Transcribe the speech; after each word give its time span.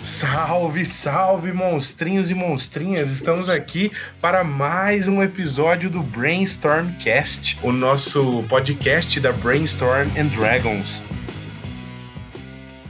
Salve, 0.02 0.84
salve, 0.84 1.52
monstrinhos 1.52 2.28
e 2.28 2.34
monstrinhas! 2.34 3.12
Estamos 3.12 3.48
aqui 3.48 3.92
para 4.20 4.42
mais 4.42 5.06
um 5.06 5.22
episódio 5.22 5.88
do 5.88 6.02
Brainstormcast, 6.02 7.56
o 7.62 7.70
nosso 7.70 8.42
podcast 8.48 9.20
da 9.20 9.30
Brainstorm 9.30 10.08
and 10.18 10.26
Dragons. 10.36 11.04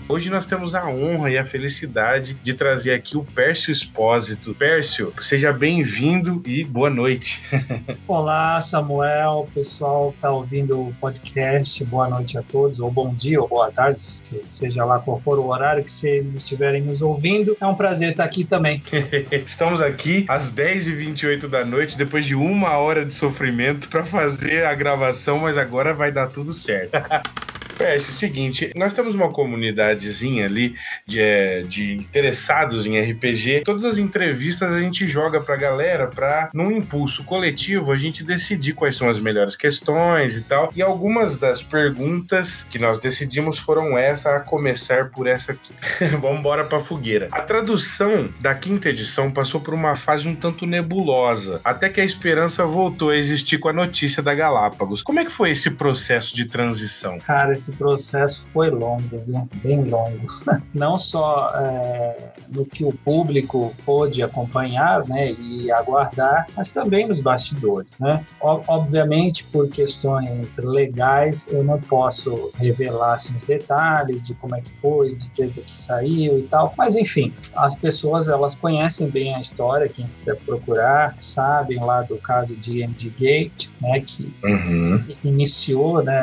Hoje 0.09 0.31
nós 0.31 0.47
temos 0.47 0.73
a 0.73 0.87
honra 0.87 1.31
e 1.31 1.37
a 1.37 1.45
felicidade 1.45 2.35
de 2.35 2.55
trazer 2.55 2.93
aqui 2.93 3.17
o 3.17 3.25
Pércio 3.25 3.73
Espósito. 3.73 4.55
Pércio, 4.55 5.13
seja 5.21 5.53
bem-vindo 5.53 6.41
e 6.47 6.63
boa 6.63 6.89
noite. 6.89 7.43
Olá, 8.07 8.61
Samuel, 8.61 9.49
pessoal 9.53 10.13
que 10.13 10.19
está 10.19 10.31
ouvindo 10.31 10.81
o 10.81 10.95
podcast, 11.01 11.85
boa 11.87 12.09
noite 12.09 12.39
a 12.39 12.43
todos, 12.43 12.79
ou 12.79 12.89
bom 12.89 13.13
dia, 13.13 13.41
ou 13.41 13.49
boa 13.49 13.69
tarde, 13.73 13.99
seja 13.99 14.85
lá 14.85 15.01
qual 15.01 15.19
for 15.19 15.41
o 15.41 15.49
horário 15.49 15.83
que 15.83 15.91
vocês 15.91 16.37
estiverem 16.37 16.83
nos 16.83 17.03
ouvindo. 17.03 17.57
É 17.61 17.67
um 17.67 17.75
prazer 17.75 18.11
estar 18.11 18.25
aqui 18.25 18.45
também. 18.45 18.81
Estamos 19.45 19.81
aqui 19.81 20.25
às 20.29 20.53
10h28 20.53 21.49
da 21.49 21.65
noite, 21.65 21.99
depois 21.99 22.25
de 22.25 22.37
uma 22.37 22.79
hora 22.79 23.05
de 23.05 23.13
sofrimento 23.13 23.89
para 23.89 24.05
fazer 24.05 24.67
a 24.67 24.75
gravação, 24.75 25.41
mas 25.41 25.59
agora 25.59 25.93
vai 25.93 26.13
dar 26.13 26.29
tudo 26.29 26.53
certo. 26.53 26.93
É, 27.79 27.97
o 27.97 28.01
seguinte, 28.01 28.73
nós 28.75 28.95
temos 28.95 29.15
uma 29.15 29.31
comunidadezinha 29.31 30.47
ali 30.47 30.75
de, 31.07 31.21
é, 31.21 31.63
de 31.63 31.95
interessados 31.95 32.87
em 32.87 32.99
RPG. 32.99 33.63
Todas 33.65 33.85
as 33.85 33.99
entrevistas 33.99 34.73
a 34.73 34.81
gente 34.81 35.07
joga 35.07 35.41
pra 35.41 35.57
galera 35.57 36.07
pra, 36.07 36.51
num 36.55 36.73
impulso 36.73 37.23
coletivo, 37.25 37.93
a 37.93 37.97
gente 37.97 38.25
decidir 38.25 38.73
quais 38.73 38.97
são 38.97 39.09
as 39.09 39.21
melhores 39.21 39.57
questões 39.57 40.37
e 40.37 40.43
tal. 40.43 40.71
E 40.75 40.81
algumas 40.81 41.39
das 41.39 41.63
perguntas 41.63 42.63
que 42.63 42.79
nós 42.79 42.99
decidimos 42.99 43.59
foram 43.59 43.97
essa, 43.97 44.37
a 44.37 44.41
começar 44.41 45.11
por 45.11 45.27
essa 45.27 45.53
aqui. 45.53 45.73
Vamos 46.21 46.41
embora 46.41 46.65
pra 46.65 46.81
fogueira. 46.81 47.29
A 47.31 47.43
tradução 47.43 48.31
da 48.41 48.55
quinta 48.55 48.89
edição 48.89 49.31
passou 49.31 49.61
por 49.61 49.75
uma 49.75 49.97
fase 49.97 50.27
um 50.27 50.35
tanto 50.35 50.67
nebulosa, 50.67 51.61
até 51.63 51.89
que 51.89 52.01
a 52.01 52.05
esperança 52.05 52.65
voltou 52.65 53.11
a 53.11 53.17
existir 53.17 53.59
com 53.59 53.69
a 53.69 53.73
notícia 53.73 54.23
da 54.23 54.35
Galápagos. 54.35 55.03
Como 55.03 55.21
é 55.21 55.25
que 55.25 55.33
foi 55.33 55.51
esse 55.51 55.71
processo 55.71 56.35
de 56.35 56.47
transição? 56.47 57.19
Cara, 57.19 57.53
esse 57.53 57.66
processo 57.75 58.47
foi 58.49 58.71
longo, 58.71 59.03
viu? 59.27 59.49
bem 59.63 59.85
longo. 59.85 60.27
Não 60.75 60.97
só 60.99 61.51
é, 61.55 62.33
no 62.49 62.65
que 62.65 62.85
o 62.85 62.93
público 62.93 63.75
pôde 63.85 64.23
acompanhar 64.23 65.07
né, 65.07 65.33
e 65.33 65.71
aguardar, 65.71 66.47
mas 66.57 66.71
também 66.71 67.07
nos 67.07 67.21
bastidores. 67.21 67.99
Né? 67.99 68.25
Obviamente, 68.41 69.45
por 69.45 69.69
questões 69.69 70.57
legais, 70.59 71.49
eu 71.51 71.65
não 71.65 71.81
posso 71.81 72.51
revelar 72.55 73.15
assim, 73.15 73.37
os 73.37 73.45
detalhes 73.45 74.23
de 74.23 74.35
como 74.35 74.55
é 74.55 74.61
que 74.61 74.71
foi, 74.71 75.15
de 75.15 75.27
empresa 75.27 75.63
que 75.63 75.79
saiu 75.79 76.39
e 76.39 76.43
tal, 76.43 76.73
mas 76.77 76.95
enfim, 76.95 77.33
as 77.57 77.75
pessoas 77.75 78.29
elas 78.29 78.55
conhecem 78.55 79.09
bem 79.09 79.35
a 79.35 79.41
história, 79.41 79.89
quem 79.89 80.07
quiser 80.07 80.37
procurar, 80.37 81.15
sabem 81.19 81.79
lá 81.79 82.03
do 82.03 82.17
caso 82.19 82.55
de 82.57 82.83
MD 82.83 83.11
Gate, 83.11 83.69
né, 83.81 84.01
que 84.01 84.35
uhum. 84.43 85.03
iniciou 85.25 86.03
né, 86.03 86.21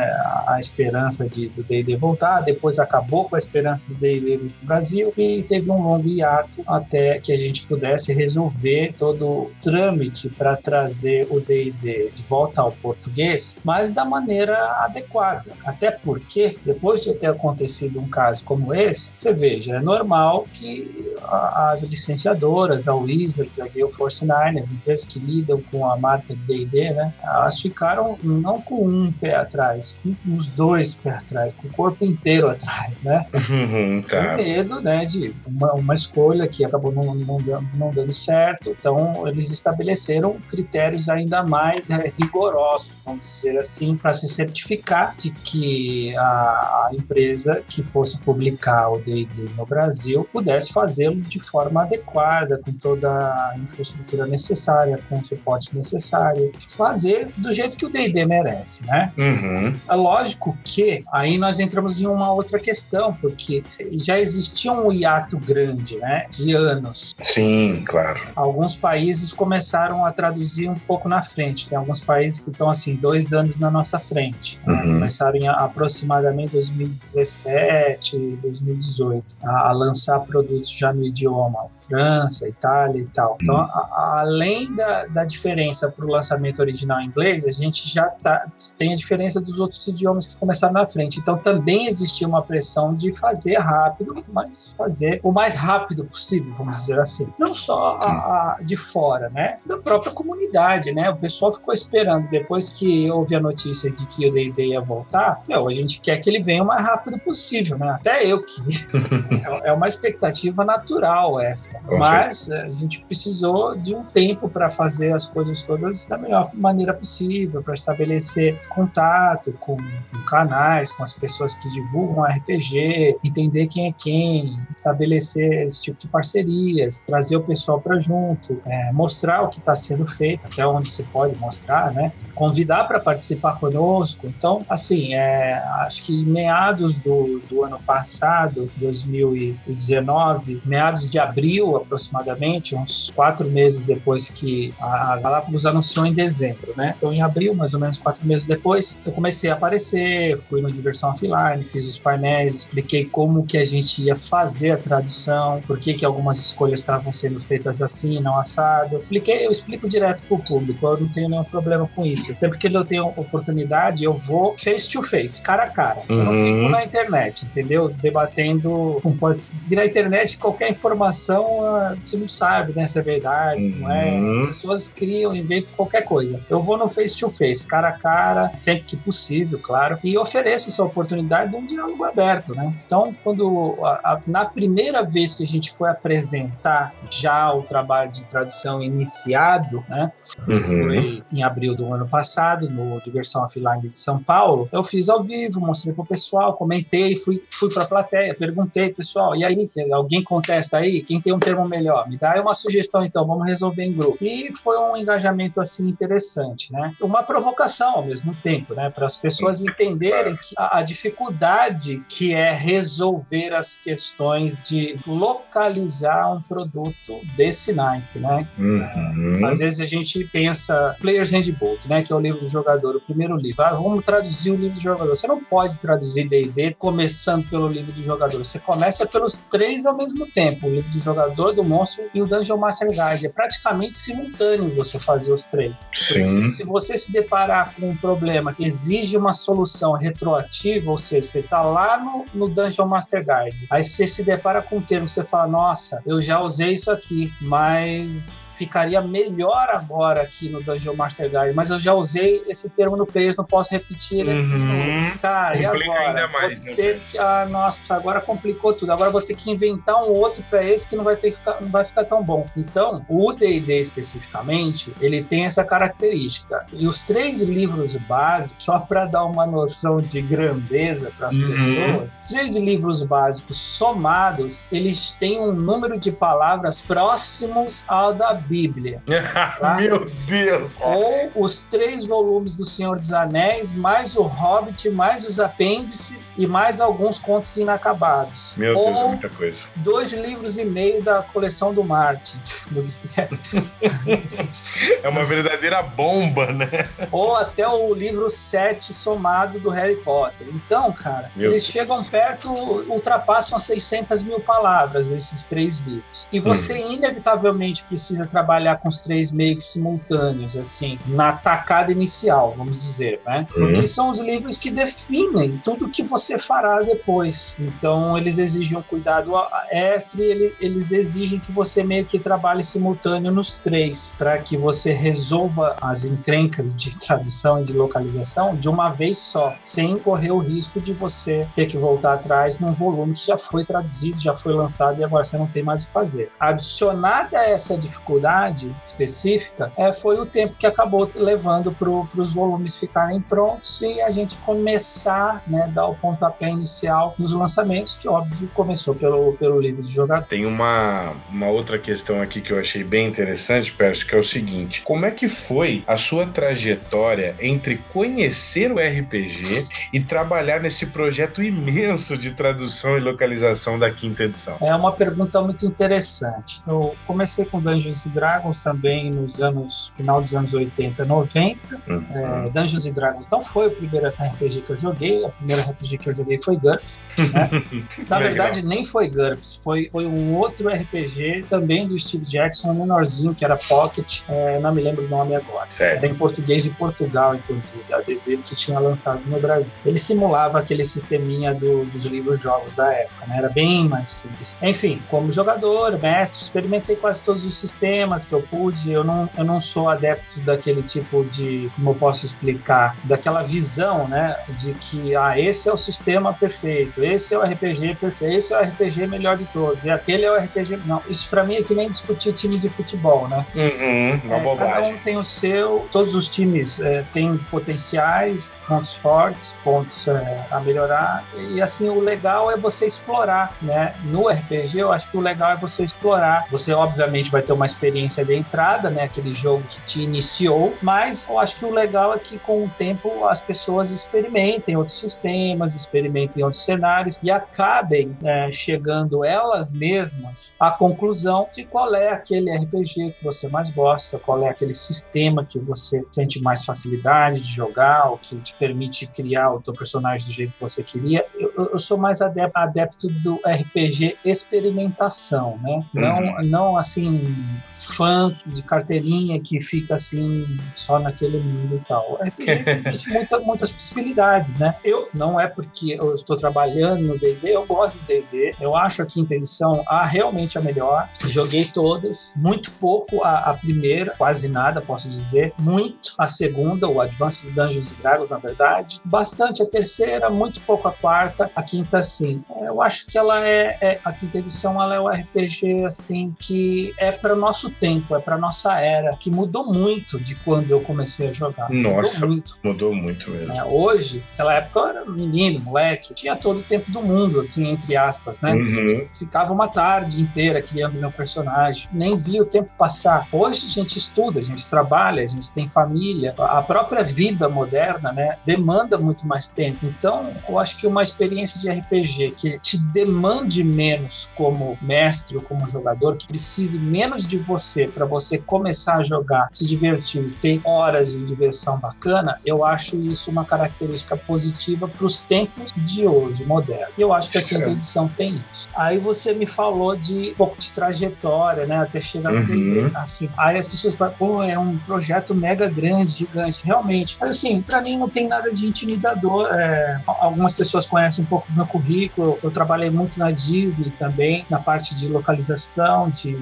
a 0.48 0.58
esperança 0.60 1.28
de, 1.34 1.50
do 1.50 1.64
D&D 1.64 1.96
voltar, 1.98 2.42
depois 2.42 2.80
acabou 2.80 3.28
com 3.28 3.36
a 3.36 3.40
esperança 3.40 3.88
do 3.88 3.96
D&D 3.96 4.38
vir 4.38 4.52
para 4.52 4.64
o 4.64 4.66
Brasil 4.68 5.14
e 5.18 5.44
teve 5.44 5.70
um 5.70 5.82
longo 5.82 6.08
hiato 6.08 6.62
até 6.68 7.20
que 7.20 7.32
a 7.32 7.38
gente 7.38 7.66
pudesse 7.66 8.14
resolver 8.14 8.94
todo 8.98 9.28
o 9.28 9.52
trâmite 9.62 10.30
para 10.30 10.56
trazer 10.56 11.28
o 11.30 11.40
D&D 11.40 12.12
de 12.14 12.24
volta 12.24 12.62
ao 12.62 12.72
português, 12.72 13.60
mas 13.64 13.90
da 13.90 14.06
maneira 14.06 14.58
adequada. 14.80 15.52
Até 15.66 15.92
porque, 15.92 16.58
depois 16.66 17.04
de 17.04 17.14
ter 17.14 17.28
acontecido 17.28 18.00
um 18.00 18.08
caso 18.08 18.44
como 18.46 18.74
esse, 18.74 19.12
você 19.16 19.34
veja, 19.34 19.78
é 19.78 19.80
normal 19.80 20.46
que 20.54 21.14
as 21.22 21.84
licenciadoras, 21.84 22.88
a 22.88 22.96
Wizards, 22.96 23.60
a 23.60 23.68
Gale 23.68 23.92
Force 23.92 24.26
Nine, 24.26 24.60
as 24.60 24.72
empresas 24.72 25.06
que 25.06 25.20
lidam 25.20 25.62
com 25.72 25.90
a 25.90 25.98
marca 25.98 26.36
D&D, 26.36 26.92
né, 26.92 27.14
elas 27.24 27.60
ficaram 27.60 28.18
não 28.22 28.62
com 28.62 28.86
um 28.86 29.12
pé 29.12 29.36
atrás, 29.36 29.98
com 30.04 30.16
os 30.34 30.50
dois 30.50 30.94
pés 30.96 31.23
atrás, 31.24 31.54
com 31.54 31.68
o 31.68 31.72
corpo 31.72 32.06
inteiro 32.06 32.50
atrás, 32.50 33.02
né? 33.02 33.26
Uhum, 33.50 34.02
tá. 34.02 34.36
Com 34.36 34.44
medo, 34.44 34.82
né, 34.82 35.06
de 35.06 35.34
uma, 35.46 35.74
uma 35.74 35.94
escolha 35.94 36.48
que 36.48 36.64
acabou 36.64 36.92
não, 36.92 37.16
não, 37.16 37.42
dando, 37.42 37.68
não 37.76 37.92
dando 37.92 38.12
certo. 38.12 38.70
Então, 38.70 39.28
eles 39.28 39.50
estabeleceram 39.52 40.38
critérios 40.48 41.10
ainda 41.10 41.44
mais 41.44 41.90
é, 41.90 42.12
rigorosos, 42.20 43.02
vamos 43.06 43.26
dizer 43.26 43.58
assim, 43.58 43.96
para 43.96 44.14
se 44.14 44.28
certificar 44.28 45.16
de 45.18 45.32
que 45.32 46.16
a, 46.18 46.24
a 46.24 46.90
empresa 46.94 47.64
que 47.68 47.84
fosse 47.84 48.20
publicar 48.22 48.90
o 48.90 49.00
D&D 49.00 49.50
no 49.58 49.66
Brasil 49.66 50.28
pudesse 50.32 50.72
fazê-lo 50.72 51.22
de 51.22 51.40
forma 51.40 51.84
adequada, 51.84 52.60
com 52.64 52.72
toda 52.74 53.10
a 53.10 53.56
infraestrutura 53.58 54.26
necessária, 54.26 55.00
com 55.10 55.20
o 55.20 55.24
suporte 55.24 55.76
necessário, 55.76 56.52
fazer 56.58 57.30
do 57.38 57.52
jeito 57.52 57.78
que 57.78 57.86
o 57.86 57.90
D&D 57.90 58.26
merece, 58.26 58.86
né? 58.86 59.12
Uhum. 59.18 59.74
É 59.90 59.96
lógico 59.96 60.58
que 60.64 61.04
aí 61.14 61.38
nós 61.38 61.60
entramos 61.60 62.00
em 62.00 62.08
uma 62.08 62.32
outra 62.32 62.60
questão, 62.60 63.14
porque 63.14 63.64
já 63.94 64.20
existia 64.20 64.72
um 64.72 64.92
hiato 64.92 65.38
grande, 65.38 65.98
né? 65.98 66.26
De 66.30 66.54
anos. 66.54 67.16
Sim, 67.22 67.84
claro. 67.86 68.20
Alguns 68.36 68.76
países 68.76 69.32
começaram 69.32 70.04
a 70.04 70.12
traduzir 70.12 70.70
um 70.70 70.76
pouco 70.76 71.08
na 71.08 71.22
frente. 71.22 71.70
Tem 71.70 71.78
alguns 71.78 72.00
países 72.00 72.40
que 72.40 72.50
estão, 72.50 72.70
assim, 72.70 72.96
dois 72.96 73.34
anos 73.34 73.60
na 73.60 73.70
nossa 73.70 74.00
frente. 74.00 74.60
Né? 74.66 74.74
Uhum. 74.74 74.94
Começaram 74.94 75.38
em 75.38 75.48
aproximadamente 75.48 76.54
2017, 76.54 78.40
2018, 78.42 79.38
a, 79.44 79.70
a, 79.70 79.72
lançar 79.72 80.20
produtos 80.22 80.72
já 80.72 80.92
no 80.92 81.06
idioma 81.06 81.68
França, 81.70 82.48
Itália 82.48 83.02
e 83.02 83.06
tal. 83.06 83.38
Então, 83.42 83.56
uhum. 83.56 83.62
a, 83.62 83.66
a, 83.66 84.20
além 84.22 84.74
da, 84.74 85.06
da 85.06 85.26
diferença 85.26 85.92
para 85.92 86.06
o 86.06 86.10
lançamento 86.10 86.60
original 86.60 87.00
em 87.02 87.06
inglês, 87.06 87.46
a 87.46 87.52
gente 87.52 87.88
já 87.88 88.10
tá, 88.10 88.48
tem 88.78 88.94
a 88.94 88.96
diferença 88.96 89.40
dos 89.40 89.60
outros 89.60 89.88
idiomas 89.88 90.26
que 90.26 90.36
começaram 90.38 90.74
na 90.74 90.86
frente. 90.86 91.03
Então 91.20 91.38
também 91.38 91.88
existia 91.88 92.28
uma 92.28 92.42
pressão 92.42 92.94
de 92.94 93.12
fazer 93.18 93.58
rápido, 93.58 94.14
mas 94.32 94.74
fazer 94.78 95.20
o 95.24 95.32
mais 95.32 95.56
rápido 95.56 96.06
possível, 96.06 96.54
vamos 96.56 96.76
dizer 96.76 97.00
assim. 97.00 97.32
Não 97.38 97.54
só 97.54 97.98
a, 98.02 98.12
a, 98.12 98.60
de 98.62 98.76
fora, 98.76 99.30
né? 99.30 99.58
Da 99.66 99.78
própria 99.78 100.12
comunidade, 100.12 100.92
né? 100.92 101.10
O 101.10 101.16
pessoal 101.16 101.54
ficou 101.54 101.74
esperando. 101.74 102.30
Depois 102.30 102.70
que 102.70 103.10
houve 103.10 103.36
a 103.36 103.40
notícia 103.40 103.92
de 103.92 104.06
que 104.08 104.28
o 104.28 104.34
D&D 104.34 104.68
ia 104.68 104.82
voltar, 104.82 105.42
meu, 105.48 105.68
a 105.68 105.72
gente 105.72 106.02
quer 106.02 106.18
que 106.18 106.30
ele 106.30 106.42
venha 106.42 106.64
o 106.64 106.66
mais 106.66 106.82
rápido 106.82 107.20
possível, 107.20 107.78
né? 107.78 107.90
Até 107.92 108.26
eu 108.26 108.44
queria. 108.44 109.64
é, 109.64 109.70
é 109.70 109.74
uma 109.74 109.88
expectativa 109.88 110.64
natural 110.64 111.40
essa. 111.40 111.80
Mas 111.84 112.52
a 112.52 112.70
gente 112.72 113.04
precisou 113.06 113.76
de 113.76 113.96
um 113.96 114.04
tempo 114.04 114.50
para 114.50 114.70
fazer 114.70 115.14
as 115.14 115.26
coisas 115.26 115.62
todas 115.64 116.06
da 116.06 116.18
melhor 116.18 116.44
maneira 116.54 116.94
possível, 116.94 117.62
para 117.62 117.74
estabelecer 117.74 118.60
contato 118.70 119.54
com, 119.60 119.78
com 119.78 120.26
canais, 120.28 120.83
com 120.92 121.04
as 121.04 121.14
pessoas 121.14 121.56
que 121.56 121.70
divulgam 121.70 122.24
RPG, 122.24 123.18
entender 123.24 123.68
quem 123.68 123.88
é 123.88 123.94
quem, 123.94 124.60
estabelecer 124.76 125.64
esse 125.64 125.82
tipo 125.82 126.00
de 126.00 126.08
parcerias, 126.08 127.00
trazer 127.02 127.38
o 127.38 127.42
pessoal 127.42 127.80
para 127.80 128.00
junto, 128.00 128.62
é, 128.66 128.92
mostrar 128.92 129.44
o 129.44 129.50
que 129.50 129.60
está 129.60 129.76
sendo 129.76 130.06
feito, 130.06 130.46
até 130.46 130.66
onde 130.66 130.90
você 130.90 131.04
pode 131.04 131.38
mostrar, 131.40 131.92
né? 131.94 132.12
Convidar 132.36 132.86
para 132.86 133.00
participar 133.00 133.60
conosco. 133.60 134.28
Então, 134.28 134.66
assim, 134.70 135.14
é, 135.14 135.56
acho 135.82 136.04
que 136.04 136.26
meados 136.26 136.98
do, 136.98 137.40
do 137.50 137.64
ano 137.64 137.80
passado, 137.80 138.70
2019, 138.78 140.62
meados 140.66 141.10
de 141.10 141.20
abril 141.20 141.76
aproximadamente, 141.76 142.76
uns 142.76 143.12
quatro 143.12 143.50
meses 143.50 143.86
depois 143.86 144.30
que 144.30 144.74
a 144.80 145.18
Galápagos 145.18 145.66
anunciou 145.66 146.06
em 146.06 146.14
dezembro, 146.14 146.74
né? 146.76 146.94
Então, 146.96 147.14
em 147.14 147.22
abril, 147.22 147.54
mais 147.54 147.74
ou 147.74 147.80
menos 147.80 147.98
quatro 147.98 148.26
meses 148.26 148.48
depois, 148.48 149.02
eu 149.06 149.12
comecei 149.12 149.50
a 149.50 149.54
aparecer, 149.54 150.38
fui 150.38 150.62
no 150.62 150.70
Diversão 150.76 151.12
Offline, 151.12 151.64
fiz 151.64 151.88
os 151.88 151.98
painéis, 151.98 152.56
expliquei 152.56 153.06
como 153.06 153.46
que 153.46 153.58
a 153.58 153.66
gente 153.66 154.04
ia 154.04 154.16
fazer 154.16 154.72
a 154.72 154.78
tradução, 154.78 155.62
por 155.66 155.80
que 155.80 155.94
que 155.94 156.06
algumas 156.06 156.38
escolhas 156.38 156.80
estavam 156.80 157.12
sendo 157.12 157.40
feitas 157.40 157.82
assim, 157.82 158.20
não 158.20 158.38
assado. 158.38 158.96
Eu 158.96 159.02
expliquei, 159.02 159.46
eu 159.46 159.52
explico 159.52 159.88
direto 159.88 160.24
para 160.26 160.36
o 160.36 160.44
público, 160.44 160.86
eu 160.86 161.00
não 161.00 161.08
tenho 161.10 161.30
nenhum 161.30 161.44
problema 161.44 161.90
com 161.96 162.06
isso. 162.06 162.36
Sempre 162.40 162.58
que 162.58 162.68
eu 162.68 162.86
tenho 162.86 163.06
oportunidade, 163.06 164.04
eu 164.04 164.14
vou 164.14 164.56
face 164.58 164.90
to 164.90 165.02
face, 165.02 165.42
cara 165.42 165.64
a 165.64 165.70
cara. 165.70 166.02
Uhum. 166.10 166.18
Eu 166.18 166.24
não 166.24 166.34
fico 166.34 166.58
uhum. 166.60 166.70
na 166.70 166.84
internet, 166.84 167.46
entendeu? 167.46 167.90
Debatendo, 167.90 169.02
pode 169.20 169.40
na 169.72 169.86
internet 169.86 170.38
qualquer 170.38 170.70
informação 170.70 171.60
uh, 171.60 171.98
você 172.04 172.18
não 172.18 172.28
sabe 172.28 172.74
né, 172.74 172.86
se 172.86 173.00
é 173.00 173.02
verdade, 173.02 173.64
se 173.64 173.76
não 173.76 173.92
é. 173.92 174.12
Uhum. 174.12 174.44
As 174.44 174.48
pessoas 174.48 174.88
criam, 174.88 175.36
inventam 175.36 175.74
qualquer 175.76 176.04
coisa. 176.04 176.40
Eu 176.50 176.62
vou 176.62 176.78
no 176.78 176.90
face 176.90 177.18
to 177.18 177.30
face, 177.30 177.68
cara 177.68 177.90
a 177.90 177.92
cara, 177.94 178.52
sempre 178.56 178.84
que 178.84 178.98
possível, 178.98 179.60
claro, 179.60 179.98
e 180.04 180.18
ofereço 180.18 180.63
essa 180.70 180.84
oportunidade 180.84 181.52
de 181.52 181.58
um 181.58 181.66
diálogo 181.66 182.04
aberto, 182.04 182.54
né? 182.56 182.74
Então, 182.86 183.14
quando 183.24 183.78
a- 183.84 184.14
a- 184.14 184.20
na 184.28 184.46
primeira 184.46 185.04
vez 185.04 185.36
que 185.36 185.44
a 185.44 185.48
gente 185.48 185.72
foi 185.72 185.90
apresentar 185.90 186.94
já 187.12 187.54
o 187.54 187.64
trabalho 187.64 188.12
de 188.12 188.26
tradução 188.26 188.82
iniciado, 188.82 189.84
né? 189.90 190.12
que 190.46 190.52
Uhum. 190.52 190.64
foi 190.64 191.24
em 191.32 191.44
abril 191.44 191.76
do 191.76 191.94
ano 191.94 192.08
passado, 192.08 192.70
no 192.70 193.02
Diversão 193.02 193.44
Offline 193.44 193.82
de 193.82 193.94
São 193.94 194.22
Paulo. 194.22 194.68
Eu 194.72 194.84
fiz 194.84 195.08
ao 195.10 195.22
vivo, 195.24 195.60
mostrei 195.62 195.94
pro 195.94 196.06
pessoal, 196.06 196.54
comentei, 196.54 197.16
fui, 197.16 197.44
fui 197.50 197.72
pra 197.74 197.86
plateia, 197.86 198.34
perguntei, 198.36 198.92
pessoal, 198.94 199.36
e 199.36 199.44
aí, 199.44 199.70
alguém 199.92 200.24
contesta 200.24 200.78
aí? 200.78 201.02
Quem 201.02 201.20
tem 201.22 201.34
um 201.34 201.40
termo 201.40 201.68
melhor? 201.68 202.08
Me 202.10 202.18
dá 202.18 202.40
uma 202.42 202.54
sugestão 202.54 203.04
então, 203.04 203.26
vamos 203.26 203.46
resolver 203.48 203.84
em 203.84 203.94
grupo. 203.94 204.18
E 204.22 204.54
foi 204.54 204.78
um 204.78 204.98
engajamento 204.98 205.62
assim 205.62 205.88
interessante, 205.90 206.72
né? 206.72 206.94
Uma 207.02 207.24
provocação 207.24 207.96
ao 207.96 208.06
mesmo 208.06 208.36
tempo, 208.44 208.74
né? 208.74 208.90
Para 208.90 209.06
as 209.06 209.16
pessoas 209.16 209.62
entenderem 209.62 210.36
que 210.36 210.53
a, 210.58 210.80
a 210.80 210.84
dificuldade 210.84 212.04
que 212.08 212.34
é 212.34 212.52
resolver 212.52 213.54
as 213.54 213.78
questões 213.78 214.68
de 214.68 214.98
localizar 215.06 216.32
um 216.32 216.42
produto 216.42 217.22
desse 217.36 217.74
naipe, 217.74 218.20
né? 218.20 218.48
Uhum. 218.58 219.46
Às 219.46 219.60
vezes 219.60 219.80
a 219.80 219.86
gente 219.86 220.24
pensa 220.26 220.96
Player's 221.00 221.32
Handbook, 221.32 221.88
né, 221.88 222.02
que 222.02 222.12
é 222.12 222.16
o 222.16 222.20
livro 222.20 222.40
do 222.40 222.48
jogador, 222.48 222.96
o 222.96 223.02
primeiro 223.02 223.36
livro. 223.36 223.64
Ah, 223.64 223.74
vamos 223.74 224.04
traduzir 224.04 224.52
o 224.52 224.56
livro 224.56 224.76
do 224.76 224.82
jogador. 224.82 225.10
Você 225.10 225.28
não 225.28 225.44
pode 225.44 225.80
traduzir 225.80 226.28
D&D 226.28 226.76
começando 226.76 227.48
pelo 227.50 227.68
livro 227.68 227.92
do 227.92 228.02
jogador. 228.02 228.38
Você 228.38 228.60
começa 228.60 229.06
pelos 229.08 229.40
três 229.40 229.86
ao 229.86 229.96
mesmo 229.96 230.26
tempo, 230.28 230.68
o 230.68 230.70
livro 230.70 230.90
do 230.90 231.00
jogador, 231.00 231.54
do 231.54 231.64
monstro 231.64 232.10
e 232.14 232.22
o 232.22 232.28
Dungeon 232.28 232.58
Master 232.58 232.90
Guide. 232.90 233.28
É 233.28 233.30
praticamente 233.30 233.98
simultâneo 233.98 234.74
você 234.76 235.00
fazer 235.00 235.34
os 235.34 235.44
três. 235.44 235.90
Sim. 235.94 236.26
Porque 236.26 236.48
se 236.48 236.64
você 236.64 236.98
se 236.98 237.12
deparar 237.12 237.74
com 237.76 237.90
um 237.90 237.96
problema 237.96 238.54
que 238.54 238.64
exige 238.64 239.18
uma 239.18 239.34
solução 239.34 239.94
retroativa, 240.44 240.92
ou 240.92 240.98
seja, 240.98 241.24
você 241.24 241.40
está 241.40 241.62
lá 241.62 241.98
no, 242.00 242.26
no 242.34 242.48
Dungeon 242.50 242.86
Master 242.86 243.20
Guide, 243.26 243.66
aí 243.70 243.84
você 243.84 244.06
se 244.08 244.24
depara 244.24 244.62
com 244.62 244.78
um 244.78 244.82
termo, 244.82 245.08
você 245.08 245.24
fala, 245.24 245.48
nossa, 245.48 246.02
eu 246.06 246.22
já 246.22 246.40
usei 246.40 246.74
isso 246.74 246.92
aqui, 246.92 247.34
mas 247.42 248.50
ficaria 248.54 249.02
melhor 249.02 249.70
agora 249.72 250.22
aqui 250.22 250.50
no 250.50 250.62
Dungeon 250.62 250.96
Master 250.96 251.30
Guide, 251.30 251.54
mas 251.56 251.70
eu 251.70 251.80
já 251.80 251.94
usei 251.94 252.44
esse 252.48 252.70
termo 252.70 252.96
no 252.98 253.06
Players, 253.06 253.38
não 253.38 253.46
posso 253.46 253.72
repetir 253.72 254.28
aqui. 254.30 254.38
Uhum. 254.40 255.12
no- 255.12 255.20
Cara, 255.20 255.58
e 255.58 255.64
Complica 255.64 255.92
agora? 255.92 256.08
ainda 256.10 256.28
mais, 256.28 256.58
vou 256.60 256.66
né, 256.68 256.74
ter 256.76 257.00
que, 257.00 257.18
ah, 257.18 257.46
nossa, 257.50 257.96
agora 257.96 258.20
complicou 258.22 258.74
tudo. 258.74 258.92
Agora 258.92 259.10
vou 259.10 259.22
ter 259.22 259.36
que 259.36 259.50
inventar 259.52 259.96
um 260.04 260.10
outro 260.12 260.44
para 260.50 260.64
esse 260.64 260.88
que 260.88 260.96
não 260.96 261.04
vai 261.04 261.16
ter 261.16 261.32
que 261.32 261.38
ficar, 261.38 261.62
não 261.62 261.70
vai 261.70 261.86
ficar 261.86 262.04
tão 262.04 262.24
bom. 262.24 262.46
Então, 262.58 263.06
o 263.08 263.32
D&D 263.34 263.80
especificamente, 263.80 264.94
ele 265.00 265.24
tem 265.24 265.46
essa 265.46 265.64
característica. 265.64 266.66
E 266.74 266.86
os 266.86 267.02
três 267.02 267.42
livros 267.42 267.96
básicos, 267.96 268.64
só 268.64 268.80
para 268.80 269.06
dar 269.06 269.26
uma 269.26 269.46
noção 269.46 270.02
de 270.02 270.22
grandeza 270.36 271.12
para 271.18 271.28
as 271.30 271.36
Uhum. 271.36 271.52
pessoas, 271.54 272.20
três 272.30 272.56
livros 272.56 273.04
básicos 273.04 273.58
somados, 273.58 274.66
eles 274.72 275.14
têm 275.14 275.40
um 275.40 275.52
número 275.52 275.98
de 276.00 276.12
palavras 276.12 276.82
próximos 276.82 277.84
ao 277.88 278.14
da 278.14 278.34
Bíblia. 278.34 279.02
Tá? 279.60 279.76
Meu 279.76 280.06
Deus. 280.28 280.74
Ou 280.82 281.32
os 281.36 281.60
três 281.64 282.06
volumes 282.06 282.56
do 282.56 282.66
Senhor 282.66 282.98
dos 282.98 283.14
Anéis, 283.14 283.72
mais 283.72 284.16
o 284.16 284.24
Hobbit, 284.24 284.90
mais 284.90 285.26
os 285.26 285.40
apêndices 285.40 286.34
e 286.38 286.48
mais 286.48 286.82
alguns 286.82 287.20
contos 287.20 287.56
inacabados. 287.58 288.54
Meu 288.58 288.74
Deus, 288.74 288.88
é 288.88 288.90
Ou 288.90 289.08
muita 289.10 289.30
coisa. 289.30 289.66
dois 289.78 290.14
livros 290.14 290.58
e 290.58 290.66
meio 290.66 291.02
da 291.04 291.22
coleção 291.22 291.74
do 291.74 291.84
Martin. 291.84 292.38
do- 292.72 292.84
É 295.04 295.10
uma 295.10 295.24
verdadeira 295.24 295.82
bomba, 295.82 296.52
né? 296.52 296.70
Ou 297.12 297.36
até 297.36 297.68
o 297.68 297.94
livro 297.94 298.30
7 298.30 298.94
somado 298.94 299.60
do 299.60 299.70
Harry 299.70 299.96
Potter. 299.98 300.23
Então, 300.54 300.92
cara, 300.92 301.32
Meu 301.36 301.52
eles 301.52 301.64
Deus. 301.64 301.74
chegam 301.74 302.04
perto, 302.04 302.50
ultrapassam 302.90 303.56
as 303.56 303.64
600 303.64 304.24
mil 304.24 304.40
palavras, 304.40 305.12
esses 305.12 305.46
três 305.46 305.80
livros. 305.82 306.28
E 306.32 306.40
você 306.40 306.74
Hum. 306.84 306.94
inevitavelmente 306.94 307.84
precisa 307.84 308.26
trabalhar 308.26 308.78
com 308.78 308.88
os 308.88 309.00
três 309.02 309.32
meio 309.32 309.56
que 309.58 309.64
simultâneos, 309.64 310.58
assim, 310.58 311.00
na 311.06 311.34
tacada 311.34 311.92
inicial, 311.92 312.54
vamos 312.58 312.78
dizer, 312.80 313.22
né? 313.26 313.48
Uhum. 313.56 313.66
Porque 313.66 313.88
são 313.88 314.10
os 314.10 314.20
livros 314.20 314.58
que 314.58 314.70
definem 314.72 315.60
tudo 315.64 315.90
que 315.90 316.04
você 316.04 316.38
fará 316.38 316.82
depois. 316.82 317.56
Então, 317.60 318.18
eles 318.18 318.38
exigem 318.38 318.78
um 318.78 318.82
cuidado 318.82 319.34
extra 319.70 320.24
e 320.24 320.26
ele- 320.32 320.56
eles 320.60 320.92
exigem 320.92 321.40
que 321.40 321.52
você 321.52 321.84
meio 321.84 322.06
que 322.06 322.20
trabalhe 322.20 322.64
simultâneo 322.64 323.32
nos 323.32 323.56
três, 323.56 324.16
para 324.18 324.38
que 324.38 324.58
você 324.58 324.92
resolva 324.92 325.76
as 325.82 326.06
encrencas 326.06 326.76
de 326.76 326.98
tradução 326.98 327.62
e 327.62 327.64
de 327.64 327.74
localização 327.74 328.56
de 328.56 328.68
uma 328.70 328.90
vez 328.90 329.18
só, 329.18 329.56
sem 329.62 329.96
correr 330.14 330.32
o 330.32 330.38
risco 330.38 330.80
de 330.80 330.94
você 330.94 331.48
ter 331.56 331.66
que 331.66 331.76
voltar 331.76 332.14
atrás 332.14 332.60
num 332.60 332.72
volume 332.72 333.16
que 333.16 333.26
já 333.26 333.36
foi 333.36 333.66
traduzido, 333.66 334.22
já 334.22 334.36
foi 334.36 334.54
lançado 334.54 335.02
e 335.02 335.04
agora 335.04 335.24
você 335.24 335.40
não 335.40 335.48
tem 335.48 335.64
mais 335.64 335.84
o 335.84 335.88
que 335.88 335.94
fazer. 335.94 336.30
Adicionada 336.40 337.36
a 337.36 337.50
essa 337.50 337.76
dificuldade 337.76 338.76
específica, 338.86 339.72
é, 339.76 339.92
foi 339.92 340.20
o 340.20 340.26
tempo 340.28 340.56
que 340.56 340.68
acabou 340.68 341.10
levando 341.16 341.72
para 341.72 341.90
os 341.90 342.32
volumes 342.32 342.78
ficarem 342.78 343.20
prontos 343.22 343.82
e 343.82 344.02
a 344.02 344.12
gente 344.12 344.38
começar, 344.38 345.42
né, 345.48 345.68
dar 345.74 345.88
o 345.88 345.96
pontapé 345.96 346.48
inicial 346.48 347.16
nos 347.18 347.34
lançamentos, 347.34 347.96
que 347.96 348.08
óbvio 348.08 348.48
começou 348.54 348.94
pelo, 348.94 349.34
pelo 349.34 349.60
livro 349.60 349.82
de 349.82 349.92
jogador. 349.92 350.28
Tem 350.28 350.46
uma, 350.46 351.16
uma 351.28 351.48
outra 351.48 351.80
questão 351.80 352.22
aqui 352.22 352.40
que 352.40 352.54
eu 352.54 352.60
achei 352.60 352.84
bem 352.84 353.08
interessante, 353.08 353.74
Pércio, 353.74 354.06
que 354.06 354.14
é 354.14 354.20
o 354.20 354.24
seguinte: 354.24 354.84
como 354.84 355.08
é 355.08 355.12
que 355.12 355.28
foi 355.28 355.84
a 355.88 355.98
sua 355.98 356.28
trajetória 356.28 357.36
entre 357.40 357.78
conhecer 357.92 358.72
o 358.72 358.76
RPG 358.76 359.68
e 359.94 360.02
trabalhar 360.02 360.60
nesse 360.60 360.88
projeto 360.88 361.44
imenso 361.44 362.18
de 362.18 362.32
tradução 362.32 362.98
e 362.98 363.00
localização 363.00 363.78
da 363.78 363.92
quinta 363.92 364.24
edição? 364.24 364.58
É 364.60 364.74
uma 364.74 364.92
pergunta 364.92 365.40
muito 365.42 365.66
interessante. 365.68 366.62
Eu 366.68 366.96
comecei 367.06 367.46
com 367.46 367.62
Dungeons 367.62 368.08
and 368.08 368.12
Dragons 368.12 368.58
também 368.58 369.12
nos 369.12 369.40
anos 369.40 369.94
final 369.96 370.20
dos 370.20 370.34
anos 370.34 370.52
80, 370.54 371.06
90. 371.06 371.82
Uhum. 371.88 372.02
É, 372.12 372.50
Dungeons 372.50 372.86
and 372.88 372.94
Dragons 372.94 373.30
não 373.32 373.44
foi 373.44 373.68
o 373.68 373.72
primeiro 373.72 374.08
RPG 374.08 374.62
que 374.62 374.72
eu 374.72 374.76
joguei. 374.78 375.24
A 375.24 375.30
primeira 375.30 375.62
RPG 375.62 375.98
que 376.00 376.10
eu 376.10 376.14
joguei 376.16 376.40
foi 376.40 376.58
GURPS. 376.58 377.08
né? 377.32 377.50
Na 378.10 378.18
Legal. 378.18 378.22
verdade, 378.22 378.66
nem 378.66 378.84
foi 378.84 379.08
GURPS. 379.10 379.62
Foi, 379.64 379.90
foi 379.92 380.08
um 380.08 380.36
outro 380.36 380.70
RPG 380.70 381.46
também 381.48 381.88
do 381.88 381.98
Steve 382.00 382.26
Jackson, 382.26 382.72
um 382.72 382.74
menorzinho, 382.74 383.36
que 383.36 383.46
era 383.46 383.58
Pocket. 383.58 384.22
É, 384.28 384.60
não 384.60 384.74
me 384.74 384.82
lembro 384.82 385.06
o 385.06 385.08
nome 385.08 385.36
agora. 385.36 385.70
Certo. 385.70 386.04
Era 386.04 386.08
em 386.08 386.16
português 386.16 386.64
de 386.64 386.72
Portugal, 386.72 387.36
inclusive, 387.36 387.84
a 387.94 388.00
DB 388.00 388.38
que 388.38 388.56
tinha 388.56 388.80
lançado 388.80 389.24
no 389.28 389.40
Brasil. 389.40 389.83
Ele 389.86 390.00
simulava 390.00 390.60
aquele 390.60 390.84
sisteminha 390.84 391.54
do- 391.54 391.86
dos 391.86 392.06
livros-jogos 392.06 392.74
da 392.74 392.92
época, 392.94 393.26
né? 393.28 393.38
Era 393.38 393.50
bem 393.50 393.88
mais 393.88 394.10
simples. 394.10 394.58
Enfim, 394.62 395.02
como 395.10 395.30
jogador, 395.32 395.98
mestre, 396.00 396.42
experimentei 396.44 396.96
quase 396.96 397.24
todos 397.24 397.46
os 397.46 397.56
sistemas 397.56 398.26
que 398.26 398.34
eu 398.34 398.42
pude. 398.42 398.92
Eu 398.92 399.04
não, 399.04 399.30
eu 399.38 399.44
não 399.44 399.60
sou 399.60 399.90
adepto 399.90 400.40
daquele 400.42 400.82
tipo 400.82 401.24
de, 401.26 401.70
como 401.76 401.92
eu 401.92 401.96
posso 401.96 402.26
explicar, 402.26 402.96
daquela 403.04 403.44
visão, 403.44 404.08
né? 404.08 404.38
De 404.50 404.74
que, 404.76 405.16
ah, 405.16 405.38
esse 405.40 405.68
é 405.70 405.74
o 405.74 405.78
sistema 405.78 406.34
perfeito, 406.34 407.04
esse 407.04 407.34
é 407.34 407.38
o 407.38 407.42
RPG 407.42 407.96
perfeito, 407.96 408.34
esse 408.36 408.54
é 408.54 408.58
o 408.58 408.62
RPG 408.62 409.08
melhor 409.08 409.36
de 409.38 409.46
todos, 409.46 409.84
e 409.86 409.90
aquele 409.92 410.26
é 410.26 410.32
o 410.32 410.36
RPG. 410.36 410.78
Não, 410.86 411.02
isso 411.10 411.30
pra 411.30 411.44
mim 411.44 411.56
é 411.56 411.64
que 411.64 411.74
nem 411.76 411.90
discutir 411.90 412.32
time 412.34 412.58
de 412.58 412.70
futebol, 412.70 413.28
né? 413.28 413.46
Uhum, 413.56 414.22
uma 414.24 414.36
É, 414.36 414.40
cada 414.40 414.44
bobagem. 414.44 414.94
um 414.94 414.98
tem 415.00 415.18
o 415.18 415.24
seu, 415.24 415.88
todos 415.92 416.16
os 416.16 416.28
times 416.28 416.80
é, 416.82 417.04
têm 417.12 417.38
potenciais, 417.50 418.60
pontos 418.68 418.96
fortes, 418.96 419.58
pontos 419.64 419.73
é, 419.82 420.46
a 420.52 420.60
melhorar, 420.60 421.24
e 421.36 421.62
assim, 421.62 421.90
o 421.90 422.00
legal 422.00 422.52
é 422.52 422.58
você 422.58 422.86
explorar, 422.86 423.58
né? 423.62 423.96
No 424.04 424.28
RPG, 424.28 424.80
eu 424.80 424.92
acho 424.92 425.10
que 425.10 425.18
o 425.18 425.22
legal 425.22 425.52
é 425.52 425.58
você 425.58 425.84
explorar. 425.84 426.46
Você, 426.52 426.74
obviamente, 426.74 427.32
vai 427.32 427.42
ter 427.42 427.54
uma 427.54 427.66
experiência 427.66 428.24
de 428.26 428.36
entrada, 428.36 428.90
né? 428.90 429.04
Aquele 429.04 429.34
jogo 429.34 429.64
que 429.64 429.82
te 429.82 430.02
iniciou, 430.02 430.76
mas 430.82 431.28
eu 431.28 431.40
acho 431.40 431.58
que 431.58 431.66
o 431.66 431.72
legal 431.72 432.14
é 432.14 432.20
que 432.20 432.38
com 432.40 432.66
o 432.66 432.70
tempo 432.70 433.26
as 433.26 433.42
pessoas 433.42 433.90
experimentem 433.92 434.76
outros 434.76 434.98
sistemas, 434.98 435.76
experimentem 435.76 436.44
outros 436.44 436.64
cenários 436.64 437.20
e 437.22 437.32
acabem 437.32 438.16
é, 438.24 438.52
chegando 438.52 439.24
elas 439.24 439.72
mesmas 439.72 440.56
à 440.60 440.72
conclusão 440.72 441.48
de 441.54 441.66
qual 441.66 441.94
é 441.96 442.12
aquele 442.12 442.52
RPG 442.52 443.12
que 443.12 443.24
você 443.24 443.48
mais 443.50 443.70
gosta, 443.70 444.20
qual 444.20 444.44
é 444.44 444.50
aquele 444.50 444.74
sistema 444.74 445.46
que 445.46 445.60
você 445.60 446.04
sente 446.12 446.42
mais 446.42 446.66
facilidade 446.66 447.42
de 447.42 447.50
jogar, 447.50 448.10
ou 448.10 448.18
que 448.18 448.36
te 448.38 448.54
permite 448.56 449.08
criar 449.08 449.52
o 449.52 449.60
teu 449.64 449.74
personagem 449.74 450.28
do 450.28 450.34
jeito 450.34 450.54
que 450.54 450.60
você 450.62 450.84
queria. 450.84 451.26
Eu, 451.36 451.52
eu- 451.72 451.80
sou 451.80 451.98
mais 451.98 452.22
adepto, 452.22 452.58
adepto 452.60 453.08
do 453.22 453.40
RPG 453.46 454.18
experimentação, 454.24 455.60
né? 455.62 455.84
Não, 455.94 456.44
não 456.44 456.78
assim, 456.78 457.36
fã 457.68 458.36
de 458.46 458.64
carteirinha 458.64 459.40
que 459.42 459.60
fica 459.60 459.96
assim 459.96 460.46
só 460.74 461.00
naquele 461.00 461.40
mundo 461.40 461.76
e 461.76 461.80
tal. 461.82 462.14
O 462.14 462.16
RPG 462.24 462.64
permite 462.64 463.10
muita, 463.10 463.40
muitas 463.40 463.72
possibilidades, 463.72 464.58
né? 464.58 464.76
Eu, 464.84 465.10
não 465.14 465.40
é 465.40 465.48
porque 465.48 465.96
eu 466.00 466.14
estou 466.14 466.36
trabalhando 466.36 467.04
no 467.04 467.20
D&D, 467.20 467.56
eu 467.56 467.66
gosto 467.66 468.00
do 468.00 468.06
D&D, 468.06 468.56
eu 468.60 468.76
acho 468.76 469.02
a 469.02 469.06
quinta 469.06 469.34
edição 469.36 469.54
edição 469.54 469.84
a 469.88 470.06
realmente 470.06 470.58
a 470.58 470.62
melhor. 470.62 471.10
Joguei 471.26 471.66
todas, 471.66 472.34
muito 472.36 472.72
pouco 472.72 473.24
a, 473.24 473.52
a 473.52 473.54
primeira, 473.54 474.16
quase 474.18 474.48
nada, 474.48 474.82
posso 474.82 475.10
dizer. 475.10 475.54
Muito 475.60 476.14
a 476.18 476.28
segunda, 476.28 476.88
o 476.88 477.02
Advanced 477.02 477.54
Dungeons 477.54 477.96
Dragons, 477.96 478.30
na 478.30 478.38
verdade. 478.38 479.00
Bastante 479.04 479.53
a 479.62 479.66
terceira, 479.66 480.30
muito 480.30 480.62
pouco 480.62 480.88
a 480.88 480.92
quarta. 480.92 481.52
A 481.56 481.62
quinta, 481.62 482.02
sim. 482.02 482.44
Eu 482.62 482.82
acho 482.82 483.08
que 483.08 483.18
ela 483.18 483.48
é, 483.48 483.78
é 483.82 484.00
a 484.04 484.12
quinta 484.12 484.38
edição, 484.38 484.82
ela 484.82 484.96
é 484.96 485.00
o 485.00 485.08
RPG, 485.08 485.86
assim, 485.86 486.36
que 486.40 486.94
é 486.98 487.12
para 487.12 487.36
nosso 487.36 487.70
tempo, 487.72 488.16
é 488.16 488.20
para 488.20 488.38
nossa 488.38 488.80
era, 488.80 489.16
que 489.16 489.30
mudou 489.30 489.72
muito 489.72 490.20
de 490.20 490.36
quando 490.38 490.72
eu 490.72 490.82
comecei 490.82 491.30
a 491.30 491.32
jogar. 491.32 491.70
Nossa, 491.70 492.14
mudou 492.20 492.30
muito. 492.30 492.60
Mudou 492.64 492.96
muito 492.96 493.32
mesmo. 493.32 493.54
É, 493.54 493.64
hoje, 493.64 494.24
naquela 494.30 494.54
época 494.56 494.80
eu 494.80 494.88
era 494.88 495.06
menino, 495.06 495.60
moleque, 495.60 496.14
tinha 496.14 496.36
todo 496.36 496.60
o 496.60 496.64
tempo 496.64 496.92
do 496.92 497.02
mundo, 497.02 497.40
assim, 497.40 497.68
entre 497.68 497.96
aspas, 497.96 498.42
né? 498.42 498.54
Uhum. 498.54 499.08
Ficava 499.14 499.54
uma 499.54 499.68
tarde 499.68 500.22
inteira 500.22 500.62
criando 500.62 501.00
meu 501.00 501.12
personagem, 501.12 501.90
nem 501.92 502.16
via 502.16 502.42
o 502.42 502.46
tempo 502.46 502.70
passar. 502.78 503.28
Hoje 503.32 503.66
a 503.66 503.70
gente 503.70 503.98
estuda, 503.98 504.40
a 504.40 504.44
gente 504.44 504.68
trabalha, 504.70 505.24
a 505.24 505.28
gente 505.28 505.52
tem 505.52 505.68
família, 505.68 506.34
a 506.38 506.62
própria 506.62 507.04
vida 507.04 507.50
moderna, 507.50 508.12
né, 508.12 508.38
demanda 508.46 508.98
muito 508.98 509.28
mais 509.28 509.43
tempo. 509.50 509.86
Então, 509.86 510.32
eu 510.48 510.60
acho 510.60 510.78
que 510.78 510.88
uma 510.88 511.02
experiência 511.02 511.60
de 511.60 511.70
RPG 511.70 512.34
que 512.38 512.60
te 512.60 512.78
demande 512.88 513.64
menos 513.64 514.30
como 514.36 514.78
mestre 514.82 515.38
ou 515.38 515.44
como 515.44 515.68
jogador, 515.68 516.18
que 516.18 516.28
precise 516.28 516.80
menos 516.80 517.26
de 517.28 517.38
você 517.40 517.88
para 517.88 518.06
você 518.06 518.38
começar 518.38 518.98
a 518.98 519.04
jogar, 519.04 519.48
se 519.52 519.68
divertir, 519.68 520.34
ter 520.40 520.62
horas 520.64 521.12
de 521.12 521.24
diversão 521.24 521.78
bacana, 521.80 522.40
eu 522.46 522.64
acho 522.66 522.98
isso 523.02 523.30
uma 523.32 523.46
característica 523.46 524.16
positiva 524.16 524.88
para 524.88 525.06
os 525.06 525.20
tempos 525.20 525.72
de 525.76 526.08
hoje, 526.08 526.46
moderno. 526.46 526.94
E 526.98 527.02
eu 527.02 527.14
acho 527.14 527.32
que 527.32 527.38
a 527.38 527.44
quinta 527.44 527.70
edição 527.70 528.08
tem 528.08 528.44
isso. 528.52 528.68
Aí 528.76 528.98
você 529.00 529.34
me 529.34 529.46
falou 529.46 529.96
de 529.96 530.32
um 530.32 530.36
pouco 530.36 530.58
de 530.58 530.72
trajetória, 530.72 531.66
né, 531.66 531.78
até 531.78 532.00
chegar 532.00 532.32
no 532.32 532.44
Uhum. 532.54 532.92
assim. 532.96 533.30
Aí 533.38 533.58
as 533.58 533.68
pessoas 533.68 533.96
falam, 533.96 534.14
pô, 534.18 534.44
é 534.44 534.58
um 534.58 534.78
projeto 534.80 535.34
mega 535.34 535.68
grande, 535.68 536.12
gigante, 536.12 536.66
realmente. 536.66 537.18
Mas 537.20 537.32
assim, 537.32 537.62
para 537.62 537.82
mim 537.82 537.98
não 537.98 538.10
tem 538.10 538.28
nada 538.28 538.52
de 538.52 538.68
intimidador. 538.68 539.33
É, 539.48 540.00
algumas 540.06 540.54
pessoas 540.54 540.86
conhecem 540.86 541.24
um 541.24 541.28
pouco 541.28 541.48
do 541.52 541.56
meu 541.56 541.66
currículo. 541.66 542.38
Eu 542.44 542.52
trabalhei 542.52 542.90
muito 542.90 543.18
na 543.20 543.32
Disney 543.32 543.92
também, 543.98 544.46
na 544.50 544.60
parte 544.60 544.96
de 544.96 545.08
localização 545.08 546.10
de 546.10 546.36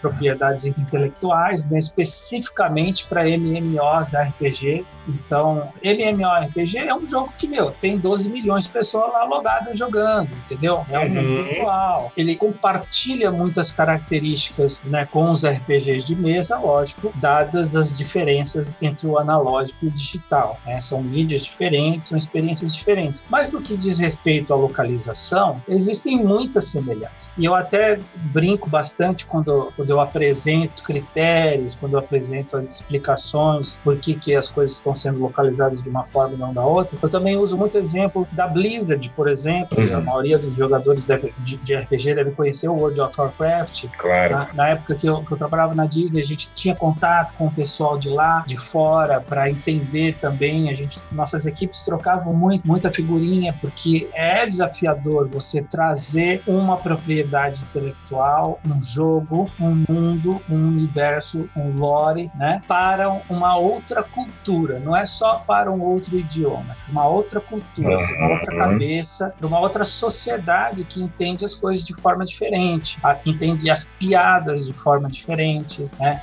propriedades 0.00 0.64
intelectuais, 0.64 1.64
né, 1.68 1.78
especificamente 1.78 3.06
para 3.06 3.24
MMOs, 3.24 4.12
RPGs. 4.14 5.02
Então, 5.08 5.68
MMORPG 5.82 6.78
é 6.78 6.94
um 6.94 7.04
jogo 7.06 7.32
que, 7.36 7.46
meu, 7.48 7.70
tem 7.70 7.98
12 7.98 8.30
milhões 8.30 8.64
de 8.64 8.70
pessoas 8.70 9.12
lá 9.12 9.24
logadas 9.24 9.78
jogando, 9.78 10.30
entendeu? 10.32 10.84
É 10.90 10.98
um 10.98 11.08
mundo 11.08 11.20
Uhum. 11.40 11.44
virtual. 11.44 12.12
Ele 12.16 12.34
compartilha 12.36 13.30
muitas 13.30 13.70
características 13.72 14.84
né, 14.84 15.06
com 15.10 15.30
os 15.30 15.44
RPGs 15.44 16.06
de 16.06 16.16
mesa, 16.16 16.58
lógico, 16.58 17.12
dadas 17.16 17.76
as 17.76 17.96
diferenças 17.96 18.76
entre 18.80 19.06
o 19.06 19.18
analógico 19.18 19.84
e 19.84 19.88
o 19.88 19.90
digital. 19.90 20.58
né? 20.66 20.80
São 20.80 21.02
mídias 21.02 21.44
diferentes, 21.44 22.06
são 22.08 22.18
experiências 22.30 22.74
diferentes. 22.74 23.24
Mas 23.28 23.50
no 23.50 23.60
que 23.60 23.76
diz 23.76 23.98
respeito 23.98 24.52
à 24.54 24.56
localização, 24.56 25.60
existem 25.68 26.16
muitas 26.22 26.64
semelhanças. 26.64 27.32
E 27.36 27.44
eu 27.44 27.54
até 27.54 27.98
brinco 28.32 28.68
bastante 28.68 29.26
quando, 29.26 29.72
quando 29.76 29.90
eu 29.90 30.00
apresento 30.00 30.82
critérios, 30.84 31.74
quando 31.74 31.94
eu 31.94 31.98
apresento 31.98 32.56
as 32.56 32.66
explicações 32.80 33.76
por 33.82 33.98
que, 33.98 34.14
que 34.14 34.34
as 34.34 34.48
coisas 34.48 34.76
estão 34.76 34.94
sendo 34.94 35.18
localizadas 35.18 35.82
de 35.82 35.88
uma 35.90 36.04
forma 36.04 36.34
e 36.34 36.38
não 36.38 36.52
da 36.52 36.64
outra. 36.64 36.98
Eu 37.02 37.08
também 37.08 37.36
uso 37.36 37.56
muito 37.56 37.76
exemplo 37.76 38.26
da 38.32 38.46
Blizzard, 38.46 39.10
por 39.16 39.28
exemplo. 39.28 39.78
Uhum. 39.82 39.96
A 39.96 40.00
maioria 40.00 40.38
dos 40.38 40.54
jogadores 40.54 41.06
deve- 41.06 41.34
de, 41.38 41.56
de 41.58 41.74
RPG 41.74 42.14
deve 42.14 42.30
conhecer 42.32 42.68
o 42.68 42.74
World 42.74 43.00
of 43.00 43.20
Warcraft. 43.20 43.86
Claro. 43.98 44.34
Na, 44.34 44.52
na 44.54 44.68
época 44.68 44.94
que 44.94 45.08
eu, 45.08 45.22
que 45.24 45.32
eu 45.32 45.36
trabalhava 45.36 45.74
na 45.74 45.86
Disney, 45.86 46.20
a 46.20 46.24
gente 46.24 46.50
tinha 46.50 46.74
contato 46.74 47.34
com 47.34 47.46
o 47.46 47.50
pessoal 47.50 47.98
de 47.98 48.08
lá, 48.08 48.44
de 48.46 48.56
fora, 48.56 49.20
para 49.20 49.50
entender 49.50 50.16
também. 50.20 50.70
A 50.70 50.74
gente, 50.74 51.00
nossas 51.10 51.46
equipes 51.46 51.82
trocavam 51.82 52.09
muito, 52.16 52.66
muita 52.66 52.90
figurinha, 52.90 53.56
porque 53.60 54.08
é 54.14 54.44
desafiador 54.46 55.28
você 55.28 55.62
trazer 55.62 56.42
uma 56.46 56.76
propriedade 56.76 57.62
intelectual, 57.62 58.60
um 58.66 58.80
jogo, 58.80 59.50
um 59.60 59.84
mundo, 59.88 60.40
um 60.48 60.68
universo, 60.68 61.48
um 61.56 61.70
lore, 61.76 62.30
né, 62.34 62.62
para 62.66 63.08
uma 63.28 63.56
outra 63.56 64.02
cultura. 64.02 64.80
Não 64.80 64.96
é 64.96 65.06
só 65.06 65.36
para 65.46 65.70
um 65.70 65.80
outro 65.82 66.18
idioma, 66.18 66.76
uma 66.88 67.06
outra 67.06 67.40
cultura, 67.40 67.96
uma 68.18 68.30
outra 68.30 68.52
Uhum. 68.52 68.58
cabeça, 68.58 69.34
para 69.38 69.46
uma 69.46 69.60
outra 69.60 69.84
sociedade 69.84 70.84
que 70.84 71.02
entende 71.02 71.44
as 71.44 71.54
coisas 71.54 71.84
de 71.84 71.94
forma 71.94 72.24
diferente, 72.24 73.00
entende 73.26 73.70
as 73.70 73.84
piadas 73.98 74.66
de 74.66 74.72
forma 74.72 75.08
diferente, 75.08 75.88
né? 75.98 76.22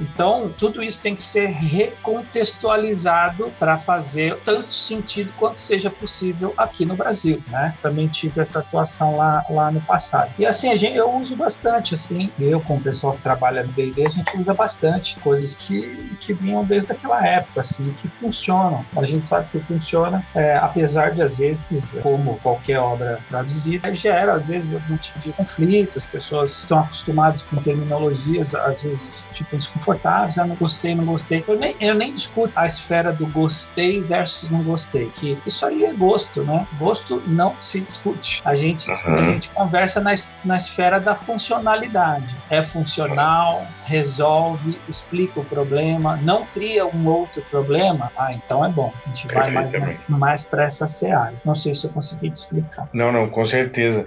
Então, 0.00 0.52
tudo 0.56 0.82
isso 0.82 1.02
tem 1.02 1.14
que 1.14 1.22
ser 1.22 1.46
recontextualizado 1.48 3.50
para 3.58 3.76
fazer 3.78 4.38
tanto 4.44 4.72
sentido 4.72 5.17
quanto 5.38 5.60
seja 5.60 5.90
possível 5.90 6.52
aqui 6.56 6.84
no 6.84 6.96
Brasil, 6.96 7.42
né? 7.48 7.74
Também 7.80 8.06
tive 8.06 8.40
essa 8.40 8.60
atuação 8.60 9.16
lá, 9.16 9.44
lá 9.50 9.70
no 9.70 9.80
passado. 9.80 10.32
E 10.38 10.46
assim, 10.46 10.70
a 10.70 10.76
gente, 10.76 10.96
eu 10.96 11.10
uso 11.14 11.36
bastante, 11.36 11.94
assim, 11.94 12.30
eu 12.38 12.60
com 12.60 12.76
o 12.76 12.80
pessoal 12.80 13.14
que 13.14 13.20
trabalha 13.20 13.62
no 13.62 13.72
B&B, 13.72 14.04
a 14.06 14.10
gente 14.10 14.36
usa 14.38 14.54
bastante 14.54 15.18
coisas 15.20 15.54
que, 15.54 16.16
que 16.20 16.32
vinham 16.32 16.64
desde 16.64 16.92
aquela 16.92 17.24
época, 17.26 17.60
assim, 17.60 17.92
que 18.00 18.08
funcionam. 18.08 18.84
A 18.96 19.04
gente 19.04 19.22
sabe 19.22 19.48
que 19.50 19.60
funciona, 19.60 20.24
é, 20.34 20.56
apesar 20.56 21.12
de, 21.12 21.22
às 21.22 21.38
vezes, 21.38 21.96
como 22.02 22.38
qualquer 22.38 22.78
obra 22.78 23.20
traduzida, 23.26 23.94
gera, 23.94 24.34
às 24.34 24.48
vezes, 24.48 24.72
algum 24.72 24.96
tipo 24.96 25.18
de 25.20 25.32
conflito, 25.32 25.98
as 25.98 26.04
pessoas 26.04 26.58
estão 26.60 26.80
acostumadas 26.80 27.42
com 27.42 27.56
terminologias, 27.56 28.54
às 28.54 28.82
vezes 28.82 29.26
ficam 29.30 29.58
desconfortáveis, 29.58 30.38
ah, 30.38 30.46
não 30.46 30.56
gostei, 30.56 30.94
não 30.94 31.04
gostei. 31.04 31.44
Eu 31.46 31.58
nem, 31.58 31.76
eu 31.80 31.94
nem 31.94 32.12
discuto 32.14 32.58
a 32.58 32.66
esfera 32.66 33.12
do 33.12 33.26
gostei 33.26 34.02
versus 34.02 34.48
não 34.50 34.62
gostei, 34.62 35.07
que 35.08 35.38
isso 35.46 35.64
aí 35.66 35.84
é 35.84 35.92
gosto, 35.92 36.42
né? 36.44 36.66
Gosto 36.78 37.22
não 37.26 37.54
se 37.60 37.80
discute. 37.80 38.40
A 38.44 38.54
gente, 38.54 38.88
Uhum. 39.08 39.18
a 39.18 39.24
gente 39.24 39.50
conversa 39.50 40.00
na, 40.00 40.12
na 40.44 40.56
esfera 40.56 40.98
da 41.00 41.14
funcionalidade. 41.14 42.36
É 42.50 42.62
funcional, 42.62 43.66
resolve, 43.86 44.80
explica 44.88 45.40
o 45.40 45.44
problema, 45.44 46.16
não 46.22 46.44
cria 46.46 46.86
um 46.86 47.06
outro 47.06 47.42
problema, 47.50 48.12
ah, 48.16 48.32
então 48.32 48.64
é 48.64 48.68
bom. 48.68 48.92
A 49.04 49.08
gente 49.08 49.26
vai 49.32 49.50
mais, 49.50 49.72
nessa- 49.72 50.04
mais 50.08 50.44
para 50.44 50.64
essa 50.64 50.86
seara. 50.86 51.34
Não 51.44 51.54
sei 51.54 51.74
se 51.74 51.86
eu 51.86 51.90
consegui 51.90 52.30
te 52.30 52.36
explicar. 52.36 52.88
Não, 52.92 53.10
não, 53.12 53.28
com 53.28 53.44
certeza. 53.44 54.04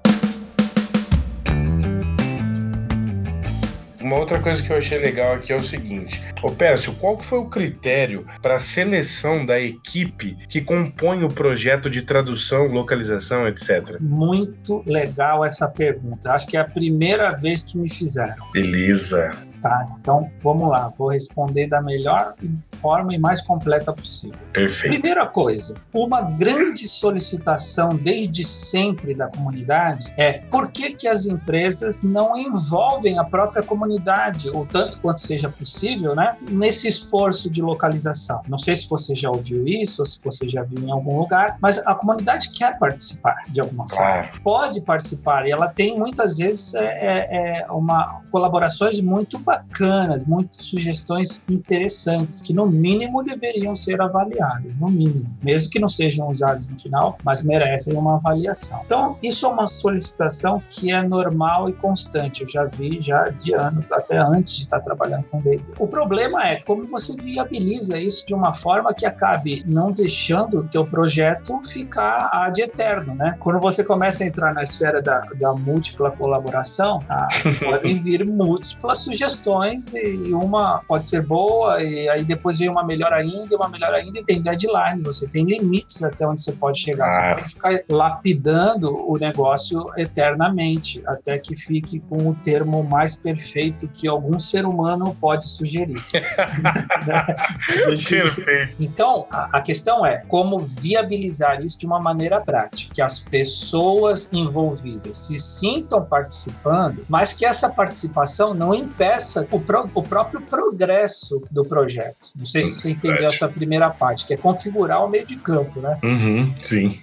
Uma 4.11 4.19
outra 4.19 4.41
coisa 4.41 4.61
que 4.61 4.69
eu 4.69 4.75
achei 4.75 4.97
legal 4.97 5.35
aqui 5.35 5.53
é 5.53 5.55
o 5.55 5.63
seguinte: 5.63 6.21
Ô 6.43 6.51
Pércio, 6.51 6.93
qual 6.95 7.17
foi 7.17 7.39
o 7.39 7.45
critério 7.45 8.25
para 8.41 8.57
a 8.57 8.59
seleção 8.59 9.45
da 9.45 9.57
equipe 9.57 10.35
que 10.49 10.59
compõe 10.59 11.23
o 11.23 11.29
projeto 11.29 11.89
de 11.89 12.01
tradução, 12.01 12.67
localização, 12.67 13.47
etc? 13.47 14.01
Muito 14.01 14.83
legal 14.85 15.45
essa 15.45 15.65
pergunta. 15.69 16.33
Acho 16.33 16.45
que 16.45 16.57
é 16.57 16.59
a 16.59 16.65
primeira 16.65 17.31
vez 17.31 17.63
que 17.63 17.77
me 17.77 17.89
fizeram. 17.89 18.51
Beleza. 18.51 19.31
Tá, 19.61 19.83
então 19.99 20.29
vamos 20.41 20.69
lá, 20.69 20.91
vou 20.97 21.09
responder 21.09 21.67
da 21.67 21.81
melhor 21.81 22.33
forma 22.77 23.13
e 23.13 23.19
mais 23.19 23.41
completa 23.41 23.93
possível. 23.93 24.37
Perfeito. 24.51 24.93
Primeira 24.93 25.25
coisa, 25.27 25.75
uma 25.93 26.21
grande 26.21 26.87
solicitação 26.87 27.89
desde 27.89 28.43
sempre 28.43 29.13
da 29.13 29.27
comunidade 29.27 30.11
é 30.17 30.39
por 30.49 30.71
que, 30.71 30.93
que 30.93 31.07
as 31.07 31.25
empresas 31.25 32.03
não 32.03 32.35
envolvem 32.35 33.19
a 33.19 33.23
própria 33.23 33.61
comunidade, 33.63 34.49
ou 34.49 34.65
tanto 34.65 34.99
quanto 34.99 35.19
seja 35.21 35.49
possível, 35.49 36.15
né, 36.15 36.35
nesse 36.49 36.87
esforço 36.87 37.49
de 37.49 37.61
localização. 37.61 38.41
Não 38.47 38.57
sei 38.57 38.75
se 38.75 38.89
você 38.89 39.13
já 39.13 39.29
ouviu 39.29 39.67
isso, 39.67 40.01
ou 40.01 40.05
se 40.05 40.19
você 40.23 40.47
já 40.49 40.63
viu 40.63 40.83
em 40.83 40.91
algum 40.91 41.19
lugar, 41.19 41.57
mas 41.61 41.77
a 41.79 41.93
comunidade 41.93 42.49
quer 42.51 42.77
participar 42.77 43.43
de 43.47 43.61
alguma 43.61 43.87
forma 43.87 44.01
Claro. 44.01 44.41
pode 44.43 44.81
participar 44.81 45.45
e 45.47 45.51
ela 45.51 45.67
tem 45.67 45.97
muitas 45.97 46.37
vezes 46.37 46.73
é, 46.73 46.85
é, 46.85 47.61
é 47.61 47.71
uma 47.71 48.20
colaborações 48.31 48.99
muito 49.01 49.37
bacanas, 49.37 50.25
muitas 50.25 50.65
sugestões 50.65 51.45
interessantes 51.49 52.39
que 52.41 52.53
no 52.53 52.65
mínimo 52.65 53.23
deveriam 53.23 53.75
ser 53.75 54.01
avaliadas, 54.01 54.77
no 54.77 54.89
mínimo, 54.89 55.29
mesmo 55.43 55.69
que 55.71 55.79
não 55.79 55.87
sejam 55.87 56.29
usadas 56.29 56.69
no 56.69 56.79
final, 56.79 57.17
mas 57.23 57.43
merecem 57.43 57.95
uma 57.95 58.15
avaliação. 58.15 58.81
Então 58.85 59.17
isso 59.21 59.45
é 59.45 59.49
uma 59.49 59.67
solicitação 59.67 60.61
que 60.69 60.91
é 60.91 61.01
normal 61.03 61.69
e 61.69 61.73
constante. 61.73 62.41
Eu 62.41 62.47
já 62.47 62.65
vi 62.65 62.99
já 62.99 63.29
de 63.29 63.53
anos, 63.53 63.91
até 63.91 64.17
antes 64.17 64.55
de 64.55 64.61
estar 64.61 64.79
trabalhando 64.79 65.25
com 65.25 65.41
D&D. 65.41 65.61
O 65.77 65.87
problema 65.87 66.47
é 66.47 66.57
como 66.61 66.85
você 66.87 67.15
viabiliza 67.15 67.99
isso 67.99 68.25
de 68.25 68.33
uma 68.33 68.53
forma 68.53 68.93
que 68.93 69.05
acabe 69.05 69.63
não 69.67 69.91
deixando 69.91 70.59
o 70.59 70.63
teu 70.63 70.85
projeto 70.85 71.59
ficar 71.63 72.29
ad 72.31 72.61
eterno, 72.61 73.15
né? 73.15 73.35
Quando 73.39 73.59
você 73.59 73.83
começa 73.83 74.23
a 74.23 74.27
entrar 74.27 74.53
na 74.53 74.63
esfera 74.63 75.01
da, 75.01 75.21
da 75.35 75.53
múltipla 75.53 76.11
colaboração, 76.11 77.03
ah, 77.09 77.27
podem 77.63 78.01
vir 78.01 78.20
múltiplas 78.25 78.99
sugestões 78.99 79.93
e 79.93 80.33
uma 80.33 80.81
pode 80.87 81.05
ser 81.05 81.25
boa, 81.25 81.81
e 81.81 82.09
aí 82.09 82.23
depois 82.23 82.59
vem 82.59 82.69
uma 82.69 82.83
melhor 82.83 83.13
ainda, 83.13 83.47
e 83.51 83.55
uma 83.55 83.69
melhor 83.69 83.93
ainda, 83.93 84.19
e 84.19 84.23
tem 84.23 84.41
deadline, 84.41 85.01
você 85.03 85.27
tem 85.27 85.45
limites 85.45 86.03
até 86.03 86.27
onde 86.27 86.41
você 86.41 86.51
pode 86.51 86.79
chegar. 86.79 87.07
Ah. 87.07 87.11
Você 87.11 87.35
pode 87.35 87.49
ficar 87.49 87.83
lapidando 87.89 88.89
o 89.09 89.17
negócio 89.17 89.91
eternamente, 89.97 91.01
até 91.05 91.37
que 91.37 91.55
fique 91.55 91.99
com 91.99 92.29
o 92.29 92.35
termo 92.35 92.83
mais 92.83 93.15
perfeito 93.15 93.87
que 93.87 94.07
algum 94.07 94.37
ser 94.39 94.65
humano 94.65 95.15
pode 95.19 95.45
sugerir. 95.45 96.01
Perfeito. 97.77 98.75
Então, 98.79 99.25
a, 99.29 99.57
a 99.57 99.61
questão 99.61 100.05
é 100.05 100.17
como 100.27 100.59
viabilizar 100.59 101.61
isso 101.61 101.77
de 101.77 101.85
uma 101.85 101.99
maneira 101.99 102.41
prática, 102.41 102.93
que 102.93 103.01
as 103.01 103.19
pessoas 103.19 104.29
envolvidas 104.31 105.15
se 105.15 105.37
sintam 105.37 106.03
participando, 106.03 107.05
mas 107.07 107.33
que 107.33 107.45
essa 107.45 107.69
participação 107.69 108.10
não 108.53 108.73
impeça 108.73 109.47
o, 109.51 109.59
pro, 109.59 109.89
o 109.93 110.03
próprio 110.03 110.41
progresso 110.41 111.41
do 111.49 111.65
projeto. 111.65 112.29
Não 112.35 112.45
sei 112.45 112.63
se 112.63 112.81
você 112.81 112.89
entendeu 112.91 113.29
essa 113.29 113.47
primeira 113.47 113.89
parte, 113.89 114.25
que 114.25 114.33
é 114.33 114.37
configurar 114.37 115.05
o 115.05 115.09
meio 115.09 115.25
de 115.25 115.37
campo, 115.37 115.79
né? 115.79 115.99
Uhum, 116.03 116.53
sim. 116.63 116.99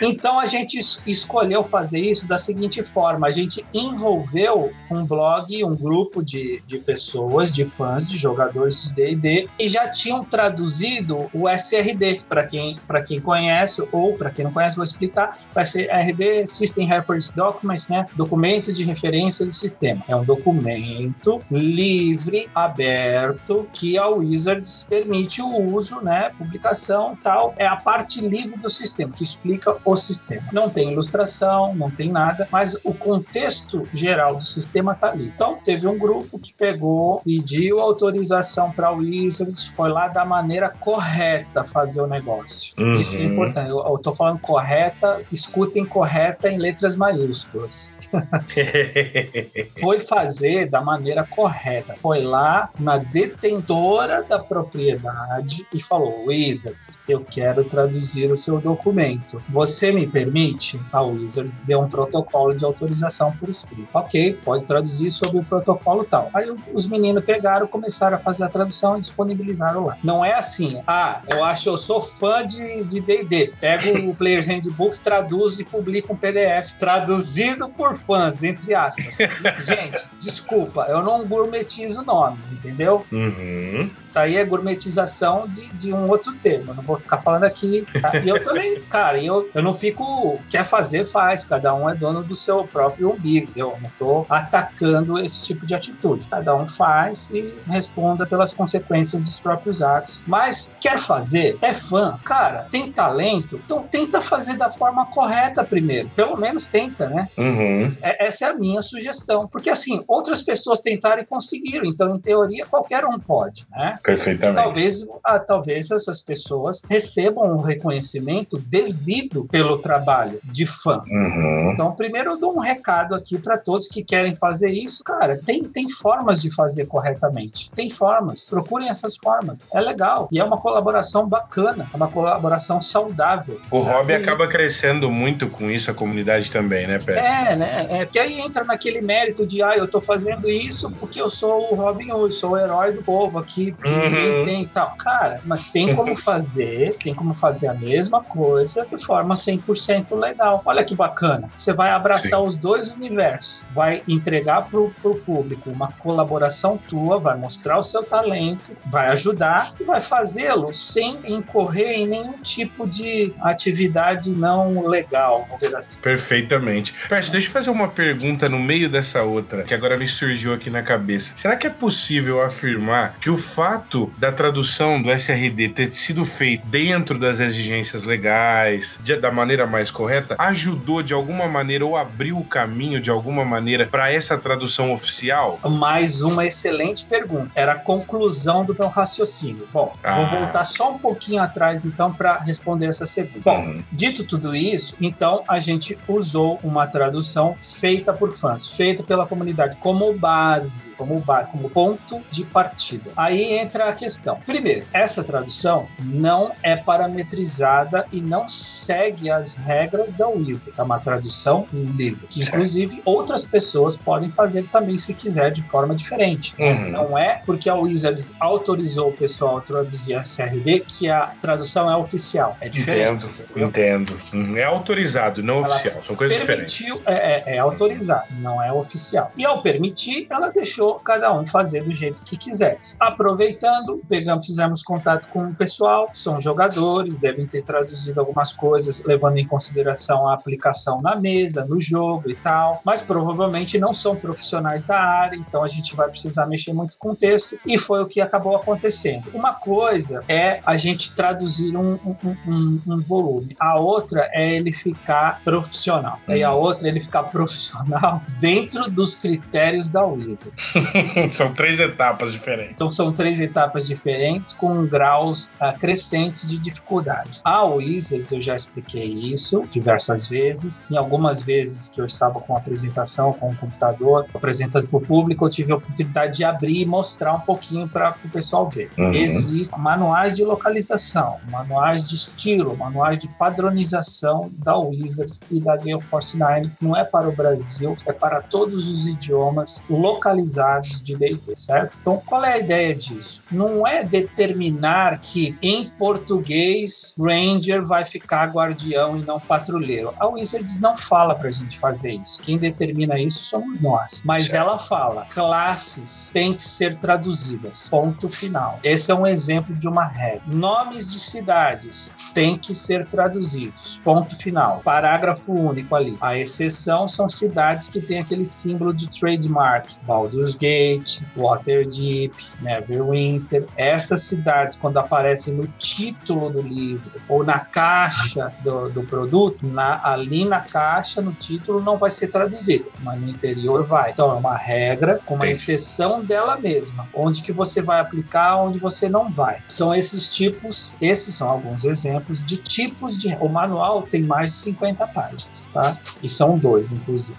então 0.00 0.38
a 0.38 0.46
gente 0.46 0.78
escolheu 1.06 1.64
fazer 1.64 2.00
isso 2.00 2.26
da 2.26 2.36
seguinte 2.36 2.82
forma: 2.84 3.26
a 3.26 3.30
gente 3.30 3.64
envolveu 3.74 4.72
um 4.90 5.04
blog, 5.04 5.64
um 5.64 5.74
grupo 5.74 6.24
de, 6.24 6.62
de 6.66 6.78
pessoas, 6.78 7.54
de 7.54 7.64
fãs, 7.64 8.08
de 8.08 8.16
jogadores 8.16 8.88
de 8.88 8.94
DD, 8.94 9.48
e 9.58 9.68
já 9.68 9.88
tinham 9.88 10.24
traduzido 10.24 11.30
o 11.32 11.48
SRD. 11.48 12.22
Para 12.28 12.46
quem, 12.46 12.78
quem 13.06 13.20
conhece, 13.20 13.82
ou 13.92 14.14
para 14.14 14.30
quem 14.30 14.44
não 14.44 14.52
conhece, 14.52 14.76
vou 14.76 14.84
explicar: 14.84 15.36
o 15.54 15.60
SRD 15.60 16.46
System 16.46 16.86
Reference 16.86 17.34
Document, 17.34 17.88
né? 17.88 18.06
Documento 18.14 18.72
de 18.72 18.84
referência 18.84 19.44
do 19.44 19.52
sistema. 19.52 19.89
É 20.08 20.16
um 20.16 20.24
documento 20.24 21.40
livre, 21.50 22.48
aberto, 22.54 23.68
que 23.72 23.98
a 23.98 24.08
Wizards 24.08 24.86
permite 24.88 25.42
o 25.42 25.74
uso, 25.74 26.00
né? 26.00 26.30
Publicação 26.36 27.16
tal. 27.22 27.54
É 27.56 27.66
a 27.66 27.76
parte 27.76 28.20
livre 28.26 28.58
do 28.58 28.70
sistema, 28.70 29.12
que 29.12 29.22
explica 29.22 29.76
o 29.84 29.96
sistema. 29.96 30.42
Não 30.52 30.68
tem 30.68 30.92
ilustração, 30.92 31.74
não 31.74 31.90
tem 31.90 32.10
nada, 32.10 32.48
mas 32.50 32.76
o 32.84 32.94
contexto 32.94 33.82
geral 33.92 34.36
do 34.36 34.44
sistema 34.44 34.92
está 34.92 35.10
ali. 35.10 35.26
Então, 35.26 35.58
teve 35.64 35.86
um 35.86 35.98
grupo 35.98 36.38
que 36.38 36.52
pegou, 36.52 37.20
pediu 37.24 37.80
autorização 37.80 38.70
para 38.72 38.92
o 38.92 38.98
Wizards, 38.98 39.66
foi 39.68 39.88
lá 39.88 40.08
da 40.08 40.24
maneira 40.24 40.68
correta 40.68 41.64
fazer 41.64 42.00
o 42.00 42.06
negócio. 42.06 42.74
Uhum. 42.78 42.96
Isso 42.96 43.18
é 43.18 43.22
importante. 43.22 43.70
Eu 43.70 43.96
estou 43.96 44.14
falando 44.14 44.38
correta, 44.40 45.20
escutem 45.32 45.84
correta 45.84 46.48
em 46.48 46.58
letras 46.58 46.96
maiúsculas. 46.96 47.96
foi 49.80 50.00
fazer 50.00 50.68
da 50.68 50.80
maneira 50.80 51.24
correta. 51.24 51.96
Foi 52.00 52.22
lá 52.22 52.70
na 52.78 52.96
detentora 52.98 54.22
da 54.22 54.38
propriedade 54.38 55.66
e 55.72 55.80
falou: 55.82 56.26
Wizards, 56.26 57.02
eu 57.08 57.24
quero 57.24 57.64
traduzir 57.64 58.30
o 58.30 58.36
seu 58.36 58.60
documento. 58.60 59.42
Você 59.48 59.92
me 59.92 60.06
permite? 60.06 60.80
A 60.92 61.02
Wizards 61.02 61.58
deu 61.58 61.80
um 61.80 61.88
protocolo 61.88 62.54
de 62.54 62.64
autorização 62.64 63.32
por 63.32 63.48
escrito. 63.48 63.88
Ok, 63.92 64.38
pode 64.44 64.64
traduzir 64.64 65.10
sobre 65.10 65.38
o 65.38 65.44
protocolo 65.44 66.04
tal. 66.04 66.30
Aí 66.34 66.54
os 66.72 66.86
meninos 66.86 67.24
pegaram, 67.24 67.66
começaram 67.66 68.16
a 68.16 68.20
fazer 68.20 68.44
a 68.44 68.48
tradução 68.48 68.96
e 68.96 69.00
disponibilizaram 69.00 69.86
lá. 69.86 69.96
Não 70.02 70.24
é 70.24 70.34
assim, 70.34 70.82
ah, 70.86 71.22
eu 71.28 71.44
acho, 71.44 71.68
eu 71.68 71.78
sou 71.78 72.00
fã 72.00 72.46
de 72.46 73.00
D&D. 73.00 73.54
Pego 73.60 74.10
o 74.10 74.14
Player's 74.14 74.46
Handbook, 74.46 75.00
traduzo 75.00 75.62
e 75.62 75.64
publico 75.64 76.12
um 76.12 76.16
PDF 76.16 76.72
traduzido 76.78 77.68
por 77.68 77.94
fãs, 77.96 78.42
entre 78.42 78.74
aspas. 78.74 79.18
Gente, 79.74 80.10
desculpa, 80.18 80.86
eu 80.88 81.02
não 81.02 81.26
gourmetizo 81.26 82.02
nomes, 82.02 82.52
entendeu? 82.52 83.04
Uhum. 83.12 83.90
Isso 84.04 84.18
aí 84.18 84.36
é 84.36 84.44
gourmetização 84.44 85.48
de, 85.48 85.72
de 85.72 85.92
um 85.92 86.08
outro 86.08 86.34
termo. 86.34 86.74
Não 86.74 86.82
vou 86.82 86.98
ficar 86.98 87.18
falando 87.18 87.44
aqui. 87.44 87.86
Tá? 88.00 88.16
E 88.16 88.28
eu 88.28 88.42
também, 88.42 88.80
cara, 88.90 89.22
eu, 89.22 89.48
eu 89.54 89.62
não 89.62 89.74
fico. 89.74 90.40
Quer 90.50 90.64
fazer, 90.64 91.04
faz. 91.04 91.44
Cada 91.44 91.74
um 91.74 91.88
é 91.88 91.94
dono 91.94 92.22
do 92.22 92.34
seu 92.34 92.64
próprio 92.64 93.12
umbigo. 93.12 93.52
Eu 93.56 93.76
não 93.80 93.90
tô 93.98 94.26
atacando 94.28 95.18
esse 95.18 95.42
tipo 95.42 95.66
de 95.66 95.74
atitude. 95.74 96.28
Cada 96.28 96.54
um 96.54 96.66
faz 96.66 97.30
e 97.30 97.54
responda 97.66 98.26
pelas 98.26 98.52
consequências 98.52 99.22
dos 99.24 99.40
próprios 99.40 99.82
atos. 99.82 100.22
Mas 100.26 100.76
quer 100.80 100.98
fazer? 100.98 101.58
É 101.60 101.74
fã? 101.74 102.18
Cara, 102.24 102.66
tem 102.70 102.90
talento? 102.90 103.60
Então 103.64 103.82
tenta 103.82 104.20
fazer 104.20 104.56
da 104.56 104.70
forma 104.70 105.06
correta 105.06 105.64
primeiro. 105.64 106.08
Pelo 106.10 106.36
menos 106.36 106.66
tenta, 106.66 107.08
né? 107.08 107.28
Uhum. 107.36 107.96
É, 108.02 108.26
essa 108.26 108.46
é 108.46 108.48
a 108.50 108.54
minha 108.54 108.82
sugestão. 108.82 109.48
Porque 109.50 109.70
assim, 109.70 110.02
outras 110.06 110.42
pessoas 110.42 110.80
tentaram 110.80 111.22
e 111.22 111.26
conseguiram. 111.26 111.84
Então, 111.84 112.14
em 112.14 112.18
teoria, 112.18 112.66
qualquer 112.66 113.04
um 113.04 113.18
pode, 113.18 113.66
né? 113.70 113.98
Perfeitamente. 114.02 114.58
E 114.58 114.62
talvez, 114.62 115.08
ah, 115.24 115.38
talvez 115.38 115.90
essas 115.90 116.20
pessoas 116.20 116.82
recebam 116.88 117.52
um 117.52 117.60
reconhecimento 117.60 118.58
devido 118.58 119.44
pelo 119.46 119.78
trabalho 119.78 120.40
de 120.44 120.66
fã. 120.66 121.02
Uhum. 121.06 121.72
Então, 121.72 121.94
primeiro 121.94 122.32
eu 122.32 122.38
dou 122.38 122.56
um 122.56 122.60
recado 122.60 123.14
aqui 123.14 123.38
para 123.38 123.58
todos 123.58 123.88
que 123.88 124.02
querem 124.02 124.34
fazer 124.34 124.70
isso. 124.70 125.02
Cara, 125.04 125.40
tem, 125.44 125.62
tem 125.62 125.88
formas 125.88 126.40
de 126.42 126.54
fazer 126.54 126.86
corretamente. 126.86 127.70
Tem 127.74 127.90
formas. 127.90 128.48
Procurem 128.48 128.88
essas 128.88 129.16
formas. 129.16 129.64
É 129.72 129.80
legal. 129.80 130.28
E 130.30 130.38
é 130.38 130.44
uma 130.44 130.58
colaboração 130.58 131.28
bacana. 131.28 131.88
É 131.92 131.96
uma 131.96 132.08
colaboração 132.08 132.80
saudável. 132.80 133.60
O 133.70 133.78
hobby 133.78 134.14
acaba 134.14 134.46
crescendo 134.46 135.10
muito 135.10 135.48
com 135.48 135.70
isso, 135.70 135.90
a 135.90 135.94
comunidade 135.94 136.50
também, 136.50 136.86
né, 136.86 136.98
Pedro? 136.98 137.22
É, 137.22 137.56
né? 137.56 137.86
É, 137.90 138.04
porque 138.04 138.18
aí 138.18 138.40
entra 138.40 138.64
naquele 138.64 139.00
mérito 139.00 139.39
de, 139.46 139.62
ah, 139.62 139.76
eu 139.76 139.86
tô 139.86 140.00
fazendo 140.00 140.48
isso 140.48 140.90
porque 140.92 141.20
eu 141.20 141.30
sou 141.30 141.72
o 141.72 141.74
Robin 141.74 142.10
Hood, 142.10 142.32
sou 142.34 142.52
o 142.52 142.58
herói 142.58 142.92
do 142.92 143.02
povo 143.02 143.38
aqui, 143.38 143.72
que 143.72 143.90
uhum. 143.90 144.10
ninguém 144.10 144.44
tem 144.44 144.62
e 144.62 144.66
tal. 144.66 144.94
Cara, 144.98 145.40
mas 145.44 145.70
tem 145.70 145.94
como 145.94 146.14
fazer, 146.16 146.96
tem 147.02 147.14
como 147.14 147.34
fazer 147.34 147.68
a 147.68 147.74
mesma 147.74 148.22
coisa 148.22 148.86
de 148.90 149.04
forma 149.04 149.34
100% 149.34 150.18
legal. 150.18 150.62
Olha 150.64 150.84
que 150.84 150.94
bacana. 150.94 151.50
Você 151.56 151.72
vai 151.72 151.90
abraçar 151.90 152.40
Sim. 152.40 152.46
os 152.46 152.56
dois 152.56 152.94
universos, 152.94 153.66
vai 153.74 154.02
entregar 154.06 154.62
pro, 154.62 154.92
pro 155.00 155.14
público 155.16 155.70
uma 155.70 155.92
colaboração 155.92 156.76
tua, 156.76 157.18
vai 157.18 157.36
mostrar 157.36 157.78
o 157.78 157.84
seu 157.84 158.02
talento, 158.02 158.76
vai 158.86 159.08
ajudar 159.08 159.72
e 159.80 159.84
vai 159.84 160.00
fazê-lo 160.00 160.72
sem 160.72 161.18
incorrer 161.24 161.98
em 161.98 162.06
nenhum 162.06 162.38
tipo 162.42 162.88
de 162.88 163.32
atividade 163.40 164.30
não 164.30 164.86
legal, 164.86 165.44
vamos 165.46 165.62
dizer 165.62 165.76
assim. 165.76 166.00
Perfeitamente. 166.00 166.94
Pércio, 167.08 167.32
deixa 167.32 167.48
eu 167.48 167.52
fazer 167.52 167.70
uma 167.70 167.88
pergunta 167.88 168.48
no 168.48 168.58
meio 168.58 168.88
dessa 168.88 169.22
outra, 169.30 169.62
que 169.62 169.74
agora 169.74 169.96
me 169.96 170.06
surgiu 170.06 170.52
aqui 170.52 170.70
na 170.70 170.82
cabeça. 170.82 171.32
Será 171.36 171.56
que 171.56 171.66
é 171.66 171.70
possível 171.70 172.42
afirmar 172.42 173.16
que 173.20 173.30
o 173.30 173.38
fato 173.38 174.12
da 174.18 174.32
tradução 174.32 175.00
do 175.00 175.10
SRD 175.10 175.70
ter 175.70 175.92
sido 175.92 176.24
feito 176.24 176.66
dentro 176.66 177.18
das 177.18 177.40
exigências 177.40 178.04
legais, 178.04 178.98
de, 179.02 179.16
da 179.16 179.30
maneira 179.30 179.66
mais 179.66 179.90
correta, 179.90 180.36
ajudou 180.38 181.02
de 181.02 181.14
alguma 181.14 181.48
maneira 181.48 181.84
ou 181.84 181.96
abriu 181.96 182.38
o 182.38 182.44
caminho 182.44 183.00
de 183.00 183.10
alguma 183.10 183.44
maneira 183.44 183.86
para 183.86 184.12
essa 184.12 184.36
tradução 184.36 184.92
oficial? 184.92 185.58
Mais 185.64 186.22
uma 186.22 186.46
excelente 186.46 187.04
pergunta. 187.06 187.50
Era 187.54 187.72
a 187.72 187.78
conclusão 187.78 188.64
do 188.64 188.74
meu 188.78 188.88
raciocínio. 188.88 189.66
Bom, 189.72 189.96
ah. 190.02 190.16
vou 190.16 190.40
voltar 190.40 190.64
só 190.64 190.92
um 190.92 190.98
pouquinho 190.98 191.42
atrás 191.42 191.84
então 191.84 192.12
para 192.12 192.38
responder 192.38 192.86
essa 192.86 193.06
segunda. 193.06 193.40
Bom, 193.44 193.60
uhum. 193.60 193.82
dito 193.92 194.24
tudo 194.24 194.54
isso, 194.54 194.96
então 195.00 195.42
a 195.48 195.58
gente 195.58 195.98
usou 196.08 196.58
uma 196.62 196.86
tradução 196.86 197.54
feita 197.56 198.12
por 198.12 198.32
fãs, 198.32 198.76
feita 198.76 199.02
pela 199.02 199.19
comunidade 199.26 199.76
como 199.76 200.12
base, 200.12 200.90
como 200.92 201.18
base, 201.20 201.48
como 201.48 201.70
ponto 201.70 202.20
de 202.30 202.44
partida. 202.44 203.10
Aí 203.16 203.58
entra 203.58 203.88
a 203.88 203.92
questão. 203.92 204.38
Primeiro, 204.44 204.86
essa 204.92 205.22
tradução 205.24 205.88
não 205.98 206.52
é 206.62 206.76
parametrizada 206.76 208.06
e 208.12 208.20
não 208.20 208.48
segue 208.48 209.30
as 209.30 209.54
regras 209.54 210.14
da 210.14 210.28
Wizard. 210.28 210.72
É 210.76 210.82
uma 210.82 210.98
tradução 210.98 211.66
livre, 211.72 212.26
que 212.26 212.42
inclusive 212.42 213.00
outras 213.04 213.44
pessoas 213.44 213.96
podem 213.96 214.30
fazer 214.30 214.66
também 214.68 214.98
se 214.98 215.14
quiser 215.14 215.50
de 215.50 215.62
forma 215.62 215.94
diferente. 215.94 216.54
Uhum. 216.58 216.90
Não 216.90 217.18
é 217.18 217.42
porque 217.44 217.68
a 217.68 217.74
Wizards 217.74 218.34
autorizou 218.38 219.08
o 219.08 219.12
pessoal 219.12 219.58
a 219.58 219.60
traduzir 219.60 220.14
a 220.14 220.22
CRD 220.22 220.80
que 220.80 221.08
a 221.08 221.32
tradução 221.40 221.90
é 221.90 221.96
oficial. 221.96 222.56
É 222.60 222.68
diferente. 222.68 223.26
Entendo, 223.56 224.10
entendo. 224.10 224.18
Uhum. 224.32 224.56
É 224.56 224.64
autorizado, 224.64 225.42
não 225.42 225.64
ela 225.64 225.76
oficial. 225.76 226.04
São 226.04 226.16
coisas 226.16 226.38
permitiu, 226.38 226.98
diferentes. 226.98 227.24
É, 227.24 227.52
é, 227.52 227.56
é 227.56 227.58
autorizado, 227.58 228.26
não 228.38 228.62
é 228.62 228.72
oficial. 228.72 229.09
E 229.36 229.44
ao 229.44 229.62
permitir, 229.62 230.26
ela 230.30 230.50
deixou 230.50 230.94
cada 230.94 231.32
um 231.32 231.46
fazer 231.46 231.82
do 231.82 231.92
jeito 231.92 232.22
que 232.22 232.36
quisesse. 232.36 232.96
Aproveitando, 232.98 234.00
pegamos, 234.08 234.46
fizemos 234.46 234.82
contato 234.82 235.28
com 235.28 235.44
o 235.48 235.54
pessoal, 235.54 236.10
são 236.12 236.38
jogadores, 236.38 237.18
devem 237.18 237.46
ter 237.46 237.62
traduzido 237.62 238.20
algumas 238.20 238.52
coisas, 238.52 239.02
levando 239.04 239.38
em 239.38 239.46
consideração 239.46 240.26
a 240.26 240.34
aplicação 240.34 241.00
na 241.00 241.16
mesa, 241.16 241.64
no 241.64 241.80
jogo 241.80 242.30
e 242.30 242.34
tal, 242.34 242.80
mas 242.84 243.00
provavelmente 243.00 243.78
não 243.78 243.92
são 243.92 244.16
profissionais 244.16 244.84
da 244.84 245.00
área, 245.00 245.36
então 245.36 245.62
a 245.62 245.68
gente 245.68 245.94
vai 245.94 246.08
precisar 246.08 246.46
mexer 246.46 246.72
muito 246.72 246.96
com 246.98 247.10
o 247.10 247.16
texto, 247.16 247.58
e 247.66 247.78
foi 247.78 248.02
o 248.02 248.06
que 248.06 248.20
acabou 248.20 248.56
acontecendo. 248.56 249.30
Uma 249.34 249.54
coisa 249.54 250.22
é 250.28 250.60
a 250.64 250.76
gente 250.76 251.14
traduzir 251.14 251.76
um, 251.76 251.94
um, 252.04 252.36
um, 252.46 252.80
um 252.86 253.00
volume, 253.00 253.56
a 253.58 253.78
outra 253.78 254.28
é 254.32 254.54
ele 254.54 254.72
ficar 254.72 255.40
profissional, 255.42 256.20
e 256.28 256.42
a 256.42 256.52
outra 256.52 256.88
é 256.88 256.90
ele 256.90 257.00
ficar 257.00 257.24
profissional 257.24 258.22
dentro 258.40 258.90
dos 259.00 259.14
critérios 259.14 259.88
da 259.88 260.04
Wizards. 260.04 260.74
são 261.32 261.54
três 261.54 261.80
etapas 261.80 262.34
diferentes. 262.34 262.72
Então 262.74 262.90
são 262.90 263.10
três 263.10 263.40
etapas 263.40 263.86
diferentes 263.86 264.52
com 264.52 264.86
graus 264.86 265.54
uh, 265.54 265.76
crescentes 265.78 266.50
de 266.50 266.58
dificuldade. 266.58 267.40
A 267.42 267.64
Wizards, 267.64 268.30
eu 268.30 268.42
já 268.42 268.54
expliquei 268.54 269.06
isso 269.06 269.64
diversas 269.70 270.28
vezes. 270.28 270.86
Em 270.90 270.98
algumas 270.98 271.40
vezes 271.40 271.88
que 271.88 271.98
eu 271.98 272.04
estava 272.04 272.40
com 272.40 272.54
a 272.54 272.58
apresentação 272.58 273.32
com 273.32 273.48
o 273.50 273.56
computador, 273.56 274.26
apresentando 274.34 274.86
para 274.86 274.98
o 274.98 275.00
público, 275.00 275.46
eu 275.46 275.50
tive 275.50 275.72
a 275.72 275.76
oportunidade 275.76 276.36
de 276.36 276.44
abrir 276.44 276.82
e 276.82 276.84
mostrar 276.84 277.32
um 277.32 277.40
pouquinho 277.40 277.88
para 277.88 278.14
o 278.22 278.28
pessoal 278.28 278.68
ver. 278.68 278.90
Uhum. 278.98 279.14
Existem 279.14 279.78
manuais 279.78 280.36
de 280.36 280.44
localização, 280.44 281.38
manuais 281.50 282.06
de 282.06 282.16
estilo, 282.16 282.76
manuais 282.76 283.18
de 283.18 283.28
padronização 283.28 284.50
da 284.58 284.76
Wizards 284.76 285.40
e 285.50 285.58
da 285.58 285.74
Gale 285.74 286.02
Force 286.02 286.36
9. 286.36 286.70
Não 286.82 286.94
é 286.94 287.02
para 287.02 287.30
o 287.30 287.32
Brasil, 287.32 287.96
é 288.04 288.12
para 288.12 288.42
todos 288.42 288.89
os 288.90 289.06
idiomas 289.06 289.84
localizados 289.88 291.02
de 291.02 291.16
D&D, 291.16 291.56
certo? 291.56 291.98
Então, 292.00 292.22
qual 292.24 292.44
é 292.44 292.54
a 292.54 292.58
ideia 292.58 292.94
disso? 292.94 293.44
Não 293.50 293.86
é 293.86 294.02
determinar 294.02 295.18
que 295.18 295.56
em 295.62 295.90
português 295.90 297.14
Ranger 297.18 297.84
vai 297.84 298.04
ficar 298.04 298.50
guardião 298.50 299.18
e 299.18 299.22
não 299.22 299.38
patrulheiro. 299.38 300.14
A 300.18 300.26
Wizards 300.26 300.80
não 300.80 300.96
fala 300.96 301.34
para 301.34 301.48
a 301.48 301.52
gente 301.52 301.78
fazer 301.78 302.12
isso. 302.12 302.40
Quem 302.42 302.58
determina 302.58 303.18
isso 303.18 303.42
somos 303.42 303.80
nós. 303.80 304.20
Mas 304.24 304.48
certo. 304.48 304.62
ela 304.62 304.78
fala: 304.78 305.26
classes 305.26 306.30
têm 306.32 306.54
que 306.54 306.64
ser 306.64 306.96
traduzidas. 306.96 307.88
Ponto 307.88 308.28
final. 308.28 308.78
Esse 308.82 309.10
é 309.10 309.14
um 309.14 309.26
exemplo 309.26 309.74
de 309.74 309.88
uma 309.88 310.06
regra. 310.06 310.42
Nomes 310.46 311.10
de 311.12 311.20
cidades 311.20 312.14
têm 312.32 312.58
que 312.58 312.74
ser 312.74 313.06
traduzidos. 313.06 314.00
Ponto 314.02 314.36
final. 314.36 314.80
Parágrafo 314.84 315.52
único 315.52 315.94
ali. 315.94 316.16
A 316.20 316.36
exceção 316.36 317.06
são 317.06 317.28
cidades 317.28 317.88
que 317.88 318.00
têm 318.00 318.20
aquele 318.20 318.44
símbolo 318.44 318.79
de 318.94 319.08
trademark. 319.08 319.90
Baldur's 320.02 320.56
Gate, 320.56 321.22
Waterdeep, 321.36 322.32
Neverwinter. 322.60 323.66
Essas 323.76 324.22
cidades, 324.22 324.76
quando 324.76 324.98
aparecem 324.98 325.54
no 325.54 325.66
título 325.78 326.50
do 326.50 326.62
livro 326.62 327.10
ou 327.28 327.44
na 327.44 327.58
caixa 327.58 328.52
do, 328.64 328.88
do 328.88 329.02
produto, 329.02 329.66
na, 329.66 330.00
ali 330.02 330.44
na 330.44 330.60
caixa, 330.60 331.20
no 331.20 331.32
título, 331.32 331.82
não 331.82 331.98
vai 331.98 332.10
ser 332.10 332.28
traduzido, 332.28 332.86
mas 333.00 333.20
no 333.20 333.28
interior 333.28 333.84
vai. 333.84 334.10
Então 334.10 334.30
é 334.30 334.34
uma 334.34 334.56
regra 334.56 335.20
com 335.24 335.34
uma 335.34 335.48
exceção 335.48 336.24
dela 336.24 336.56
mesma, 336.56 337.08
onde 337.14 337.42
que 337.42 337.52
você 337.52 337.82
vai 337.82 338.00
aplicar, 338.00 338.56
onde 338.56 338.78
você 338.78 339.08
não 339.08 339.30
vai. 339.30 339.58
São 339.68 339.94
esses 339.94 340.34
tipos, 340.34 340.94
esses 341.00 341.34
são 341.34 341.50
alguns 341.50 341.84
exemplos 341.84 342.44
de 342.44 342.56
tipos 342.56 343.18
de. 343.18 343.34
O 343.40 343.48
manual 343.48 344.02
tem 344.02 344.22
mais 344.22 344.50
de 344.50 344.56
50 344.56 345.06
páginas, 345.08 345.68
tá? 345.72 345.96
E 346.22 346.28
são 346.28 346.58
dois, 346.58 346.92
inclusive. 346.92 347.38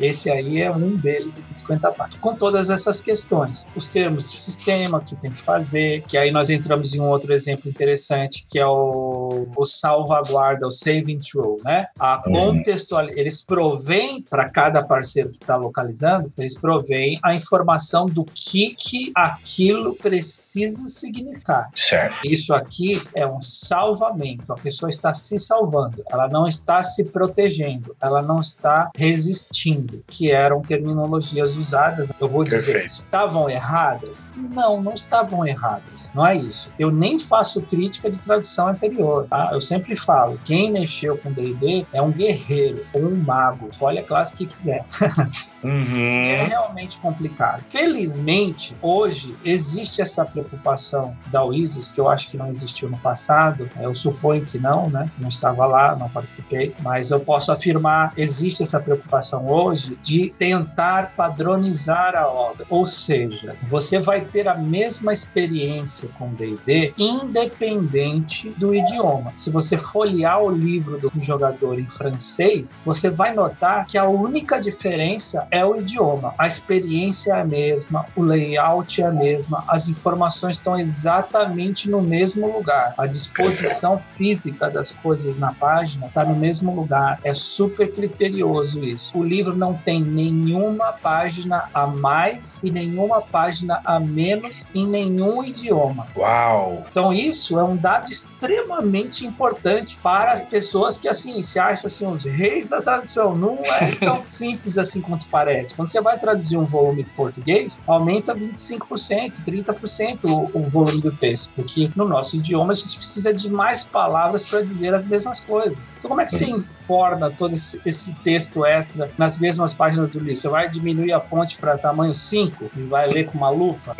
Esse 0.00 0.30
aí 0.30 0.60
é 0.60 0.70
um 0.84 0.96
deles 0.96 1.44
de 1.48 1.56
50 1.56 1.90
páginas. 1.92 2.20
Com 2.20 2.34
todas 2.34 2.70
essas 2.70 3.00
questões, 3.00 3.66
os 3.74 3.88
termos 3.88 4.30
de 4.30 4.36
sistema 4.36 5.00
que 5.00 5.16
tem 5.16 5.30
que 5.30 5.40
fazer, 5.40 6.02
que 6.02 6.16
aí 6.16 6.30
nós 6.30 6.50
entramos 6.50 6.94
em 6.94 7.00
um 7.00 7.08
outro 7.08 7.32
exemplo 7.32 7.68
interessante, 7.68 8.46
que 8.48 8.58
é 8.58 8.66
o, 8.66 9.46
o 9.56 9.64
salvaguarda, 9.64 10.66
o 10.66 10.70
saving 10.70 11.18
throw, 11.18 11.58
né? 11.64 11.86
A 11.98 12.22
uhum. 12.26 12.32
contextual, 12.32 13.08
eles 13.10 13.42
provêm 13.42 14.22
para 14.22 14.48
cada 14.48 14.82
parceiro 14.82 15.30
que 15.30 15.38
está 15.38 15.56
localizando, 15.56 16.32
eles 16.36 16.58
provêm 16.58 17.18
a 17.22 17.34
informação 17.34 18.06
do 18.06 18.24
que 18.24 18.74
que 18.74 19.12
aquilo 19.14 19.94
precisa 19.94 20.86
significar. 20.86 21.70
Certo. 21.74 22.16
Isso 22.24 22.54
aqui 22.54 23.00
é 23.14 23.26
um 23.26 23.40
salvamento. 23.42 24.52
A 24.52 24.56
pessoa 24.56 24.90
está 24.90 25.12
se 25.14 25.38
salvando, 25.38 26.02
ela 26.10 26.28
não 26.28 26.46
está 26.46 26.82
se 26.82 27.04
protegendo, 27.04 27.96
ela 28.00 28.22
não 28.22 28.40
está 28.40 28.90
resistindo, 28.94 30.02
que 30.06 30.30
eram 30.58 30.62
terminologias 30.62 31.56
usadas. 31.56 32.12
Eu 32.20 32.28
vou 32.28 32.44
dizer, 32.44 32.72
Perfeito. 32.72 32.86
estavam 32.86 33.48
erradas? 33.48 34.28
Não, 34.36 34.80
não 34.80 34.92
estavam 34.92 35.46
erradas. 35.46 36.12
Não 36.14 36.26
é 36.26 36.36
isso. 36.36 36.72
Eu 36.78 36.90
nem 36.90 37.18
faço 37.18 37.62
crítica 37.62 38.10
de 38.10 38.18
tradução 38.18 38.68
anterior. 38.68 39.26
Tá? 39.28 39.50
Eu 39.52 39.60
sempre 39.60 39.94
falo, 39.94 40.38
quem 40.44 40.70
mexeu 40.70 41.16
com 41.16 41.32
D&D 41.32 41.86
é 41.92 42.02
um 42.02 42.10
guerreiro 42.10 42.84
ou 42.92 43.02
um 43.02 43.16
mago. 43.16 43.68
Escolhe 43.70 43.98
a 43.98 44.02
classe 44.02 44.34
que 44.34 44.46
quiser. 44.46 44.84
Uhum. 45.62 46.04
É 46.04 46.44
realmente 46.44 46.98
complicado. 46.98 47.64
Felizmente, 47.66 48.76
hoje 48.80 49.36
existe 49.44 50.00
essa 50.00 50.24
preocupação 50.24 51.16
da 51.32 51.42
Wizards, 51.42 51.88
que 51.88 52.00
eu 52.00 52.08
acho 52.08 52.28
que 52.28 52.36
não 52.36 52.48
existiu 52.48 52.88
no 52.88 52.96
passado. 52.98 53.68
Eu 53.80 53.92
suponho 53.92 54.42
que 54.42 54.56
não, 54.56 54.88
né? 54.88 55.10
Não 55.18 55.28
estava 55.28 55.66
lá, 55.66 55.96
não 55.96 56.08
participei, 56.08 56.74
mas 56.80 57.10
eu 57.10 57.18
posso 57.18 57.50
afirmar 57.50 58.12
existe 58.16 58.62
essa 58.62 58.80
preocupação 58.80 59.50
hoje 59.50 59.98
de 60.00 60.30
tentar 60.48 61.12
padronizar 61.14 62.16
a 62.16 62.26
obra. 62.26 62.64
Ou 62.70 62.86
seja, 62.86 63.54
você 63.68 63.98
vai 63.98 64.22
ter 64.22 64.48
a 64.48 64.54
mesma 64.54 65.12
experiência 65.12 66.08
com 66.18 66.32
D&D 66.32 66.94
independente 66.96 68.48
do 68.56 68.74
idioma. 68.74 69.34
Se 69.36 69.50
você 69.50 69.76
folhear 69.76 70.42
o 70.42 70.50
livro 70.50 70.98
do 70.98 71.10
jogador 71.20 71.78
em 71.78 71.86
francês, 71.86 72.82
você 72.84 73.10
vai 73.10 73.34
notar 73.34 73.86
que 73.86 73.98
a 73.98 74.04
única 74.04 74.58
diferença 74.58 75.46
é 75.50 75.64
o 75.64 75.76
idioma. 75.76 76.34
A 76.38 76.46
experiência 76.46 77.32
é 77.34 77.40
a 77.40 77.44
mesma, 77.44 78.06
o 78.16 78.22
layout 78.22 79.02
é 79.02 79.06
a 79.06 79.12
mesma, 79.12 79.64
as 79.68 79.86
informações 79.88 80.56
estão 80.56 80.78
exatamente 80.78 81.90
no 81.90 82.00
mesmo 82.00 82.50
lugar. 82.50 82.94
A 82.96 83.06
disposição 83.06 83.98
física 83.98 84.70
das 84.70 84.92
coisas 84.92 85.36
na 85.36 85.52
página 85.52 86.06
está 86.06 86.24
no 86.24 86.34
mesmo 86.34 86.74
lugar. 86.74 87.20
É 87.22 87.34
super 87.34 87.92
criterioso 87.92 88.82
isso. 88.82 89.16
O 89.16 89.22
livro 89.22 89.54
não 89.54 89.74
tem 89.74 90.02
nenhuma 90.38 90.92
página 90.92 91.68
a 91.74 91.86
mais 91.86 92.58
e 92.62 92.70
nenhuma 92.70 93.20
página 93.20 93.80
a 93.84 93.98
menos 93.98 94.68
em 94.74 94.86
nenhum 94.86 95.42
idioma. 95.42 96.06
Uau! 96.16 96.84
Então 96.90 97.12
isso 97.12 97.58
é 97.58 97.64
um 97.64 97.76
dado 97.76 98.08
extremamente 98.10 99.26
importante 99.26 99.98
para 100.02 100.32
as 100.32 100.42
pessoas 100.42 100.98
que 100.98 101.08
assim 101.08 101.40
se 101.42 101.58
acham 101.58 101.86
assim 101.86 102.06
os 102.06 102.24
reis 102.24 102.70
da 102.70 102.80
tradução. 102.80 103.36
Não 103.36 103.58
é 103.64 103.92
tão 104.02 104.24
simples 104.24 104.78
assim 104.78 105.00
quanto 105.00 105.26
parece. 105.28 105.74
Quando 105.74 105.88
você 105.88 106.00
vai 106.00 106.18
traduzir 106.18 106.56
um 106.56 106.64
volume 106.64 107.04
de 107.04 107.10
português, 107.10 107.82
aumenta 107.86 108.34
25%, 108.34 109.42
30% 109.42 110.24
o, 110.24 110.58
o 110.58 110.68
volume 110.68 111.00
do 111.00 111.12
texto, 111.12 111.52
porque 111.54 111.90
no 111.94 112.06
nosso 112.06 112.36
idioma 112.36 112.72
a 112.72 112.76
gente 112.76 112.96
precisa 112.96 113.32
de 113.32 113.50
mais 113.50 113.84
palavras 113.84 114.48
para 114.48 114.62
dizer 114.62 114.94
as 114.94 115.06
mesmas 115.06 115.40
coisas. 115.40 115.92
Então, 115.98 116.08
como 116.08 116.20
é 116.20 116.24
que 116.24 116.32
você 116.32 116.50
informa 116.50 117.30
todo 117.30 117.54
esse, 117.54 117.80
esse 117.84 118.14
texto 118.16 118.64
extra 118.64 119.10
nas 119.16 119.38
mesmas 119.38 119.74
páginas 119.74 120.12
do 120.12 120.20
Você 120.36 120.48
vai 120.48 120.68
diminuir 120.68 121.12
a 121.12 121.20
fonte 121.20 121.56
para 121.56 121.78
tamanho 121.78 122.14
5 122.14 122.70
e 122.76 122.82
vai 122.82 123.08
ler 123.08 123.24
com 123.24 123.38
uma 123.38 123.50
lupa? 123.50 123.96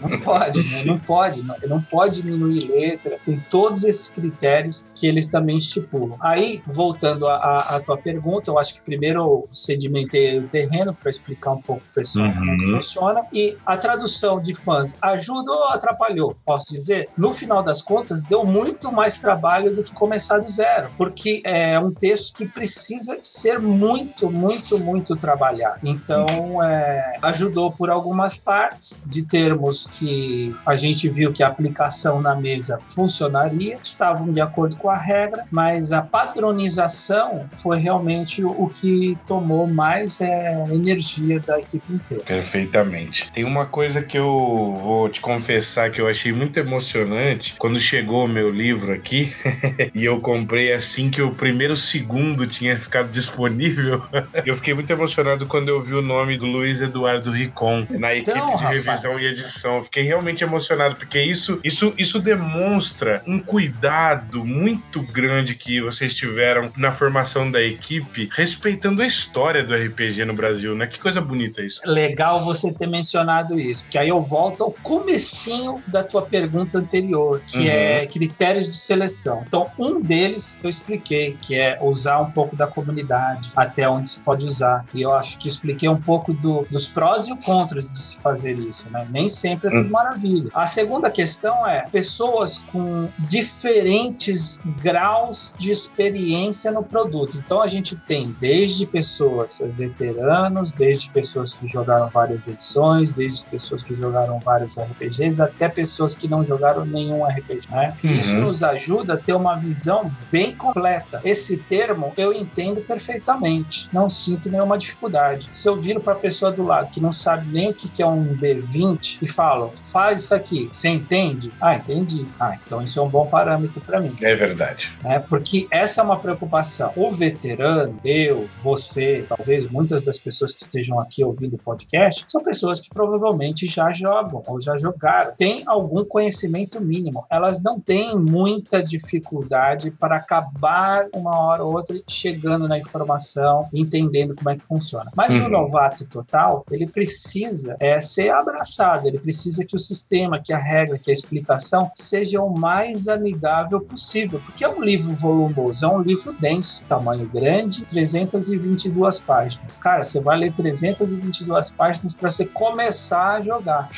Não 0.00 0.18
pode, 0.18 0.62
né? 0.62 0.84
não 0.84 0.98
pode, 0.98 1.42
não, 1.42 1.56
não 1.68 1.82
pode 1.82 2.22
diminuir 2.22 2.68
letra. 2.68 3.18
Tem 3.24 3.38
todos 3.50 3.84
esses 3.84 4.08
critérios 4.08 4.86
que 4.94 5.06
eles 5.06 5.26
também 5.28 5.56
estipulam. 5.56 6.16
Aí, 6.20 6.62
voltando 6.66 7.28
à 7.28 7.80
tua 7.84 7.96
pergunta, 7.96 8.50
eu 8.50 8.58
acho 8.58 8.74
que 8.74 8.82
primeiro 8.82 9.20
eu 9.20 9.48
sedimentei 9.50 10.38
o 10.38 10.48
terreno 10.48 10.94
para 10.94 11.10
explicar 11.10 11.52
um 11.52 11.62
pouco 11.62 11.82
o 11.90 11.94
pessoal 11.94 12.26
uhum. 12.26 12.34
como 12.34 12.72
funciona. 12.72 13.22
E 13.32 13.56
a 13.64 13.76
tradução 13.76 14.40
de 14.40 14.54
fãs 14.54 14.96
ajuda 15.00 15.52
ou 15.52 15.68
atrapalhou? 15.68 16.36
Posso 16.44 16.72
dizer, 16.72 17.08
no 17.16 17.32
final 17.32 17.62
das 17.62 17.82
contas, 17.82 18.22
deu 18.22 18.44
muito 18.44 18.92
mais 18.92 19.18
trabalho 19.18 19.74
do 19.74 19.82
que 19.82 19.94
começar 19.94 20.38
do 20.38 20.50
zero, 20.50 20.90
porque 20.96 21.42
é 21.44 21.78
um 21.78 21.90
texto 21.90 22.36
que 22.36 22.46
precisa 22.46 23.18
ser 23.22 23.58
muito, 23.58 24.30
muito, 24.30 24.78
muito 24.78 25.16
trabalhado. 25.16 25.59
Então, 25.82 26.62
é, 26.62 27.18
ajudou 27.22 27.70
por 27.70 27.90
algumas 27.90 28.38
partes, 28.38 29.02
de 29.06 29.24
termos 29.24 29.86
que 29.86 30.54
a 30.64 30.76
gente 30.76 31.08
viu 31.08 31.32
que 31.32 31.42
a 31.42 31.48
aplicação 31.48 32.20
na 32.20 32.34
mesa 32.34 32.78
funcionaria, 32.80 33.78
estavam 33.82 34.32
de 34.32 34.40
acordo 34.40 34.76
com 34.76 34.88
a 34.88 34.96
regra, 34.96 35.44
mas 35.50 35.92
a 35.92 36.02
padronização 36.02 37.48
foi 37.52 37.78
realmente 37.78 38.44
o 38.44 38.68
que 38.68 39.16
tomou 39.26 39.66
mais 39.66 40.20
é, 40.20 40.64
energia 40.70 41.40
da 41.40 41.58
equipe 41.58 41.92
inteira. 41.92 42.24
Perfeitamente. 42.24 43.30
Tem 43.32 43.44
uma 43.44 43.66
coisa 43.66 44.02
que 44.02 44.18
eu 44.18 44.78
vou 44.82 45.08
te 45.08 45.20
confessar 45.20 45.90
que 45.90 46.00
eu 46.00 46.08
achei 46.08 46.32
muito 46.32 46.58
emocionante 46.58 47.54
quando 47.58 47.78
chegou 47.78 48.24
o 48.24 48.28
meu 48.28 48.50
livro 48.50 48.92
aqui 48.92 49.34
e 49.94 50.04
eu 50.04 50.20
comprei 50.20 50.72
assim 50.72 51.10
que 51.10 51.22
o 51.22 51.30
primeiro 51.32 51.76
segundo 51.76 52.46
tinha 52.46 52.78
ficado 52.78 53.10
disponível. 53.10 54.02
eu 54.44 54.54
fiquei 54.56 54.74
muito 54.74 54.90
emocionado 54.90 55.46
quando 55.50 55.68
eu 55.68 55.82
vi 55.82 55.94
o 55.94 56.02
nome 56.02 56.38
do 56.38 56.46
Luiz 56.46 56.80
Eduardo 56.80 57.30
Ricon 57.30 57.86
na 57.90 58.14
então, 58.14 58.36
equipe 58.36 58.58
de 58.58 58.64
revisão 58.64 59.10
rapaz. 59.10 59.20
e 59.20 59.26
edição. 59.26 59.84
Fiquei 59.84 60.04
realmente 60.04 60.44
emocionado 60.44 60.94
porque 60.96 61.20
isso, 61.20 61.60
isso, 61.64 61.92
isso 61.98 62.18
demonstra 62.20 63.22
um 63.26 63.38
cuidado 63.38 64.44
muito 64.44 65.02
grande 65.02 65.54
que 65.54 65.80
vocês 65.80 66.14
tiveram 66.14 66.70
na 66.76 66.92
formação 66.92 67.50
da 67.50 67.60
equipe, 67.60 68.28
respeitando 68.32 69.02
a 69.02 69.06
história 69.06 69.64
do 69.64 69.74
RPG 69.74 70.24
no 70.24 70.34
Brasil 70.34 70.60
Brasil, 70.70 70.74
né? 70.74 70.86
Que 70.86 70.98
coisa 70.98 71.20
bonita 71.20 71.62
isso. 71.62 71.80
Legal 71.84 72.44
você 72.44 72.72
ter 72.72 72.86
mencionado 72.86 73.58
isso, 73.58 73.86
que 73.88 73.98
aí 73.98 74.08
eu 74.08 74.22
volto 74.22 74.62
ao 74.62 74.72
comecinho 74.72 75.82
da 75.86 76.02
tua 76.02 76.22
pergunta 76.22 76.78
anterior, 76.78 77.40
que 77.46 77.58
uhum. 77.58 77.68
é 77.68 78.06
critérios 78.06 78.70
de 78.70 78.76
seleção. 78.76 79.44
Então, 79.46 79.70
um 79.78 80.00
deles 80.00 80.60
eu 80.62 80.68
expliquei, 80.68 81.36
que 81.40 81.54
é 81.54 81.78
usar 81.80 82.20
um 82.20 82.30
pouco 82.30 82.54
da 82.54 82.66
comunidade, 82.66 83.50
até 83.56 83.88
onde 83.88 84.08
se 84.08 84.20
pode 84.20 84.44
usar. 84.44 84.84
E 84.92 85.02
eu 85.02 85.12
acho 85.12 85.38
que 85.40 85.48
expliquei 85.48 85.88
um 85.88 86.00
pouco 86.00 86.34
do 86.34 86.50
do, 86.50 86.66
dos 86.70 86.86
prós 86.86 87.28
e 87.28 87.32
os 87.32 87.44
contras 87.44 87.92
de 87.92 88.02
se 88.02 88.16
fazer 88.18 88.58
isso, 88.58 88.90
né? 88.90 89.06
Nem 89.10 89.28
sempre 89.28 89.68
é 89.68 89.72
tudo 89.72 89.86
hum. 89.86 89.90
maravilha. 89.90 90.50
A 90.54 90.66
segunda 90.66 91.10
questão 91.10 91.66
é 91.66 91.82
pessoas 91.90 92.58
com 92.58 93.08
diferentes 93.18 94.60
graus 94.82 95.54
de 95.56 95.70
experiência 95.70 96.72
no 96.72 96.82
produto. 96.82 97.36
Então 97.44 97.62
a 97.62 97.68
gente 97.68 97.96
tem 97.96 98.34
desde 98.40 98.86
pessoas 98.86 99.62
veteranos, 99.76 100.72
desde 100.72 101.10
pessoas 101.10 101.52
que 101.52 101.66
jogaram 101.66 102.08
várias 102.08 102.48
edições, 102.48 103.16
desde 103.16 103.46
pessoas 103.46 103.82
que 103.82 103.94
jogaram 103.94 104.38
vários 104.40 104.78
RPGs, 104.78 105.40
até 105.40 105.68
pessoas 105.68 106.14
que 106.14 106.26
não 106.26 106.42
jogaram 106.42 106.84
nenhum 106.84 107.24
RPG. 107.24 107.68
Né? 107.70 107.96
Uhum. 108.02 108.12
Isso 108.12 108.36
nos 108.36 108.62
ajuda 108.62 109.14
a 109.14 109.16
ter 109.16 109.34
uma 109.34 109.56
visão 109.56 110.10
bem 110.32 110.54
completa. 110.54 111.20
Esse 111.24 111.58
termo 111.58 112.12
eu 112.16 112.32
entendo 112.32 112.80
perfeitamente, 112.82 113.88
não 113.92 114.08
sinto 114.08 114.50
nenhuma 114.50 114.76
dificuldade. 114.78 115.29
Se 115.50 115.68
eu 115.68 115.80
viro 115.80 116.00
para 116.00 116.14
a 116.14 116.16
pessoa 116.16 116.50
do 116.50 116.64
lado 116.64 116.90
que 116.90 117.00
não 117.00 117.12
sabe 117.12 117.46
nem 117.52 117.70
o 117.70 117.74
que 117.74 118.02
é 118.02 118.06
um 118.06 118.36
D20 118.36 119.18
e 119.22 119.26
falo, 119.26 119.70
faz 119.72 120.22
isso 120.22 120.34
aqui, 120.34 120.68
você 120.70 120.88
entende? 120.88 121.52
Ah, 121.60 121.76
entendi. 121.76 122.26
Ah, 122.38 122.58
então 122.64 122.82
isso 122.82 122.98
é 122.98 123.02
um 123.02 123.08
bom 123.08 123.26
parâmetro 123.26 123.80
para 123.80 124.00
mim. 124.00 124.16
É 124.20 124.34
verdade. 124.34 124.92
É, 125.04 125.18
porque 125.18 125.66
essa 125.70 126.00
é 126.00 126.04
uma 126.04 126.18
preocupação. 126.18 126.92
O 126.96 127.10
veterano, 127.10 127.96
eu, 128.04 128.48
você, 128.58 129.24
talvez 129.28 129.66
muitas 129.66 130.04
das 130.04 130.18
pessoas 130.18 130.52
que 130.52 130.62
estejam 130.62 130.98
aqui 131.00 131.24
ouvindo 131.24 131.54
o 131.54 131.58
podcast, 131.58 132.24
são 132.26 132.42
pessoas 132.42 132.80
que 132.80 132.88
provavelmente 132.90 133.66
já 133.66 133.92
jogam 133.92 134.42
ou 134.46 134.60
já 134.60 134.76
jogaram, 134.76 135.32
têm 135.36 135.62
algum 135.66 136.04
conhecimento 136.04 136.80
mínimo. 136.80 137.24
Elas 137.30 137.62
não 137.62 137.80
têm 137.80 138.18
muita 138.18 138.82
dificuldade 138.82 139.90
para 139.90 140.16
acabar 140.16 141.06
uma 141.14 141.38
hora 141.38 141.64
ou 141.64 141.74
outra 141.74 142.00
chegando 142.08 142.68
na 142.68 142.78
informação, 142.78 143.68
entendendo 143.72 144.34
como 144.34 144.50
é 144.50 144.56
que 144.56 144.66
funciona. 144.66 145.09
Mas 145.14 145.34
uhum. 145.34 145.46
o 145.46 145.48
novato 145.48 146.04
total, 146.04 146.64
ele 146.70 146.86
precisa 146.86 147.76
é, 147.80 148.00
ser 148.00 148.30
abraçado, 148.30 149.06
ele 149.06 149.18
precisa 149.18 149.64
que 149.64 149.74
o 149.74 149.78
sistema, 149.78 150.40
que 150.40 150.52
a 150.52 150.58
regra, 150.58 150.98
que 150.98 151.10
a 151.10 151.12
explicação 151.12 151.90
seja 151.94 152.40
o 152.40 152.50
mais 152.50 153.08
amigável 153.08 153.80
possível, 153.80 154.40
porque 154.44 154.64
é 154.64 154.68
um 154.68 154.82
livro 154.82 155.14
volumoso, 155.14 155.84
é 155.84 155.88
um 155.88 156.00
livro 156.00 156.32
denso, 156.32 156.84
tamanho 156.86 157.28
grande, 157.28 157.84
322 157.84 159.20
páginas. 159.20 159.78
Cara, 159.78 160.04
você 160.04 160.20
vai 160.20 160.38
ler 160.38 160.52
322 160.52 161.70
páginas 161.70 162.14
para 162.14 162.30
você 162.30 162.46
começar 162.46 163.36
a 163.36 163.40
jogar. 163.40 163.90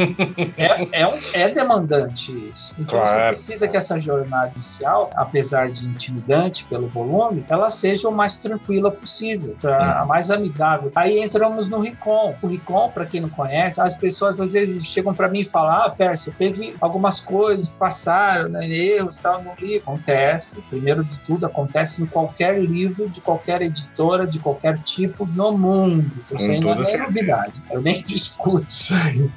é, 0.56 1.02
é, 1.02 1.06
um, 1.06 1.18
é 1.32 1.48
demandante 1.48 2.32
isso. 2.52 2.74
Então 2.78 3.00
claro. 3.00 3.08
você 3.08 3.16
precisa 3.28 3.68
que 3.68 3.76
essa 3.76 3.98
jornada 3.98 4.52
inicial, 4.54 5.10
apesar 5.14 5.68
de 5.68 5.86
intimidante 5.86 6.64
pelo 6.64 6.88
volume, 6.88 7.44
ela 7.48 7.70
seja 7.70 8.08
o 8.08 8.12
mais 8.12 8.36
tranquila 8.36 8.90
possível, 8.90 9.56
pra, 9.60 10.00
a 10.00 10.06
mais 10.06 10.30
amigável. 10.30 10.51
Aí 10.94 11.20
entramos 11.20 11.68
no 11.68 11.80
Ricom. 11.80 12.34
O 12.42 12.46
Ricom, 12.46 12.90
para 12.90 13.06
quem 13.06 13.20
não 13.20 13.28
conhece, 13.28 13.80
as 13.80 13.96
pessoas 13.96 14.40
às 14.40 14.52
vezes 14.52 14.84
chegam 14.86 15.14
para 15.14 15.28
mim 15.28 15.40
e 15.40 15.44
falam: 15.44 15.72
Ah, 15.72 15.90
Pércio, 15.90 16.34
teve 16.36 16.74
algumas 16.80 17.20
coisas 17.20 17.70
que 17.70 17.76
passaram, 17.76 18.48
né, 18.48 18.68
erros 18.68 19.18
tal, 19.18 19.42
no 19.42 19.52
livro. 19.58 19.82
Acontece, 19.82 20.62
primeiro 20.62 21.04
de 21.04 21.20
tudo, 21.20 21.46
acontece 21.46 22.02
em 22.02 22.06
qualquer 22.06 22.60
livro, 22.60 23.08
de 23.08 23.20
qualquer 23.20 23.62
editora, 23.62 24.26
de 24.26 24.38
qualquer 24.38 24.78
tipo 24.78 25.26
no 25.26 25.52
mundo. 25.56 26.10
Então, 26.24 26.36
isso 26.36 26.50
aí 26.50 26.60
não 26.60 26.72
é 26.72 26.96
novidade. 26.96 27.62
Eu 27.70 27.80
nem 27.80 28.00
discuto 28.02 28.66
isso 28.66 28.94
aí. 28.94 29.30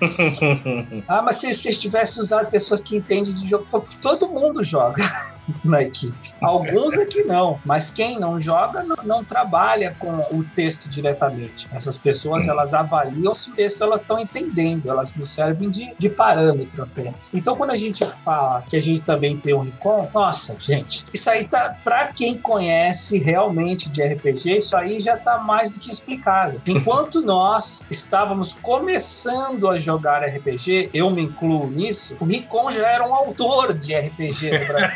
ah, 1.07 1.21
mas 1.21 1.37
se 1.37 1.53
vocês 1.53 1.79
tivessem 1.79 2.21
usado 2.21 2.49
pessoas 2.49 2.81
que 2.81 2.97
entendem 2.97 3.33
de 3.33 3.47
jogo, 3.47 3.65
todo 4.01 4.27
mundo 4.29 4.63
joga 4.63 5.03
na 5.63 5.81
equipe. 5.81 6.33
Alguns 6.41 6.93
aqui 6.95 7.23
não, 7.23 7.59
mas 7.65 7.91
quem 7.91 8.19
não 8.19 8.39
joga 8.39 8.83
não, 8.83 8.97
não, 9.03 9.23
trabalha 9.23 9.95
com 9.99 10.19
o 10.31 10.43
texto 10.43 10.89
diretamente. 11.05 11.67
Essas 11.71 11.97
pessoas 11.97 12.47
elas 12.47 12.73
avaliam 12.73 13.33
se 13.33 13.51
o 13.51 13.53
texto 13.53 13.83
elas 13.83 14.01
estão 14.01 14.19
entendendo, 14.19 14.89
elas 14.89 15.15
não 15.15 15.25
servem 15.25 15.69
de, 15.69 15.93
de 15.97 16.09
parâmetro 16.09 16.83
apenas. 16.83 17.29
Então 17.33 17.55
quando 17.55 17.71
a 17.71 17.75
gente 17.75 18.03
fala 18.23 18.63
que 18.63 18.75
a 18.75 18.81
gente 18.81 19.01
também 19.01 19.37
tem 19.37 19.53
um 19.53 19.61
Recon, 19.61 20.09
nossa, 20.13 20.57
gente, 20.59 21.03
isso 21.13 21.29
aí 21.29 21.45
tá 21.45 21.77
para 21.83 22.07
quem 22.07 22.37
conhece 22.37 23.19
realmente 23.19 23.89
de 23.89 24.03
RPG, 24.03 24.57
isso 24.57 24.75
aí 24.75 24.99
já 24.99 25.15
tá 25.15 25.37
mais 25.37 25.75
do 25.75 25.79
que 25.79 25.89
explicado. 25.89 26.61
Enquanto 26.65 27.21
nós 27.21 27.87
estávamos 27.91 28.53
começando 28.53 29.69
a 29.69 29.77
jogar 29.77 30.23
RPG, 30.23 30.89
eu 30.93 31.09
me 31.11 31.23
incluo 31.23 31.69
nisso, 31.69 32.17
o 32.19 32.25
Ricon 32.25 32.71
já 32.71 32.87
era 32.87 33.07
um 33.07 33.13
autor 33.13 33.73
de 33.73 33.95
RPG 33.95 34.59
no 34.59 34.65
Brasil. 34.67 34.95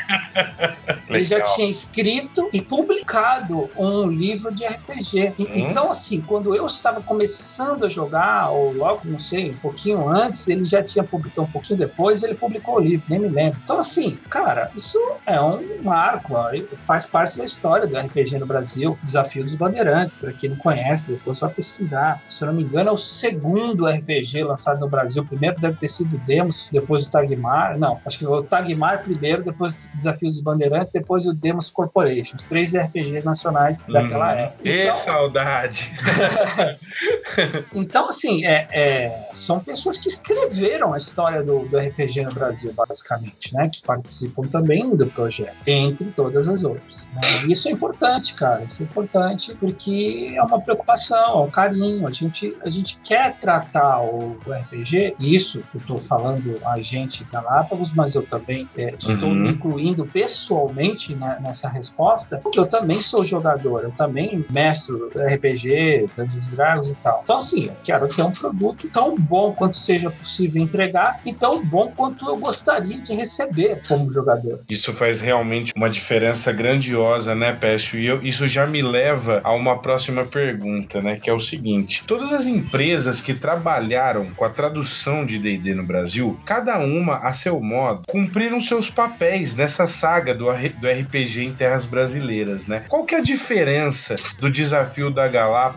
Ele 1.09 1.23
já 1.23 1.41
tinha 1.41 1.67
escrito 1.67 2.49
e 2.53 2.61
publicado 2.61 3.69
um 3.75 4.07
livro 4.07 4.53
de 4.53 4.65
RPG. 4.65 5.33
Hum. 5.39 5.45
Então, 5.55 5.93
assim, 5.99 6.21
quando 6.21 6.55
eu 6.55 6.65
estava 6.65 7.01
começando 7.01 7.85
a 7.85 7.89
jogar, 7.89 8.49
ou 8.49 8.73
logo, 8.73 9.01
não 9.03 9.19
sei, 9.19 9.51
um 9.51 9.57
pouquinho 9.57 10.07
antes, 10.09 10.47
ele 10.47 10.63
já 10.63 10.81
tinha 10.81 11.03
publicado, 11.03 11.41
um 11.43 11.51
pouquinho 11.51 11.77
depois, 11.77 12.23
ele 12.23 12.33
publicou 12.33 12.77
o 12.77 12.79
livro, 12.79 13.05
nem 13.09 13.19
me 13.19 13.27
lembro. 13.27 13.59
Então, 13.63 13.77
assim, 13.77 14.17
cara, 14.29 14.71
isso 14.75 14.97
é 15.25 15.39
um 15.39 15.83
marco, 15.83 16.35
ó, 16.35 16.49
faz 16.77 17.05
parte 17.05 17.37
da 17.37 17.43
história 17.43 17.85
do 17.85 17.97
RPG 17.97 18.37
no 18.39 18.45
Brasil. 18.45 18.97
Desafio 19.03 19.43
dos 19.43 19.55
Bandeirantes, 19.55 20.15
para 20.15 20.31
quem 20.31 20.51
não 20.51 20.57
conhece, 20.57 21.11
depois 21.11 21.39
vai 21.39 21.49
pesquisar. 21.49 22.21
Se 22.29 22.43
eu 22.43 22.47
não 22.47 22.53
me 22.53 22.63
engano, 22.63 22.89
é 22.89 22.91
o 22.91 22.97
segundo 22.97 23.87
RPG 23.87 24.43
lançado 24.43 24.79
no 24.79 24.87
Brasil. 24.87 25.23
O 25.23 25.25
primeiro 25.25 25.59
deve 25.59 25.77
ter 25.77 25.87
sido 25.87 26.15
o 26.15 26.19
Demos, 26.19 26.69
depois 26.71 27.05
o 27.05 27.11
Tagmar. 27.11 27.77
Não, 27.77 27.99
acho 28.05 28.17
que 28.17 28.25
o 28.25 28.41
Tagmar 28.43 29.03
primeiro, 29.03 29.43
depois 29.43 29.73
o 29.93 29.97
Desafio 29.97 30.29
dos 30.29 30.41
Bandeirantes, 30.41 30.91
depois 30.91 31.27
o 31.27 31.33
Demos 31.33 31.69
Corporation. 31.69 32.35
Os 32.35 32.43
três 32.43 32.73
RPGs 32.73 33.25
nacionais 33.25 33.85
hum, 33.87 33.91
daquela 33.91 34.33
época. 34.33 34.61
Então, 34.63 34.95
que 34.95 34.99
saudade! 35.01 35.88
então, 37.73 38.07
assim, 38.07 38.45
é, 38.45 38.67
é, 38.71 39.29
são 39.33 39.59
pessoas 39.59 39.97
que 39.97 40.07
escreveram 40.07 40.93
a 40.93 40.97
história 40.97 41.43
do, 41.43 41.65
do 41.65 41.77
RPG 41.77 42.23
no 42.23 42.33
Brasil, 42.33 42.73
basicamente, 42.73 43.53
né? 43.53 43.69
Que 43.69 43.81
participam 43.81 44.47
também 44.47 44.95
do 44.95 45.07
projeto, 45.07 45.59
entre 45.65 46.11
todas 46.11 46.47
as 46.47 46.63
outras. 46.63 47.09
Né? 47.13 47.45
Isso 47.47 47.67
é 47.67 47.71
importante, 47.71 48.33
cara. 48.33 48.63
Isso 48.63 48.81
é 48.83 48.85
importante 48.85 49.55
porque 49.55 50.33
é 50.35 50.41
uma 50.41 50.61
preocupação, 50.61 51.39
é 51.39 51.41
um 51.43 51.49
carinho. 51.49 52.07
A 52.07 52.11
gente, 52.11 52.55
a 52.63 52.69
gente 52.69 52.99
quer 53.01 53.37
tratar 53.37 54.01
o, 54.01 54.39
o 54.45 54.51
RPG, 54.51 55.15
e 55.19 55.35
isso 55.35 55.63
eu 55.73 55.79
estou 55.79 55.99
falando 55.99 56.59
a 56.65 56.79
gente 56.81 57.23
Galápagos, 57.31 57.93
mas 57.93 58.15
eu 58.15 58.23
também 58.23 58.67
é, 58.77 58.93
estou 58.97 59.29
uhum. 59.29 59.35
me 59.35 59.49
incluindo 59.51 60.05
pessoalmente 60.05 61.15
na, 61.15 61.39
nessa 61.39 61.69
resposta, 61.69 62.37
porque 62.37 62.59
eu 62.59 62.65
também 62.65 63.01
sou 63.01 63.23
jogador, 63.23 63.83
eu 63.83 63.91
também 63.91 64.45
mestro 64.49 65.11
RPG, 65.15 65.69
Dungeons 66.15 66.53
Dragons 66.53 66.89
e 66.89 66.95
tal. 66.95 67.21
Então, 67.23 67.37
assim, 67.37 67.67
eu 67.67 67.75
quero 67.83 68.07
ter 68.07 68.21
um 68.21 68.31
produto 68.31 68.89
tão 68.91 69.15
bom 69.15 69.53
quanto 69.53 69.77
seja 69.77 70.09
possível 70.09 70.61
entregar 70.61 71.19
e 71.25 71.33
tão 71.33 71.63
bom 71.63 71.91
quanto 71.95 72.27
eu 72.27 72.37
gostaria 72.37 73.01
de 73.01 73.13
receber 73.13 73.81
como 73.87 74.11
jogador. 74.11 74.61
Isso 74.69 74.93
faz 74.93 75.21
realmente 75.21 75.73
uma 75.75 75.89
diferença 75.89 76.51
grandiosa, 76.51 77.33
né, 77.33 77.53
Pécio? 77.53 77.99
E 77.99 78.05
eu, 78.05 78.21
isso 78.23 78.47
já 78.47 78.65
me 78.65 78.81
leva 78.81 79.41
a 79.43 79.53
uma 79.53 79.79
próxima 79.79 80.25
pergunta, 80.25 81.01
né, 81.01 81.19
que 81.21 81.29
é 81.29 81.33
o 81.33 81.39
seguinte: 81.39 82.03
todas 82.05 82.31
as 82.31 82.45
empresas 82.45 83.21
que 83.21 83.33
trabalharam 83.33 84.31
com 84.35 84.45
a 84.45 84.49
tradução 84.49 85.25
de 85.25 85.37
D&D 85.37 85.73
no 85.73 85.83
Brasil, 85.83 86.39
cada 86.45 86.77
uma 86.79 87.17
a 87.17 87.33
seu 87.33 87.59
modo, 87.59 88.03
cumpriram 88.07 88.61
seus 88.61 88.89
papéis 88.89 89.55
nessa 89.55 89.87
saga 89.87 90.33
do, 90.33 90.45
do 90.45 90.87
RPG 90.87 91.43
em 91.43 91.53
terras 91.53 91.85
brasileiras, 91.85 92.67
né? 92.67 92.83
Qual 92.87 93.05
que 93.05 93.15
é 93.15 93.19
a 93.19 93.21
diferença 93.21 94.15
do 94.39 94.49
desafio 94.49 95.11
da 95.11 95.27
Galápagos 95.27 95.68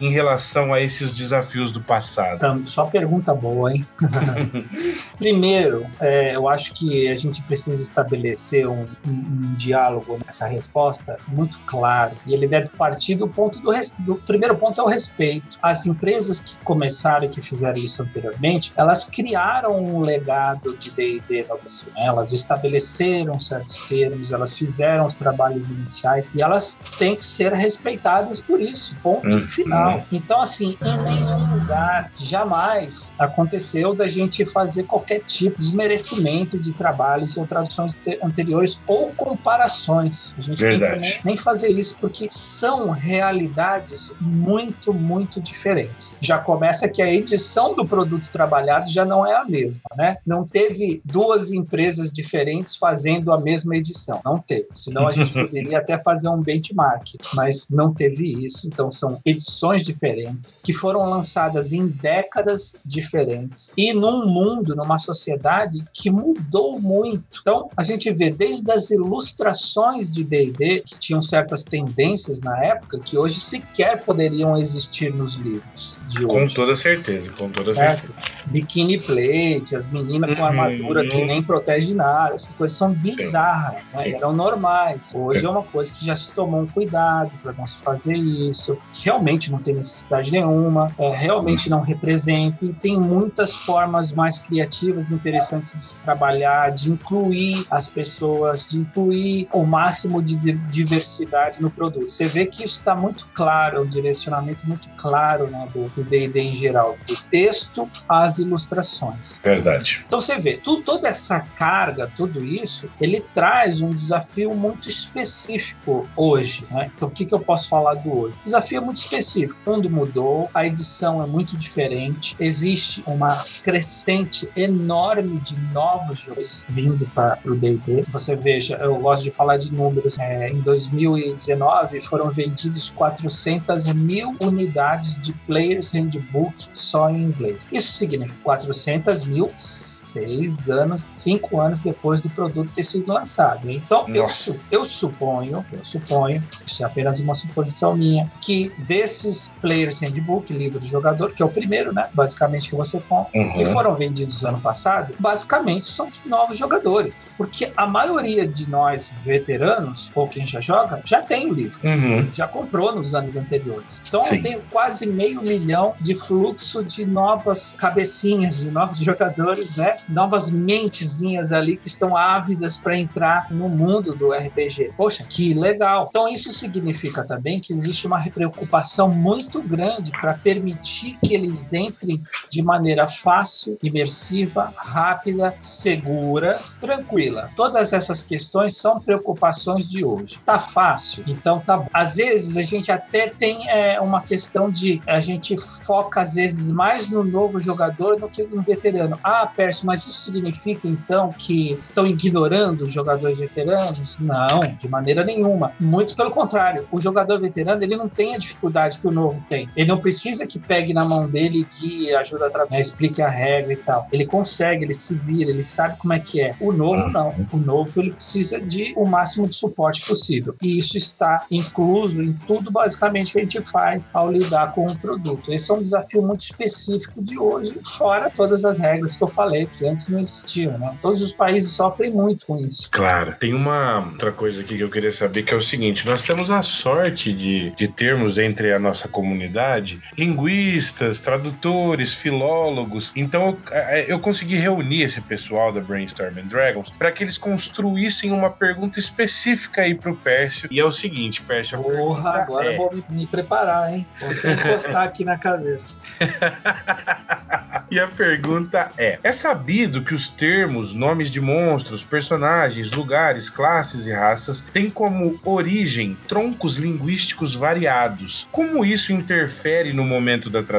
em 0.00 0.10
relação 0.10 0.72
a 0.72 0.80
esses 0.80 1.12
desafios 1.12 1.72
do 1.72 1.80
passado? 1.80 2.38
Só 2.64 2.86
pergunta 2.86 3.34
boa, 3.34 3.72
hein? 3.72 3.86
Primeiro, 5.18 5.86
é, 6.00 6.36
eu 6.36 6.48
acho 6.48 6.74
que 6.74 7.08
a 7.08 7.14
gente 7.14 7.42
precisa 7.42 7.82
estabelecer 7.82 8.66
um, 8.66 8.86
um, 9.06 9.10
um, 9.10 9.54
diálogo 9.54 10.18
nessa 10.24 10.46
resposta 10.46 11.18
muito 11.26 11.58
claro 11.60 12.14
e 12.26 12.34
ele 12.34 12.46
deve 12.46 12.70
partir 12.70 13.14
do 13.14 13.28
ponto 13.28 13.60
do, 13.60 13.72
do 14.00 14.16
primeiro 14.16 14.56
ponto 14.56 14.80
é 14.80 14.84
o 14.84 14.86
respeito. 14.86 15.58
As 15.62 15.86
empresas 15.86 16.40
que 16.40 16.58
começaram 16.64 17.24
e 17.26 17.28
que 17.28 17.42
fizeram 17.42 17.74
isso 17.74 18.02
anteriormente, 18.02 18.72
elas 18.76 19.04
criaram 19.04 19.78
um 19.78 20.00
legado 20.00 20.76
de 20.76 20.90
D&D 20.90 21.46
no 21.48 21.56
Brasil. 21.56 21.88
Né? 21.94 22.06
Elas 22.06 22.32
estabeleceram 22.32 23.38
certos 23.38 23.88
termos, 23.88 24.32
elas 24.32 24.56
fizeram 24.56 25.04
os 25.04 25.14
trabalhos 25.14 25.70
iniciais 25.70 26.30
e 26.34 26.42
elas 26.42 26.80
têm 26.98 27.16
que 27.16 27.24
ser 27.24 27.52
respeitadas 27.52 28.40
por 28.40 28.60
isso. 28.60 28.96
Ponto 29.02 29.37
final. 29.42 30.06
Então, 30.12 30.40
assim, 30.40 30.76
em 30.84 30.96
nenhum 30.98 31.47
lugar 31.68 32.10
jamais 32.16 33.12
aconteceu 33.18 33.94
da 33.94 34.06
gente 34.06 34.44
fazer 34.46 34.84
qualquer 34.84 35.20
tipo 35.20 35.58
de 35.58 35.68
desmerecimento 35.68 36.58
de 36.58 36.72
trabalhos 36.72 37.36
ou 37.36 37.46
traduções 37.46 38.00
anteriores 38.22 38.80
ou 38.86 39.12
comparações. 39.12 40.34
A 40.38 40.40
gente 40.40 40.60
Verdade. 40.60 41.00
tem 41.00 41.18
que 41.18 41.26
nem, 41.26 41.36
fazer 41.36 41.68
isso 41.68 41.98
porque 42.00 42.26
são 42.30 42.90
realidades 42.90 44.12
muito, 44.20 44.94
muito 44.94 45.40
diferentes. 45.40 46.16
Já 46.20 46.38
começa 46.38 46.88
que 46.88 47.02
a 47.02 47.12
edição 47.12 47.74
do 47.74 47.86
produto 47.86 48.30
trabalhado 48.30 48.90
já 48.90 49.04
não 49.04 49.26
é 49.26 49.36
a 49.36 49.44
mesma, 49.44 49.82
né? 49.96 50.16
Não 50.26 50.44
teve 50.44 51.02
duas 51.04 51.52
empresas 51.52 52.12
diferentes 52.12 52.76
fazendo 52.76 53.32
a 53.32 53.38
mesma 53.38 53.76
edição. 53.76 54.20
Não 54.24 54.38
teve. 54.38 54.68
Senão 54.74 55.06
a 55.06 55.12
gente 55.12 55.32
poderia 55.34 55.78
até 55.78 55.98
fazer 55.98 56.28
um 56.28 56.40
benchmark, 56.40 57.14
mas 57.34 57.68
não 57.70 57.92
teve 57.92 58.44
isso. 58.44 58.66
Então 58.66 58.90
são 58.90 59.20
edições 59.24 59.84
diferentes, 59.84 60.60
que 60.64 60.72
foram 60.72 61.04
lançadas 61.08 61.57
em 61.72 61.86
décadas 61.86 62.80
diferentes 62.84 63.72
e 63.76 63.92
num 63.92 64.26
mundo, 64.26 64.74
numa 64.74 64.98
sociedade 64.98 65.84
que 65.92 66.10
mudou 66.10 66.80
muito. 66.80 67.40
Então, 67.40 67.68
a 67.76 67.82
gente 67.82 68.10
vê 68.12 68.30
desde 68.30 68.70
as 68.70 68.90
ilustrações 68.90 70.10
de 70.10 70.24
D&D 70.24 70.82
que 70.84 70.98
tinham 70.98 71.22
certas 71.22 71.64
tendências 71.64 72.40
na 72.40 72.64
época 72.64 73.00
que 73.00 73.16
hoje 73.16 73.40
sequer 73.40 74.02
poderiam 74.04 74.56
existir 74.56 75.12
nos 75.12 75.34
livros 75.34 76.00
de 76.08 76.24
hoje. 76.24 76.54
Com 76.54 76.62
toda 76.62 76.76
certeza, 76.76 77.30
com 77.32 77.50
toda 77.50 77.74
certo? 77.74 78.06
certeza. 78.06 78.28
Bikini 78.46 78.98
plate, 78.98 79.76
as 79.76 79.86
meninas 79.88 80.34
com 80.34 80.40
uhum. 80.40 80.46
armadura 80.46 81.06
que 81.06 81.24
nem 81.24 81.42
protege 81.42 81.94
nada, 81.94 82.34
essas 82.34 82.54
coisas 82.54 82.76
são 82.76 82.92
bizarras, 82.92 83.90
né? 83.90 84.10
Eram 84.10 84.32
normais. 84.32 85.12
Hoje 85.14 85.44
é 85.44 85.48
uma 85.48 85.62
coisa 85.62 85.92
que 85.92 86.04
já 86.04 86.16
se 86.16 86.32
tomou 86.32 86.62
um 86.62 86.66
cuidado 86.66 87.30
para 87.42 87.52
não 87.52 87.66
se 87.66 87.78
fazer 87.78 88.16
isso, 88.16 88.76
realmente 89.04 89.50
não 89.50 89.58
tem 89.58 89.74
necessidade 89.74 90.30
nenhuma, 90.32 90.90
é, 90.98 91.10
realmente 91.10 91.47
não 91.70 91.80
representa 91.80 92.64
e 92.64 92.72
tem 92.72 92.98
muitas 92.98 93.54
formas 93.54 94.12
mais 94.12 94.38
criativas 94.38 95.10
interessantes 95.10 95.72
de 95.72 95.84
se 95.84 96.00
trabalhar, 96.00 96.70
de 96.70 96.90
incluir 96.90 97.66
as 97.70 97.88
pessoas, 97.88 98.68
de 98.68 98.78
incluir 98.78 99.48
o 99.52 99.64
máximo 99.64 100.22
de 100.22 100.36
diversidade 100.36 101.60
no 101.60 101.70
produto. 101.70 102.08
Você 102.08 102.26
vê 102.26 102.46
que 102.46 102.64
isso 102.64 102.78
está 102.78 102.94
muito 102.94 103.28
claro, 103.32 103.82
um 103.82 103.86
direcionamento 103.86 104.66
muito 104.66 104.88
claro 104.96 105.48
né, 105.48 105.68
do 105.72 106.04
D&D 106.04 106.40
em 106.40 106.54
geral, 106.54 106.96
do 107.06 107.16
texto 107.30 107.88
às 108.08 108.38
ilustrações. 108.38 109.40
Verdade. 109.42 110.04
Então 110.06 110.20
você 110.20 110.38
vê, 110.38 110.56
tu, 110.56 110.82
toda 110.82 111.08
essa 111.08 111.40
carga, 111.40 112.10
tudo 112.14 112.44
isso, 112.44 112.90
ele 113.00 113.20
traz 113.32 113.80
um 113.80 113.90
desafio 113.90 114.54
muito 114.54 114.88
específico 114.88 116.08
hoje. 116.16 116.66
Né? 116.70 116.90
Então 116.94 117.08
o 117.08 117.10
que, 117.10 117.24
que 117.24 117.34
eu 117.34 117.40
posso 117.40 117.68
falar 117.68 117.94
do 117.94 118.16
hoje? 118.16 118.36
O 118.36 118.44
desafio 118.44 118.78
é 118.78 118.80
muito 118.80 118.96
específico. 118.96 119.58
O 119.64 119.70
mundo 119.70 119.90
mudou, 119.90 120.50
a 120.52 120.66
edição 120.66 121.22
é 121.22 121.26
muito 121.26 121.37
diferente, 121.56 122.36
existe 122.38 123.02
uma 123.06 123.36
crescente 123.62 124.48
enorme 124.56 125.38
de 125.38 125.58
novos 125.72 126.18
jogos 126.18 126.66
vindo 126.68 127.06
para 127.14 127.38
o 127.44 127.54
D&D. 127.54 128.02
Você 128.10 128.36
veja, 128.36 128.76
eu 128.76 128.96
gosto 128.96 129.24
de 129.24 129.30
falar 129.30 129.56
de 129.56 129.72
números. 129.72 130.18
É, 130.18 130.50
em 130.50 130.60
2019 130.60 132.00
foram 132.00 132.30
vendidos 132.30 132.88
400 132.90 133.92
mil 133.94 134.34
unidades 134.40 135.20
de 135.20 135.32
Players 135.46 135.92
Handbook 135.92 136.54
só 136.74 137.10
em 137.10 137.22
inglês. 137.22 137.66
Isso 137.72 137.92
significa 137.92 138.38
400 138.42 139.26
mil 139.26 139.48
seis 139.56 140.70
anos, 140.70 141.00
cinco 141.00 141.60
anos 141.60 141.80
depois 141.80 142.20
do 142.20 142.30
produto 142.30 142.70
ter 142.72 142.84
sido 142.84 143.12
lançado. 143.12 143.70
Então 143.70 144.06
eu, 144.08 144.28
su 144.28 144.58
eu 144.70 144.84
suponho, 144.84 145.64
eu 145.72 145.84
suponho, 145.84 146.42
isso 146.66 146.82
é 146.82 146.86
apenas 146.86 147.20
uma 147.20 147.34
suposição 147.34 147.96
minha, 147.96 148.30
que 148.40 148.72
desses 148.86 149.56
Players 149.60 150.00
Handbook, 150.00 150.52
livro 150.52 150.78
do 150.78 150.86
jogador, 150.86 151.17
que 151.28 151.42
é 151.42 151.46
o 151.46 151.48
primeiro, 151.48 151.92
né, 151.92 152.08
basicamente 152.12 152.68
que 152.68 152.76
você 152.76 153.00
compra, 153.00 153.38
uhum. 153.38 153.52
que 153.52 153.66
foram 153.66 153.94
vendidos 153.94 154.44
ano 154.44 154.60
passado, 154.60 155.14
basicamente 155.18 155.86
são 155.86 156.08
de 156.08 156.20
novos 156.26 156.56
jogadores, 156.56 157.30
porque 157.36 157.72
a 157.76 157.86
maioria 157.86 158.46
de 158.46 158.68
nós 158.68 159.10
veteranos 159.24 160.10
ou 160.14 160.28
quem 160.28 160.46
já 160.46 160.60
joga 160.60 161.00
já 161.04 161.22
tem 161.22 161.50
o 161.50 161.54
livro, 161.54 161.80
uhum. 161.82 162.30
já 162.32 162.46
comprou 162.46 162.94
nos 162.94 163.14
anos 163.14 163.36
anteriores. 163.36 164.02
Então 164.06 164.22
Sim. 164.24 164.36
eu 164.36 164.42
tenho 164.42 164.62
quase 164.70 165.06
meio 165.06 165.42
milhão 165.42 165.94
de 166.00 166.14
fluxo 166.14 166.84
de 166.84 167.04
novas 167.04 167.74
cabecinhas, 167.76 168.58
de 168.58 168.70
novos 168.70 168.98
jogadores, 168.98 169.76
né, 169.76 169.96
novas 170.08 170.50
mentezinhas 170.50 171.52
ali 171.52 171.76
que 171.76 171.88
estão 171.88 172.16
ávidas 172.16 172.76
para 172.76 172.96
entrar 172.96 173.50
no 173.50 173.68
mundo 173.68 174.14
do 174.14 174.32
RPG. 174.32 174.92
Poxa, 174.96 175.24
que 175.28 175.54
legal! 175.54 176.06
Então 176.10 176.28
isso 176.28 176.50
significa 176.52 177.24
também 177.24 177.60
que 177.60 177.72
existe 177.72 178.06
uma 178.06 178.22
preocupação 178.28 179.08
muito 179.08 179.62
grande 179.62 180.10
para 180.10 180.34
permitir 180.34 181.07
que 181.22 181.34
eles 181.34 181.72
entrem 181.72 182.22
de 182.50 182.62
maneira 182.62 183.06
fácil, 183.06 183.78
imersiva, 183.82 184.72
rápida, 184.76 185.54
segura, 185.60 186.58
tranquila. 186.80 187.50
Todas 187.56 187.92
essas 187.92 188.22
questões 188.22 188.76
são 188.76 189.00
preocupações 189.00 189.88
de 189.88 190.04
hoje. 190.04 190.38
Tá 190.44 190.58
fácil? 190.58 191.24
Então 191.26 191.60
tá 191.60 191.76
bom. 191.76 191.88
Às 191.92 192.16
vezes 192.16 192.56
a 192.56 192.62
gente 192.62 192.90
até 192.90 193.28
tem 193.28 193.68
é, 193.68 194.00
uma 194.00 194.22
questão 194.22 194.70
de 194.70 195.00
a 195.06 195.20
gente 195.20 195.56
foca 195.56 196.20
às 196.20 196.34
vezes 196.34 196.72
mais 196.72 197.10
no 197.10 197.22
novo 197.24 197.60
jogador 197.60 198.16
do 198.16 198.28
que 198.28 198.44
no 198.44 198.62
veterano. 198.62 199.18
Ah, 199.22 199.46
Pércio, 199.46 199.86
mas 199.86 200.00
isso 200.00 200.30
significa 200.30 200.88
então 200.88 201.30
que 201.32 201.78
estão 201.80 202.06
ignorando 202.06 202.82
os 202.82 202.92
jogadores 202.92 203.38
veteranos? 203.38 204.18
Não, 204.18 204.60
de 204.76 204.88
maneira 204.88 205.24
nenhuma. 205.24 205.72
Muito 205.78 206.14
pelo 206.14 206.30
contrário. 206.30 206.86
O 206.90 207.00
jogador 207.00 207.40
veterano 207.40 207.82
ele 207.82 207.96
não 207.96 208.08
tem 208.08 208.34
a 208.34 208.38
dificuldade 208.38 208.98
que 208.98 209.06
o 209.06 209.10
novo 209.10 209.42
tem. 209.48 209.68
Ele 209.76 209.88
não 209.88 209.98
precisa 209.98 210.46
que 210.46 210.58
pegue 210.58 210.92
na 210.98 211.04
mão 211.04 211.28
dele 211.28 211.64
guie, 211.78 212.12
ajuda 212.14 212.50
a 212.52 212.66
né, 212.70 212.80
explique 212.80 213.22
a 213.22 213.28
regra 213.28 213.72
e 213.72 213.76
tal. 213.76 214.08
Ele 214.12 214.26
consegue, 214.26 214.84
ele 214.84 214.92
se 214.92 215.16
vira, 215.16 215.50
ele 215.50 215.62
sabe 215.62 215.96
como 215.96 216.12
é 216.12 216.18
que 216.18 216.40
é. 216.40 216.56
O 216.60 216.72
novo 216.72 217.08
não. 217.08 217.34
O 217.52 217.58
novo 217.58 218.00
ele 218.00 218.10
precisa 218.10 218.60
de 218.60 218.92
o 218.96 219.06
máximo 219.06 219.46
de 219.46 219.54
suporte 219.54 220.04
possível. 220.06 220.56
E 220.60 220.78
isso 220.78 220.96
está 220.96 221.46
incluso 221.50 222.22
em 222.22 222.32
tudo 222.46 222.70
basicamente 222.70 223.32
que 223.32 223.38
a 223.38 223.42
gente 223.42 223.62
faz 223.62 224.10
ao 224.12 224.30
lidar 224.30 224.72
com 224.72 224.86
o 224.86 224.98
produto. 224.98 225.52
Esse 225.52 225.70
é 225.70 225.74
um 225.74 225.80
desafio 225.80 226.22
muito 226.22 226.40
específico 226.40 227.22
de 227.22 227.38
hoje, 227.38 227.78
fora 227.96 228.30
todas 228.30 228.64
as 228.64 228.78
regras 228.78 229.16
que 229.16 229.22
eu 229.22 229.28
falei 229.28 229.66
que 229.66 229.86
antes 229.86 230.08
não 230.08 230.18
existiam, 230.18 230.78
né? 230.78 230.96
Todos 231.00 231.22
os 231.22 231.32
países 231.32 231.72
sofrem 231.72 232.10
muito 232.10 232.46
com 232.46 232.58
isso. 232.58 232.90
Claro. 232.90 233.36
Tem 233.38 233.54
uma 233.54 233.98
outra 233.98 234.32
coisa 234.32 234.60
aqui 234.60 234.76
que 234.76 234.82
eu 234.82 234.90
queria 234.90 235.12
saber 235.12 235.42
que 235.42 235.54
é 235.54 235.56
o 235.56 235.62
seguinte: 235.62 236.06
nós 236.06 236.22
temos 236.22 236.50
a 236.50 236.62
sorte 236.62 237.32
de, 237.32 237.70
de 237.76 237.88
termos 237.88 238.38
entre 238.38 238.72
a 238.72 238.78
nossa 238.78 239.06
comunidade 239.06 240.00
linguistas, 240.16 240.87
tradutores, 240.92 242.14
filólogos. 242.14 243.12
Então 243.14 243.48
eu, 243.48 243.58
é, 243.70 244.04
eu 244.08 244.18
consegui 244.18 244.56
reunir 244.56 245.02
esse 245.02 245.20
pessoal 245.20 245.72
da 245.72 245.80
Brainstorm 245.80 246.34
Dragons 246.44 246.90
para 246.90 247.12
que 247.12 247.24
eles 247.24 247.38
construíssem 247.38 248.30
uma 248.30 248.50
pergunta 248.50 248.98
específica 248.98 249.82
aí 249.82 249.94
pro 249.94 250.16
Pércio. 250.16 250.68
E 250.70 250.80
é 250.80 250.84
o 250.84 250.92
seguinte, 250.92 251.42
Pércio. 251.42 251.80
Porra, 251.82 252.30
agora 252.42 252.66
é... 252.66 252.74
eu 252.74 252.76
vou 252.78 252.94
me, 252.94 253.04
me, 253.08 253.26
preparar, 253.26 253.92
hein? 253.92 254.06
Vou 254.20 254.52
encostar 254.52 255.04
aqui 255.04 255.24
na 255.24 255.38
cabeça. 255.38 255.96
e 257.90 257.98
a 257.98 258.08
pergunta 258.08 258.90
é: 258.96 259.18
é 259.22 259.32
sabido 259.32 260.02
que 260.02 260.14
os 260.14 260.28
termos, 260.28 260.94
nomes 260.94 261.30
de 261.30 261.40
monstros, 261.40 262.02
personagens, 262.02 262.90
lugares, 262.90 263.50
classes 263.50 264.06
e 264.06 264.12
raças 264.12 264.60
têm 264.72 264.90
como 264.90 265.38
origem 265.44 266.16
troncos 266.26 266.76
linguísticos 266.76 267.54
variados? 267.54 268.48
Como 268.50 268.84
isso 268.84 269.12
interfere 269.12 269.92
no 269.92 270.04
momento 270.04 270.50
da 270.50 270.62
tradução? 270.62 270.77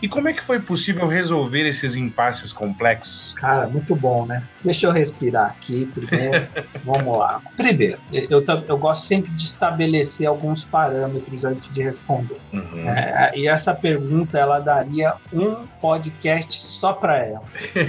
E 0.00 0.08
como 0.08 0.28
é 0.28 0.32
que 0.32 0.42
foi 0.42 0.60
possível 0.60 1.06
resolver 1.06 1.66
esses 1.66 1.96
impasses 1.96 2.52
complexos? 2.52 3.32
Cara, 3.36 3.66
muito 3.66 3.94
bom, 3.94 4.26
né? 4.26 4.42
Deixa 4.64 4.86
eu 4.86 4.92
respirar 4.92 5.50
aqui 5.50 5.86
primeiro. 5.86 6.46
Vamos 6.84 7.18
lá. 7.18 7.40
Primeiro, 7.56 7.98
eu, 8.12 8.44
eu 8.68 8.78
gosto 8.78 9.06
sempre 9.06 9.30
de 9.32 9.42
estabelecer 9.42 10.26
alguns 10.26 10.64
parâmetros 10.64 11.44
antes 11.44 11.74
de 11.74 11.82
responder. 11.82 12.36
Uhum. 12.52 12.88
É, 12.88 13.32
e 13.34 13.48
essa 13.48 13.74
pergunta 13.74 14.38
ela 14.38 14.58
daria 14.58 15.14
um 15.32 15.66
podcast 15.80 16.62
só 16.62 16.92
para 16.92 17.18
ela. 17.18 17.42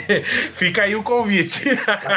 Fica 0.53 0.83
aí 0.83 0.95
o 0.95 1.03
convite. 1.03 1.63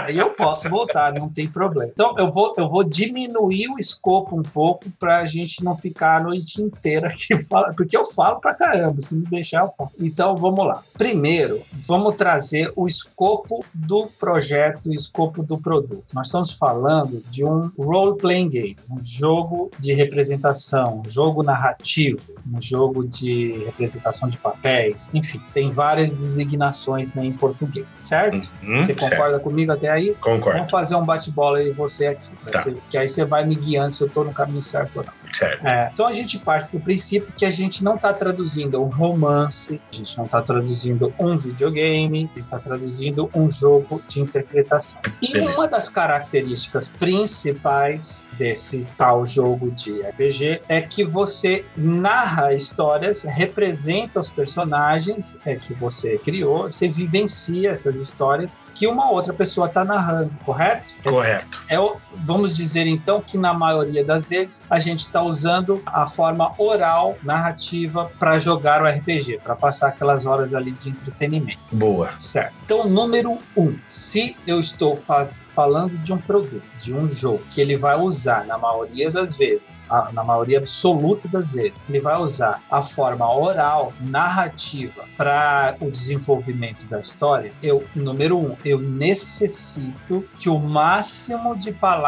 Aí 0.05 0.17
eu 0.17 0.31
posso 0.31 0.69
voltar, 0.69 1.13
não 1.13 1.29
tem 1.29 1.49
problema. 1.49 1.91
Então 1.93 2.15
eu 2.17 2.31
vou, 2.31 2.55
eu 2.57 2.69
vou 2.69 2.83
diminuir 2.83 3.69
o 3.69 3.79
escopo 3.79 4.39
um 4.39 4.43
pouco 4.43 4.91
para 4.99 5.19
a 5.19 5.27
gente 5.27 5.63
não 5.63 5.77
ficar 5.77 6.17
a 6.17 6.21
noite 6.21 6.63
inteira 6.63 7.09
aqui 7.09 7.37
falando, 7.49 7.75
porque 7.75 7.97
eu 7.97 8.05
falo 8.05 8.41
para 8.41 8.55
caramba, 8.55 9.01
se 9.01 9.17
me 9.17 9.26
deixar 9.31 9.63
eu 9.63 9.73
falo. 9.77 9.91
Então 9.99 10.37
vamos 10.37 10.67
lá. 10.67 10.83
Primeiro, 10.97 11.63
vamos 11.73 12.17
trazer 12.17 12.73
o 12.77 12.87
escopo 12.87 13.65
do 13.75 14.09
projeto, 14.19 14.87
o 14.87 14.93
escopo 14.93 15.43
do 15.43 15.59
produto. 15.59 16.05
Nós 16.13 16.27
estamos 16.29 16.53
falando 16.53 17.23
de 17.31 17.45
um 17.45 17.71
role-playing 17.79 18.49
game, 18.49 18.77
um 18.91 19.01
jogo 19.01 19.71
de 19.79 19.93
representação, 19.93 21.03
um 21.05 21.09
jogo 21.09 21.43
narrativo, 21.43 22.21
um 22.53 22.61
jogo 22.61 23.07
de 23.07 23.65
representação 23.65 24.29
de 24.29 24.39
papéis, 24.39 25.11
enfim, 25.13 25.41
tem 25.53 25.71
várias 25.71 26.15
designações 26.15 27.15
né, 27.15 27.25
em 27.25 27.33
português, 27.33 27.87
certo? 27.91 28.53
Uhum, 28.63 28.81
você 28.81 28.95
concorda 28.95 29.31
certo. 29.33 29.43
comigo 29.43 29.73
até 29.73 29.91
aí? 29.91 30.15
Concordo. 30.15 30.59
Vamos 30.59 30.71
fazer 30.71 30.95
um 30.97 31.05
bate-bola 31.05 31.59
aí 31.59 31.73
você 31.73 32.09
aqui, 32.09 32.31
tá. 32.51 32.61
ser, 32.61 32.77
que 32.89 32.99
aí 32.99 33.09
você 33.09 33.25
vai 33.25 33.45
me 33.45 33.55
guiando 33.55 33.91
se 33.91 34.03
eu 34.03 34.09
estou 34.09 34.25
no 34.25 34.33
caminho 34.33 34.63
certo 34.63 34.99
ou 34.99 35.05
não. 35.05 35.26
É, 35.45 35.91
então 35.93 36.07
a 36.07 36.13
gente 36.13 36.39
parte 36.39 36.71
do 36.73 36.81
princípio 36.81 37.33
que 37.37 37.45
a 37.45 37.51
gente 37.51 37.83
não 37.85 37.97
está 37.97 38.13
traduzindo 38.13 38.83
um 38.83 38.89
romance, 38.89 39.81
a 39.93 39.97
gente 39.97 40.17
não 40.17 40.25
está 40.25 40.41
traduzindo 40.43 41.13
um 41.19 41.37
videogame, 41.37 42.31
a 42.33 42.39
gente 42.39 42.47
está 42.47 42.59
traduzindo 42.59 43.31
um 43.35 43.49
jogo 43.49 44.03
de 44.07 44.21
interpretação. 44.21 45.01
E 45.23 45.33
Beleza. 45.33 45.53
uma 45.53 45.69
das 45.69 45.89
características 45.89 46.89
principais 46.89 48.27
desse 48.33 48.87
tal 48.97 49.25
jogo 49.25 49.71
de 49.71 50.03
RPG 50.03 50.63
é 50.69 50.81
que 50.81 51.05
você 51.05 51.65
narra 51.77 52.53
histórias, 52.55 53.25
representa 53.25 54.21
os 54.21 54.31
personagens 54.31 55.39
é, 55.45 55.57
que 55.57 55.75
você 55.75 56.19
criou, 56.19 56.71
você 56.71 56.89
vivencia 56.89 57.71
essas 57.71 57.99
histórias 57.99 58.59
que 58.75 58.87
uma 58.87 59.11
outra 59.11 59.33
pessoa 59.33 59.67
está 59.67 59.85
narrando, 59.85 60.31
correto? 60.45 60.95
Correto. 61.03 61.63
É, 61.69 61.77
é, 61.77 61.97
vamos 62.25 62.57
dizer 62.57 62.87
então 62.87 63.21
que 63.21 63.39
na 63.39 63.53
maioria 63.53 64.05
das 64.05 64.29
vezes 64.29 64.65
a 64.69 64.79
gente 64.81 65.01
está 65.01 65.23
usando 65.23 65.83
a 65.87 66.07
forma 66.07 66.53
oral, 66.59 67.17
narrativa, 67.23 68.11
para 68.19 68.39
jogar 68.39 68.83
o 68.83 68.87
RPG, 68.87 69.41
para 69.43 69.55
passar 69.55 69.89
aquelas 69.89 70.27
horas 70.27 70.55
ali 70.55 70.73
de 70.73 70.91
entretenimento. 70.91 71.61
Boa. 71.73 72.17
Certo. 72.17 72.55
Então, 72.65 72.89
número 72.89 73.39
um, 73.57 73.77
se 73.87 74.37
eu 74.47 74.59
estou 74.59 74.97
faz, 74.97 75.47
falando 75.51 75.99
de 75.99 76.13
um 76.13 76.19
produto, 76.19 76.63
de 76.79 76.95
um 76.95 77.07
jogo, 77.07 77.43
que 77.51 77.61
ele 77.61 77.77
vai 77.77 77.99
usar, 77.99 78.45
na 78.47 78.59
maioria 78.59 79.11
das 79.11 79.37
vezes, 79.37 79.79
a, 79.89 80.11
na 80.13 80.25
maioria 80.25 80.59
absoluta 80.59 81.29
das 81.29 81.53
vezes, 81.53 81.87
ele 81.89 82.01
vai 82.01 82.17
usar 82.19 82.63
a 82.71 82.83
forma 82.83 83.31
oral, 83.33 83.93
narrativa, 84.01 85.05
para 85.17 85.77
o 85.81 85.91
desenvolvimento 85.91 86.87
da 86.87 87.01
história, 87.01 87.53
eu, 87.63 87.85
número 87.95 88.39
um, 88.39 88.57
eu 88.65 88.81
necessito 88.81 90.27
que 90.39 90.49
o 90.49 90.59
máximo 90.59 91.57
de 91.57 91.73
palavras 91.73 92.06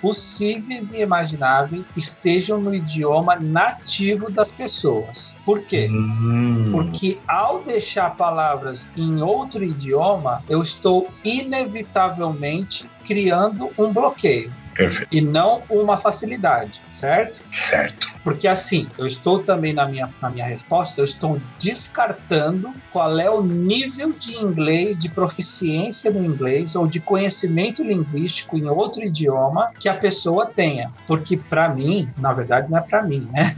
possíveis 0.00 0.92
e 0.92 1.00
imagináveis 1.00 1.92
estejam 1.96 2.60
no 2.60 2.74
idioma 2.74 3.36
nativo 3.36 4.30
das 4.30 4.50
pessoas. 4.50 5.36
Por 5.44 5.62
quê? 5.62 5.88
Hum. 5.90 6.68
Porque 6.70 7.18
ao 7.26 7.62
deixar 7.62 8.16
palavras 8.16 8.88
em 8.96 9.20
outro 9.20 9.64
idioma, 9.64 10.42
eu 10.48 10.62
estou 10.62 11.08
inevitavelmente 11.24 12.90
criando 13.04 13.70
um 13.78 13.92
bloqueio. 13.92 14.52
Perfeito. 14.74 15.08
E 15.14 15.20
não 15.20 15.62
uma 15.68 15.96
facilidade, 15.96 16.80
certo? 16.88 17.42
Certo. 17.50 18.08
Porque 18.24 18.46
assim, 18.46 18.88
eu 18.96 19.06
estou 19.06 19.40
também 19.40 19.72
na 19.72 19.86
minha, 19.86 20.08
na 20.20 20.30
minha 20.30 20.46
resposta, 20.46 21.00
eu 21.00 21.04
estou 21.04 21.40
descartando 21.58 22.72
qual 22.90 23.18
é 23.18 23.28
o 23.28 23.42
nível 23.42 24.12
de 24.12 24.36
inglês, 24.36 24.96
de 24.96 25.08
proficiência 25.08 26.10
no 26.10 26.24
inglês 26.24 26.74
ou 26.76 26.86
de 26.86 27.00
conhecimento 27.00 27.82
linguístico 27.82 28.56
em 28.56 28.66
outro 28.68 29.02
idioma 29.02 29.72
que 29.78 29.88
a 29.88 29.94
pessoa 29.94 30.46
tenha. 30.46 30.90
Porque 31.06 31.36
para 31.36 31.68
mim, 31.68 32.08
na 32.16 32.32
verdade 32.32 32.70
não 32.70 32.78
é 32.78 32.80
para 32.80 33.02
mim, 33.02 33.28
né? 33.32 33.54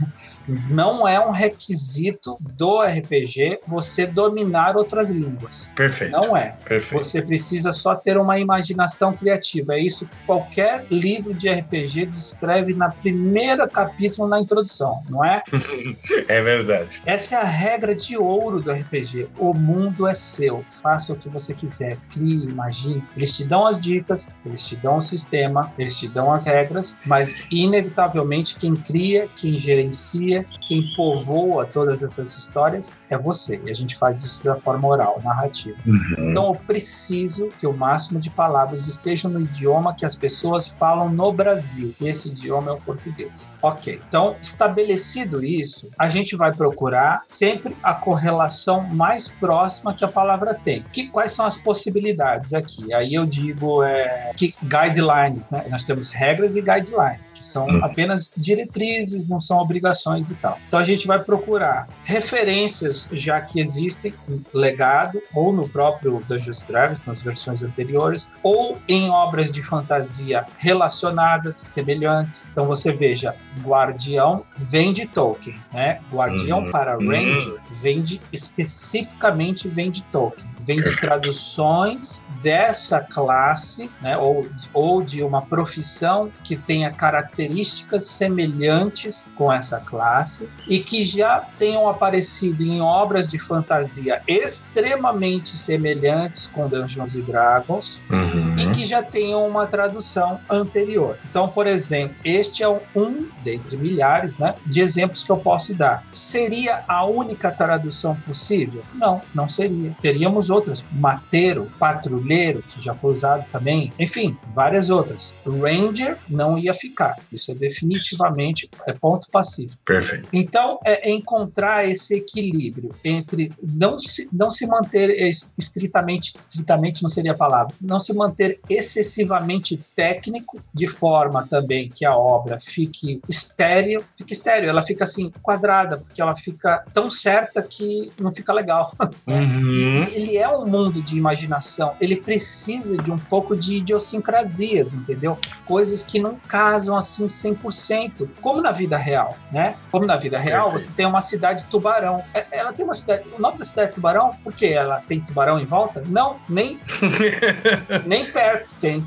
Não 0.69 1.07
é 1.07 1.19
um 1.19 1.31
requisito 1.31 2.37
do 2.39 2.81
RPG 2.81 3.59
você 3.65 4.05
dominar 4.05 4.75
outras 4.75 5.09
línguas. 5.09 5.71
Perfeito. 5.75 6.11
Não 6.11 6.35
é. 6.35 6.57
Perfeito. 6.65 7.03
Você 7.03 7.21
precisa 7.21 7.71
só 7.71 7.95
ter 7.95 8.17
uma 8.17 8.39
imaginação 8.39 9.13
criativa. 9.13 9.75
É 9.75 9.79
isso 9.79 10.07
que 10.07 10.17
qualquer 10.19 10.85
livro 10.89 11.33
de 11.33 11.49
RPG 11.49 12.07
descreve 12.07 12.73
na 12.73 12.89
primeira 12.89 13.67
capítulo 13.67 14.27
na 14.27 14.39
introdução, 14.39 15.03
não 15.09 15.23
é? 15.23 15.41
É 16.27 16.41
verdade. 16.41 17.01
Essa 17.05 17.35
é 17.35 17.37
a 17.39 17.43
regra 17.43 17.95
de 17.95 18.17
ouro 18.17 18.61
do 18.61 18.71
RPG. 18.71 19.29
O 19.37 19.53
mundo 19.53 20.07
é 20.07 20.13
seu. 20.13 20.63
Faça 20.67 21.13
o 21.13 21.15
que 21.15 21.29
você 21.29 21.53
quiser. 21.53 21.97
Crie, 22.09 22.45
imagine. 22.45 23.03
Eles 23.15 23.35
te 23.35 23.43
dão 23.43 23.65
as 23.65 23.79
dicas, 23.79 24.33
eles 24.45 24.67
te 24.67 24.75
dão 24.75 24.97
o 24.97 25.01
sistema, 25.01 25.71
eles 25.77 25.97
te 25.99 26.07
dão 26.07 26.31
as 26.31 26.45
regras, 26.45 26.97
mas 27.05 27.47
inevitavelmente 27.51 28.55
quem 28.55 28.75
cria, 28.75 29.27
quem 29.35 29.57
gerencia, 29.57 30.34
quem 30.43 30.81
povoa 30.95 31.65
todas 31.65 32.03
essas 32.03 32.35
histórias 32.37 32.95
é 33.09 33.17
você. 33.17 33.59
E 33.65 33.69
a 33.69 33.73
gente 33.73 33.95
faz 33.97 34.23
isso 34.23 34.43
da 34.45 34.55
forma 34.59 34.87
oral, 34.87 35.19
narrativa. 35.23 35.77
Uhum. 35.85 36.29
Então 36.29 36.47
eu 36.47 36.55
preciso 36.55 37.49
que 37.57 37.67
o 37.67 37.73
máximo 37.73 38.19
de 38.19 38.29
palavras 38.29 38.87
estejam 38.87 39.31
no 39.31 39.41
idioma 39.41 39.93
que 39.93 40.05
as 40.05 40.15
pessoas 40.15 40.67
falam 40.67 41.09
no 41.09 41.31
Brasil. 41.31 41.93
E 41.99 42.07
esse 42.07 42.29
idioma 42.29 42.71
é 42.71 42.73
o 42.73 42.81
português. 42.81 43.45
Ok. 43.61 43.99
Então, 44.07 44.35
estabelecido 44.39 45.43
isso, 45.43 45.89
a 45.97 46.09
gente 46.09 46.35
vai 46.35 46.53
procurar 46.53 47.23
sempre 47.31 47.75
a 47.83 47.93
correlação 47.93 48.83
mais 48.83 49.27
próxima 49.27 49.93
que 49.93 50.05
a 50.05 50.07
palavra 50.07 50.53
tem. 50.53 50.83
Que, 50.91 51.07
quais 51.07 51.31
são 51.31 51.45
as 51.45 51.57
possibilidades 51.57 52.53
aqui? 52.53 52.93
Aí 52.93 53.13
eu 53.13 53.25
digo 53.25 53.83
é, 53.83 54.31
que 54.35 54.53
guidelines, 54.63 55.49
né? 55.49 55.65
Nós 55.69 55.83
temos 55.83 56.09
regras 56.09 56.55
e 56.55 56.61
guidelines, 56.61 57.33
que 57.33 57.43
são 57.43 57.65
Hum. 57.65 57.79
apenas 57.83 58.31
diretrizes, 58.35 59.27
não 59.27 59.39
são 59.39 59.57
obrigações 59.57 60.24
e 60.29 60.35
tal. 60.35 60.59
Então 60.67 60.79
a 60.79 60.83
gente 60.83 61.07
vai 61.07 61.19
procurar 61.19 61.87
referências 62.03 63.07
já 63.11 63.39
que 63.41 63.59
existem 63.59 64.13
legado 64.53 65.21
ou 65.33 65.53
no 65.53 65.67
próprio 65.67 66.21
Dungeons 66.27 66.63
Dragons, 66.65 67.05
nas 67.05 67.21
versões 67.21 67.63
anteriores, 67.63 68.29
ou 68.43 68.77
em 68.87 69.09
obras 69.09 69.49
de 69.51 69.61
fantasia 69.61 70.45
relacionadas, 70.57 71.55
semelhantes. 71.55 72.47
Então 72.51 72.65
você 72.65 72.91
veja, 72.91 73.35
Guardião 73.61 74.43
vem 74.57 74.93
de 74.93 75.05
Tolkien, 75.07 75.59
né? 75.73 75.99
Guardião 76.11 76.59
Uhum. 76.59 76.71
para 76.71 76.93
Ranger 76.95 77.55
vem 77.81 78.01
de 78.01 78.21
especificamente 78.31 79.67
vem 79.67 79.91
de 79.91 80.05
Tolkien, 80.05 80.49
vem 80.65 80.81
de 80.81 80.95
traduções 80.99 82.25
dessa 82.41 83.01
classe, 83.01 83.89
né? 84.01 84.17
Ou, 84.17 84.47
ou 84.73 85.01
de 85.01 85.23
uma 85.23 85.41
profissão 85.41 86.31
que 86.43 86.55
tenha 86.55 86.91
características 86.91 88.05
semelhantes 88.05 89.31
com 89.35 89.51
essa 89.51 89.79
classe 89.79 90.49
e 90.67 90.79
que 90.79 91.03
já 91.03 91.39
tenham 91.57 91.87
aparecido 91.87 92.63
em 92.63 92.81
obras 92.81 93.27
de 93.27 93.39
fantasia 93.39 94.21
extremamente 94.27 95.49
semelhantes 95.57 96.47
com 96.47 96.67
Dungeons 96.67 97.15
e 97.15 97.21
Dragons 97.21 98.03
Uhum. 98.09 98.55
e 98.57 98.71
que 98.71 98.85
já 98.85 99.01
tenham 99.03 99.47
uma 99.47 99.67
tradução 99.67 100.39
anterior. 100.49 101.17
Então, 101.29 101.47
por 101.47 101.67
exemplo, 101.67 102.15
este 102.23 102.63
é 102.63 102.69
um 102.69 103.27
dentre 103.43 103.77
milhares 103.77 104.37
né, 104.37 104.55
de 104.65 104.81
exemplos 104.81 105.23
que 105.23 105.31
eu 105.31 105.37
posso 105.37 105.73
dar. 105.75 106.03
Seria 106.09 106.83
a 106.87 107.05
única 107.05 107.51
tradução 107.51 108.15
possível? 108.15 108.81
Não, 108.93 109.21
não 109.33 109.47
seria. 109.47 109.95
Teríamos 110.01 110.49
outras. 110.55 110.85
Mateiro, 110.91 111.71
patrulheiro, 111.79 112.63
que 112.67 112.81
já 112.81 112.95
foi 112.95 113.11
usado 113.11 113.45
também. 113.51 113.91
Enfim, 113.99 114.37
várias 114.53 114.89
outras. 114.89 115.35
Ranger 115.45 116.17
não 116.29 116.57
ia 116.57 116.73
ficar. 116.73 117.17
Isso 117.31 117.51
é 117.51 117.55
definitivamente 117.55 118.69
é 118.87 118.93
ponto 118.93 119.29
passivo. 119.29 119.75
Perfeito. 119.85 120.27
Então, 120.33 120.79
é 120.85 121.11
encontrar 121.11 121.87
esse 121.87 122.15
equilíbrio 122.15 122.91
entre 123.03 123.51
não 123.61 123.97
se, 123.97 124.27
não 124.31 124.49
se 124.49 124.65
manter 124.65 125.09
es- 125.09 125.53
estritamente, 125.57 126.33
estritamente 126.39 127.03
não 127.03 127.09
seria 127.09 127.31
a 127.31 127.35
palavra, 127.35 127.73
não 127.81 127.99
se 127.99 128.13
manter 128.13 128.59
excessivamente 128.69 129.77
técnico, 129.95 130.59
de 130.73 130.87
forma 130.87 131.45
também 131.47 131.89
que 131.89 132.05
a 132.05 132.15
obra 132.15 132.59
fique 132.59 133.21
estéreo, 133.29 134.03
fique 134.17 134.33
estéreo, 134.33 134.69
ela 134.69 134.81
fica 134.81 135.03
assim, 135.03 135.31
quadrada, 135.41 135.97
porque 135.97 136.21
ela 136.21 136.35
fica 136.35 136.83
tão 136.93 137.09
certa 137.09 137.61
que 137.61 138.11
não 138.19 138.31
fica 138.31 138.53
legal. 138.53 138.91
Uhum. 139.27 139.69
E 139.71 140.15
ele 140.15 140.37
é 140.37 140.44
um 140.49 140.65
mundo 140.65 141.01
de 141.01 141.17
imaginação, 141.17 141.93
ele 141.99 142.15
precisa 142.15 142.97
de 142.97 143.11
um 143.11 143.17
pouco 143.17 143.55
de 143.55 143.75
idiosincrasias, 143.77 144.93
entendeu? 144.93 145.37
Coisas 145.65 146.03
que 146.03 146.19
não 146.19 146.35
casam 146.47 146.95
assim 146.97 147.25
100%, 147.25 148.27
como 148.41 148.61
na 148.61 148.71
vida 148.71 148.97
real, 148.97 149.37
né? 149.51 149.75
Como 149.91 150.05
na 150.05 150.15
vida 150.17 150.37
real, 150.37 150.69
Perfeito. 150.69 150.89
você 150.89 150.95
tem 150.95 151.05
uma 151.05 151.21
cidade 151.21 151.65
tubarão. 151.65 152.23
É- 152.33 152.45
Ela 152.51 152.71
tem 152.73 152.85
uma 152.85 152.93
cidade, 152.93 153.23
o 153.37 153.41
nome 153.41 153.57
da 153.57 153.65
cidade 153.65 153.89
é 153.89 153.93
tubarão, 153.93 154.35
por 154.43 154.53
quê? 154.53 154.67
Ela 154.67 155.01
tem 155.07 155.19
tubarão 155.19 155.59
em 155.59 155.65
volta? 155.65 156.03
Não, 156.07 156.37
nem 156.49 156.79
nem 158.05 158.31
perto 158.31 158.75
tem, 158.75 159.05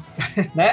né? 0.55 0.73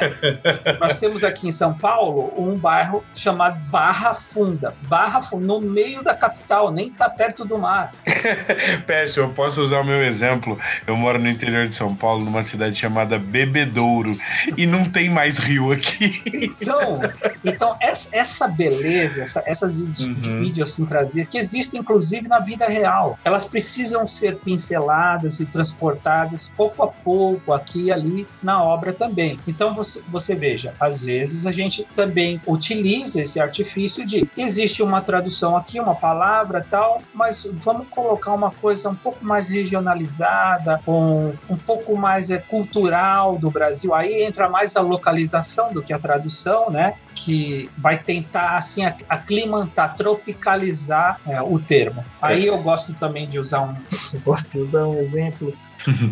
Nós 0.79 0.95
temos 0.97 1.23
aqui 1.23 1.47
em 1.47 1.51
São 1.51 1.73
Paulo 1.73 2.33
um 2.37 2.57
bairro 2.57 3.03
chamado 3.13 3.59
Barra 3.69 4.13
Funda. 4.13 4.73
Barra 4.83 5.21
Funda, 5.21 5.45
no 5.45 5.61
meio 5.61 6.03
da 6.03 6.13
capital, 6.15 6.71
nem 6.71 6.89
tá 6.89 7.09
perto 7.09 7.45
do 7.45 7.57
mar. 7.57 7.93
Péssimo, 8.87 9.25
eu 9.25 9.29
posso 9.33 9.61
usar 9.61 9.79
o 9.81 9.83
meu 9.85 10.03
exemplo. 10.03 10.57
Eu 10.85 10.95
moro 10.95 11.19
no 11.19 11.29
interior 11.29 11.67
de 11.67 11.75
São 11.75 11.95
Paulo, 11.95 12.23
numa 12.25 12.43
cidade 12.43 12.75
chamada 12.75 13.17
Bebedouro, 13.17 14.11
e 14.57 14.65
não 14.65 14.89
tem 14.89 15.09
mais 15.09 15.37
rio 15.37 15.71
aqui. 15.71 16.21
Então, 16.61 16.99
então 17.43 17.77
essa, 17.81 18.15
essa 18.15 18.47
beleza, 18.47 19.21
essa- 19.21 19.43
essas 19.45 19.81
Uhum. 19.81 20.43
idiosincrasias 20.43 21.27
que 21.27 21.37
existem 21.37 21.79
inclusive 21.79 22.27
na 22.27 22.39
vida 22.39 22.65
real, 22.67 23.17
elas 23.23 23.45
precisam 23.45 24.05
ser 24.07 24.37
pinceladas 24.37 25.39
e 25.39 25.45
transportadas 25.45 26.47
pouco 26.55 26.83
a 26.83 26.87
pouco 26.87 27.53
aqui 27.53 27.85
e 27.85 27.91
ali 27.91 28.27
na 28.41 28.61
obra 28.63 28.91
também. 28.93 29.39
Então 29.47 29.54
você, 29.73 30.01
você 30.09 30.35
veja, 30.35 30.73
às 30.79 31.03
vezes 31.03 31.45
a 31.45 31.51
gente 31.51 31.85
também 31.95 32.41
utiliza 32.45 33.21
esse 33.21 33.39
artifício 33.39 34.05
de 34.05 34.27
existe 34.37 34.81
uma 34.83 35.01
tradução 35.01 35.55
aqui, 35.55 35.79
uma 35.79 35.95
palavra 35.95 36.65
tal, 36.69 37.01
mas 37.13 37.47
vamos 37.53 37.87
colocar 37.89 38.33
uma 38.33 38.51
coisa 38.51 38.89
um 38.89 38.95
pouco 38.95 39.23
mais 39.23 39.47
regionalizada, 39.47 40.79
um, 40.87 41.33
um 41.49 41.57
pouco 41.57 41.95
mais 41.95 42.31
é, 42.31 42.37
cultural 42.39 43.37
do 43.37 43.49
Brasil. 43.49 43.93
Aí 43.93 44.23
entra 44.23 44.49
mais 44.49 44.75
a 44.75 44.81
localização 44.81 45.73
do 45.73 45.81
que 45.81 45.93
a 45.93 45.99
tradução, 45.99 46.69
né? 46.69 46.93
que 47.15 47.69
vai 47.77 47.97
tentar 47.97 48.57
assim 48.57 48.85
ac- 48.85 49.05
aclimatar, 49.09 49.95
tropicalizar 49.95 51.19
é, 51.25 51.41
o 51.41 51.57
termo. 51.57 52.03
Aí 52.21 52.45
eu 52.45 52.61
gosto 52.61 52.93
também 52.93 53.27
de 53.27 53.39
usar 53.39 53.61
um, 53.61 53.75
gosto 54.23 54.51
de 54.51 54.59
usar 54.59 54.85
um 54.85 54.99
exemplo. 54.99 55.53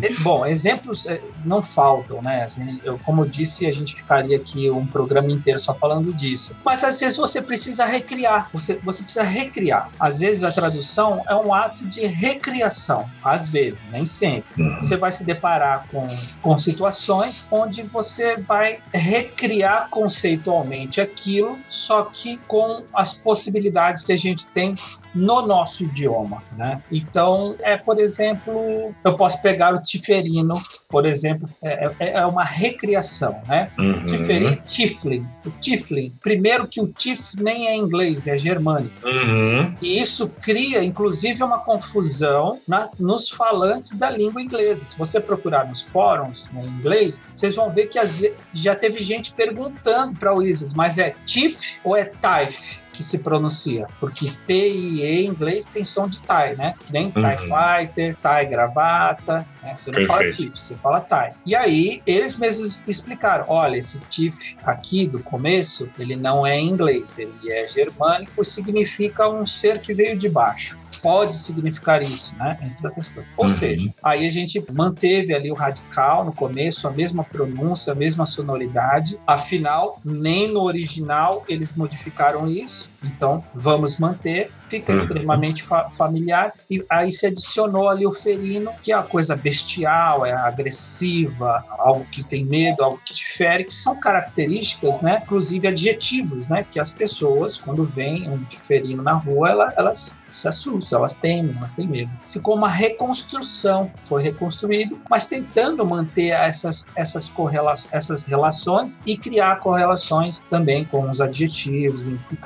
E, 0.02 0.14
Bom, 0.22 0.46
exemplos 0.46 1.06
é, 1.06 1.20
não 1.44 1.62
faltam, 1.62 2.22
né? 2.22 2.44
Assim, 2.44 2.80
eu, 2.84 2.98
como 2.98 3.22
eu 3.22 3.28
disse, 3.28 3.66
a 3.66 3.72
gente 3.72 3.94
ficaria 3.94 4.36
aqui 4.36 4.70
um 4.70 4.86
programa 4.86 5.30
inteiro 5.30 5.58
só 5.58 5.74
falando 5.74 6.12
disso. 6.12 6.56
Mas 6.64 6.84
às 6.84 7.00
vezes 7.00 7.16
você 7.16 7.42
precisa 7.42 7.84
recriar, 7.84 8.48
você, 8.52 8.78
você 8.82 9.02
precisa 9.02 9.24
recriar. 9.24 9.90
Às 9.98 10.20
vezes 10.20 10.44
a 10.44 10.52
tradução 10.52 11.22
é 11.28 11.34
um 11.34 11.52
ato 11.52 11.84
de 11.86 12.06
recriação, 12.06 13.08
às 13.22 13.48
vezes, 13.48 13.88
nem 13.88 14.06
sempre. 14.06 14.62
Uhum. 14.62 14.76
Você 14.76 14.96
vai 14.96 15.12
se 15.12 15.24
deparar 15.24 15.86
com, 15.90 16.06
com 16.40 16.56
situações 16.56 17.46
onde 17.50 17.82
você 17.82 18.36
vai 18.36 18.78
recriar 18.92 19.88
conceitualmente 19.90 21.00
aquilo, 21.00 21.58
só 21.68 22.04
que 22.04 22.38
com 22.46 22.84
as 22.94 23.14
possibilidades 23.14 24.02
que 24.02 24.12
a 24.12 24.16
gente 24.16 24.46
tem 24.48 24.74
no 25.14 25.46
nosso 25.46 25.84
idioma, 25.84 26.42
né? 26.56 26.82
Então, 26.90 27.54
é, 27.60 27.76
por 27.76 27.98
exemplo, 27.98 28.94
eu 29.04 29.16
posso 29.16 29.40
pegar 29.40 29.74
o 29.74 29.80
Tiferino, 29.80 30.54
por 30.88 31.06
exemplo, 31.06 31.48
é, 31.62 31.90
é, 31.98 32.12
é 32.14 32.26
uma 32.26 32.44
recriação, 32.44 33.40
né? 33.46 33.70
Uhum. 33.78 34.04
Tiferi, 34.06 34.56
Tiflin. 34.66 35.26
O 35.46 35.50
Tiflin, 35.50 36.12
primeiro 36.20 36.66
que 36.66 36.80
o 36.80 36.88
Tif 36.88 37.34
nem 37.38 37.68
é 37.68 37.76
inglês, 37.76 38.26
é 38.26 38.36
germânico. 38.36 38.94
Uhum. 39.06 39.74
E 39.80 40.00
isso 40.00 40.34
cria, 40.40 40.82
inclusive, 40.82 41.42
uma 41.42 41.58
confusão 41.58 42.60
na, 42.66 42.90
nos 42.98 43.30
falantes 43.30 43.96
da 43.96 44.10
língua 44.10 44.42
inglesa. 44.42 44.84
Se 44.84 44.98
você 44.98 45.20
procurar 45.20 45.68
nos 45.68 45.82
fóruns 45.82 46.48
em 46.54 46.66
inglês, 46.66 47.24
vocês 47.34 47.54
vão 47.54 47.72
ver 47.72 47.86
que 47.86 47.98
as, 47.98 48.22
já 48.52 48.74
teve 48.74 49.02
gente 49.02 49.32
perguntando 49.32 50.16
para 50.16 50.34
o 50.34 50.42
Isis, 50.42 50.74
mas 50.74 50.98
é 50.98 51.14
Tif 51.24 51.78
ou 51.84 51.96
é 51.96 52.04
Taif? 52.04 52.83
Que 52.94 53.02
se 53.02 53.18
pronuncia, 53.18 53.86
porque 53.98 54.30
T 54.46 54.54
e 54.54 55.02
E 55.02 55.24
em 55.24 55.26
inglês 55.26 55.66
tem 55.66 55.84
som 55.84 56.06
de 56.08 56.20
TIE, 56.20 56.56
né? 56.56 56.74
Que 56.86 56.92
nem 56.92 57.10
TIE 57.10 57.20
Uhum. 57.20 57.36
Fighter, 57.38 58.16
TIE 58.16 58.46
Gravata, 58.48 59.46
né? 59.62 59.74
Você 59.74 59.90
não 59.90 60.00
fala 60.06 60.20
Perfeito. 60.20 60.52
TIF, 60.52 60.58
você 60.60 60.76
fala 60.76 61.00
TIE. 61.00 61.34
E 61.44 61.54
aí, 61.56 62.02
eles 62.06 62.38
mesmos 62.38 62.84
explicaram, 62.86 63.46
olha, 63.48 63.76
esse 63.76 63.98
TIF 64.08 64.56
aqui 64.62 65.06
do 65.06 65.18
começo, 65.20 65.90
ele 65.98 66.14
não 66.14 66.46
é 66.46 66.56
em 66.56 66.68
inglês, 66.68 67.18
ele 67.18 67.50
é 67.50 67.66
germânico, 67.66 68.44
significa 68.44 69.28
um 69.28 69.44
ser 69.44 69.80
que 69.80 69.92
veio 69.92 70.16
de 70.16 70.28
baixo. 70.28 70.80
Pode 71.04 71.34
significar 71.34 72.00
isso, 72.02 72.34
né? 72.36 72.58
Entre 72.62 72.84
outras 72.86 73.08
coisas. 73.08 73.30
Ou 73.36 73.44
Uhum. 73.44 73.50
seja, 73.50 73.94
aí 74.02 74.26
a 74.26 74.28
gente 74.30 74.64
manteve 74.72 75.34
ali 75.34 75.50
o 75.50 75.54
radical 75.54 76.24
no 76.24 76.32
começo, 76.32 76.88
a 76.88 76.90
mesma 76.90 77.22
pronúncia, 77.22 77.92
a 77.92 77.96
mesma 77.96 78.24
sonoridade. 78.26 79.20
Afinal, 79.26 80.00
nem 80.04 80.50
no 80.50 80.62
original 80.62 81.44
eles 81.48 81.76
modificaram 81.76 82.48
isso. 82.50 82.90
Então, 83.04 83.44
vamos 83.54 83.98
manter. 83.98 84.50
Fica 84.68 84.92
Uhum. 84.92 84.98
extremamente 84.98 85.62
fa- 85.62 85.88
familiar. 85.90 86.52
E 86.70 86.84
aí 86.90 87.12
se 87.12 87.26
adicionou 87.26 87.88
ali 87.88 88.06
o 88.06 88.12
ferino, 88.12 88.72
que 88.82 88.90
é 88.90 88.96
uma 88.96 89.04
coisa 89.04 89.36
bestial, 89.36 90.24
é 90.26 90.32
agressiva, 90.32 91.64
algo 91.78 92.04
que 92.10 92.24
tem 92.24 92.44
medo, 92.44 92.82
algo 92.82 93.00
que 93.04 93.12
te 93.14 93.26
fere, 93.26 93.64
que 93.64 93.72
são 93.72 93.98
características, 94.00 95.00
né? 95.00 95.20
Inclusive 95.24 95.68
adjetivos, 95.68 96.48
né? 96.48 96.64
Que 96.68 96.80
as 96.80 96.90
pessoas, 96.90 97.58
quando 97.58 97.84
veem 97.84 98.28
um 98.28 98.44
ferino 98.48 99.02
na 99.02 99.12
rua, 99.12 99.50
ela- 99.50 99.74
elas 99.76 100.16
se 100.28 100.48
assustam, 100.48 100.98
elas 100.98 101.14
temem, 101.14 101.54
elas 101.56 101.74
têm 101.74 101.86
medo. 101.86 102.10
Ficou 102.26 102.56
uma 102.56 102.68
reconstrução, 102.68 103.90
foi 104.04 104.22
reconstruído, 104.22 104.98
mas 105.08 105.26
tentando 105.26 105.86
manter 105.86 106.30
essas, 106.30 106.84
essas, 106.96 107.28
correla 107.28 107.72
essas 107.92 108.24
relações 108.24 109.00
e 109.06 109.16
criar 109.16 109.60
correlações 109.60 110.42
também 110.50 110.84
com 110.84 111.08
os 111.08 111.20
adjetivos 111.20 112.08
e 112.08 112.18
e 112.32 112.36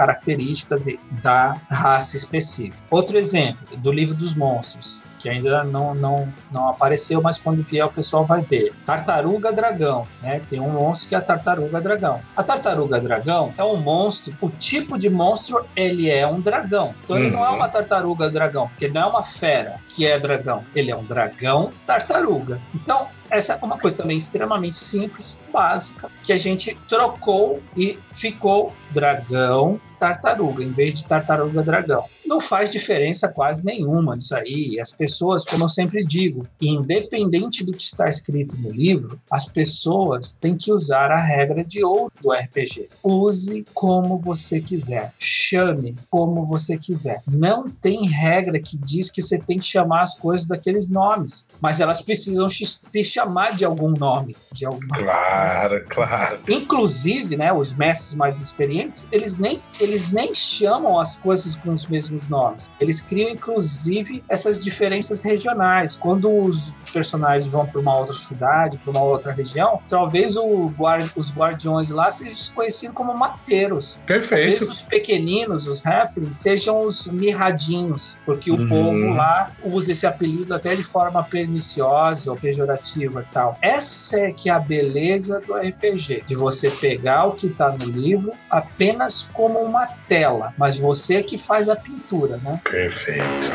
características 0.49 0.87
e- 0.87 0.99
da 1.23 1.57
raça 1.71 2.17
específica. 2.17 2.83
Outro 2.91 3.17
exemplo, 3.19 3.77
do 3.77 3.93
livro 3.93 4.15
dos 4.15 4.35
monstros, 4.35 5.03
que 5.19 5.29
ainda 5.29 5.65
não, 5.65 5.95
não, 5.97 6.33
não 6.53 6.69
apareceu, 6.69 7.21
mas 7.21 7.39
quando 7.39 7.63
vier 7.65 7.85
o 7.85 7.91
pessoal 7.91 8.25
vai 8.25 8.41
ver. 8.41 8.73
Tartaruga 8.87 9.53
dragão, 9.53 10.07
né? 10.23 10.41
Tem 10.49 10.61
um 10.61 10.71
monstro 10.71 11.09
que 11.09 11.15
é 11.15 11.19
a 11.19 11.21
tartaruga 11.21 11.81
dragão. 11.81 12.21
A 12.37 12.43
tartaruga 12.45 13.01
dragão 13.01 13.53
é 13.59 13.65
um 13.65 13.77
monstro, 13.77 14.37
o 14.41 14.49
tipo 14.49 14.97
de 14.97 15.11
monstro 15.11 15.67
ele 15.75 16.09
é 16.09 16.25
um 16.27 16.41
dragão. 16.41 16.95
Então 17.05 17.17
ele 17.19 17.31
não 17.31 17.45
é 17.45 17.49
Uhum. 17.51 17.57
uma 17.57 17.69
tartaruga 17.69 18.31
dragão, 18.31 18.69
porque 18.69 18.85
ele 18.85 18.95
não 18.95 19.03
é 19.03 19.07
uma 19.07 19.23
fera 19.25 19.81
que 19.89 20.07
é 20.07 20.19
dragão. 20.21 20.65
Ele 20.75 20.91
é 20.91 20.97
um 20.97 21.05
dragão 21.05 21.71
tartaruga. 21.85 22.61
Então 22.73 23.09
essa 23.29 23.55
é 23.55 23.65
uma 23.65 23.77
coisa 23.77 23.97
também 23.97 24.17
extremamente 24.17 24.79
simples, 24.79 25.41
básica, 25.53 26.09
que 26.23 26.33
a 26.33 26.37
gente 26.37 26.75
trocou 26.89 27.61
e 27.77 27.99
ficou 28.15 28.73
dragão 28.91 29.81
tartaruga, 29.99 30.63
em 30.63 30.73
vez 30.73 30.95
de 30.95 31.05
tartaruga 31.05 31.63
dragão. 31.63 32.05
Não 32.27 32.41
faz 32.41 32.73
diferença 32.73 33.29
quase 33.29 33.65
nenhuma 33.65 34.17
disso 34.17 34.37
aí. 34.37 34.79
As 34.81 34.93
pessoas, 34.93 35.45
como 35.45 35.65
eu 35.65 35.69
sempre 35.69 36.05
digo, 36.05 36.47
independente 36.61 37.65
do 37.65 37.73
que 37.73 37.83
está 37.83 38.09
escrito 38.09 38.57
no 38.59 38.71
livro, 38.71 39.21
as 39.31 39.49
pessoas 39.49 40.33
têm 40.33 40.57
que 40.57 40.73
usar 40.73 41.11
a 41.11 41.19
regra 41.19 41.65
de 41.65 41.83
ouro 41.83 42.13
do 42.21 42.33
RPG. 42.33 42.89
Use 43.03 43.67
como 43.73 44.19
você 44.19 44.61
quiser. 44.61 45.13
Chame 45.19 45.97
como 46.11 46.47
você 46.47 46.77
quiser. 46.77 47.23
Não 47.27 47.69
tem 47.69 48.07
regra 48.07 48.61
que 48.61 48.79
diz 48.79 49.11
que 49.11 49.23
você 49.23 49.39
tem 49.39 49.59
que 49.59 49.65
chamar 49.65 50.03
as 50.03 50.19
coisas 50.19 50.47
daqueles 50.47 50.91
nomes, 50.91 51.49
mas 51.61 51.81
elas 51.81 52.03
precisam 52.03 52.49
se 52.49 53.03
chamar 53.05 53.57
de 53.57 53.65
algum 53.65 53.91
nome, 53.91 54.37
de 54.53 54.67
alguma 54.67 54.97
Claro, 54.97 55.85
claro. 55.89 56.41
Inclusive, 56.49 57.37
né, 57.37 57.53
os 57.53 57.75
mestres 57.75 58.15
mais 58.15 58.41
experientes, 58.41 59.09
eles 59.11 59.37
nem, 59.37 59.61
eles 59.89 60.13
nem 60.13 60.33
chamam 60.35 60.99
as 61.01 61.19
coisas 61.19 61.57
com 61.57 61.73
os 61.73 61.87
mesmos 61.87 62.29
nomes. 62.29 62.69
Eles 62.81 63.01
criam, 63.01 63.31
inclusive, 63.31 64.23
essas 64.29 64.63
diferenças 64.63 65.23
regionais. 65.23 65.97
Quando 65.97 66.31
os 66.31 66.75
personagens 66.93 67.51
vão 67.51 67.67
para 67.67 67.81
uma 67.81 67.97
outra 67.97 68.15
cidade, 68.15 68.79
para 68.79 68.91
uma 68.91 69.03
outra 69.03 69.33
região, 69.33 69.81
talvez 69.89 70.37
o 70.37 70.69
guarda, 70.77 71.09
os 71.17 71.35
guardiões 71.35 71.91
lá 71.91 72.11
sejam 72.11 72.55
conhecidos 72.55 72.95
como 72.95 73.15
mateiros. 73.15 74.01
Talvez 74.07 74.29
Perfeito. 74.29 74.65
os 74.71 74.81
pequeninos, 74.81 75.67
os 75.67 75.85
halflings, 75.85 76.37
sejam 76.37 76.81
os 76.87 77.07
mirradinhos, 77.07 78.19
porque 78.25 78.51
Uhum. 78.51 78.65
o 78.65 78.69
povo 78.69 79.09
lá 79.15 79.51
usa 79.65 79.93
esse 79.93 80.07
apelido 80.07 80.55
até 80.55 80.75
de 80.75 80.83
forma 80.85 81.23
perniciosa 81.23 82.31
ou 82.31 82.37
pejorativa 82.37 83.25
e 83.29 83.33
tal. 83.33 83.59
Essa 83.63 84.19
é 84.21 84.33
que 84.33 84.49
é 84.49 84.53
a 84.53 84.59
beleza 84.59 85.41
do 85.41 85.55
RPG, 85.55 86.25
de 86.27 86.35
você 86.35 86.71
pegar 86.71 87.25
o 87.27 87.33
que 87.33 87.47
está 87.47 87.71
no 87.73 87.85
livro 87.85 88.33
apenas 88.51 89.23
como 89.33 89.59
uma 89.61 89.78
tela, 89.87 90.53
mas 90.57 90.79
você 90.79 91.17
é 91.17 91.23
que 91.23 91.39
faz 91.39 91.69
a 91.69 91.77
pintura, 91.77 92.37
né? 92.39 92.61
Perfeito. 92.65 93.51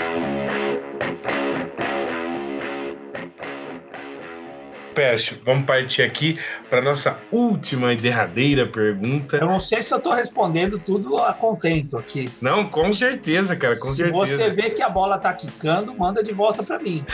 Pécio, 4.94 5.38
vamos 5.44 5.66
partir 5.66 6.04
aqui 6.04 6.38
para 6.70 6.82
nossa 6.82 7.20
última 7.32 7.94
e 7.94 7.98
derradeira 7.98 8.68
pergunta. 8.68 9.38
Eu 9.38 9.48
não 9.48 9.60
sei 9.60 9.82
se 9.82 9.94
eu 9.94 9.98
estou 9.98 10.14
respondendo 10.14 10.78
tudo 10.80 11.18
a 11.18 11.34
contento 11.34 11.98
aqui. 11.98 12.30
Não, 12.42 12.66
com 12.66 12.94
certeza, 12.94 13.56
cara, 13.56 13.76
com 13.76 13.88
se 13.88 13.96
certeza. 13.98 14.18
você 14.18 14.50
vê 14.50 14.70
que 14.70 14.82
a 14.82 14.90
bola 14.90 15.18
tá 15.18 15.34
quicando, 15.34 15.94
manda 15.96 16.24
de 16.24 16.34
volta 16.34 16.64
para 16.64 16.80
mim. 16.80 17.06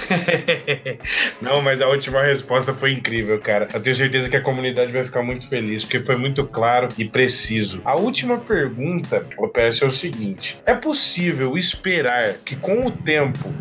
Não, 1.41 1.61
mas 1.61 1.81
a 1.81 1.87
última 1.87 2.21
resposta 2.21 2.73
foi 2.73 2.93
incrível, 2.93 3.39
cara. 3.39 3.67
Eu 3.73 3.81
tenho 3.81 3.95
certeza 3.95 4.29
que 4.29 4.35
a 4.35 4.41
comunidade 4.41 4.91
vai 4.91 5.03
ficar 5.03 5.23
muito 5.23 5.47
feliz, 5.47 5.83
porque 5.83 5.99
foi 5.99 6.15
muito 6.15 6.45
claro 6.45 6.89
e 6.97 7.05
preciso. 7.05 7.81
A 7.85 7.95
última 7.95 8.37
pergunta, 8.37 9.25
Pécio, 9.53 9.85
é 9.85 9.87
o 9.87 9.91
seguinte: 9.91 10.59
é 10.65 10.73
possível 10.73 11.57
esperar 11.57 12.35
que 12.45 12.55
com 12.55 12.85
o 12.85 12.91
tempo 12.91 13.53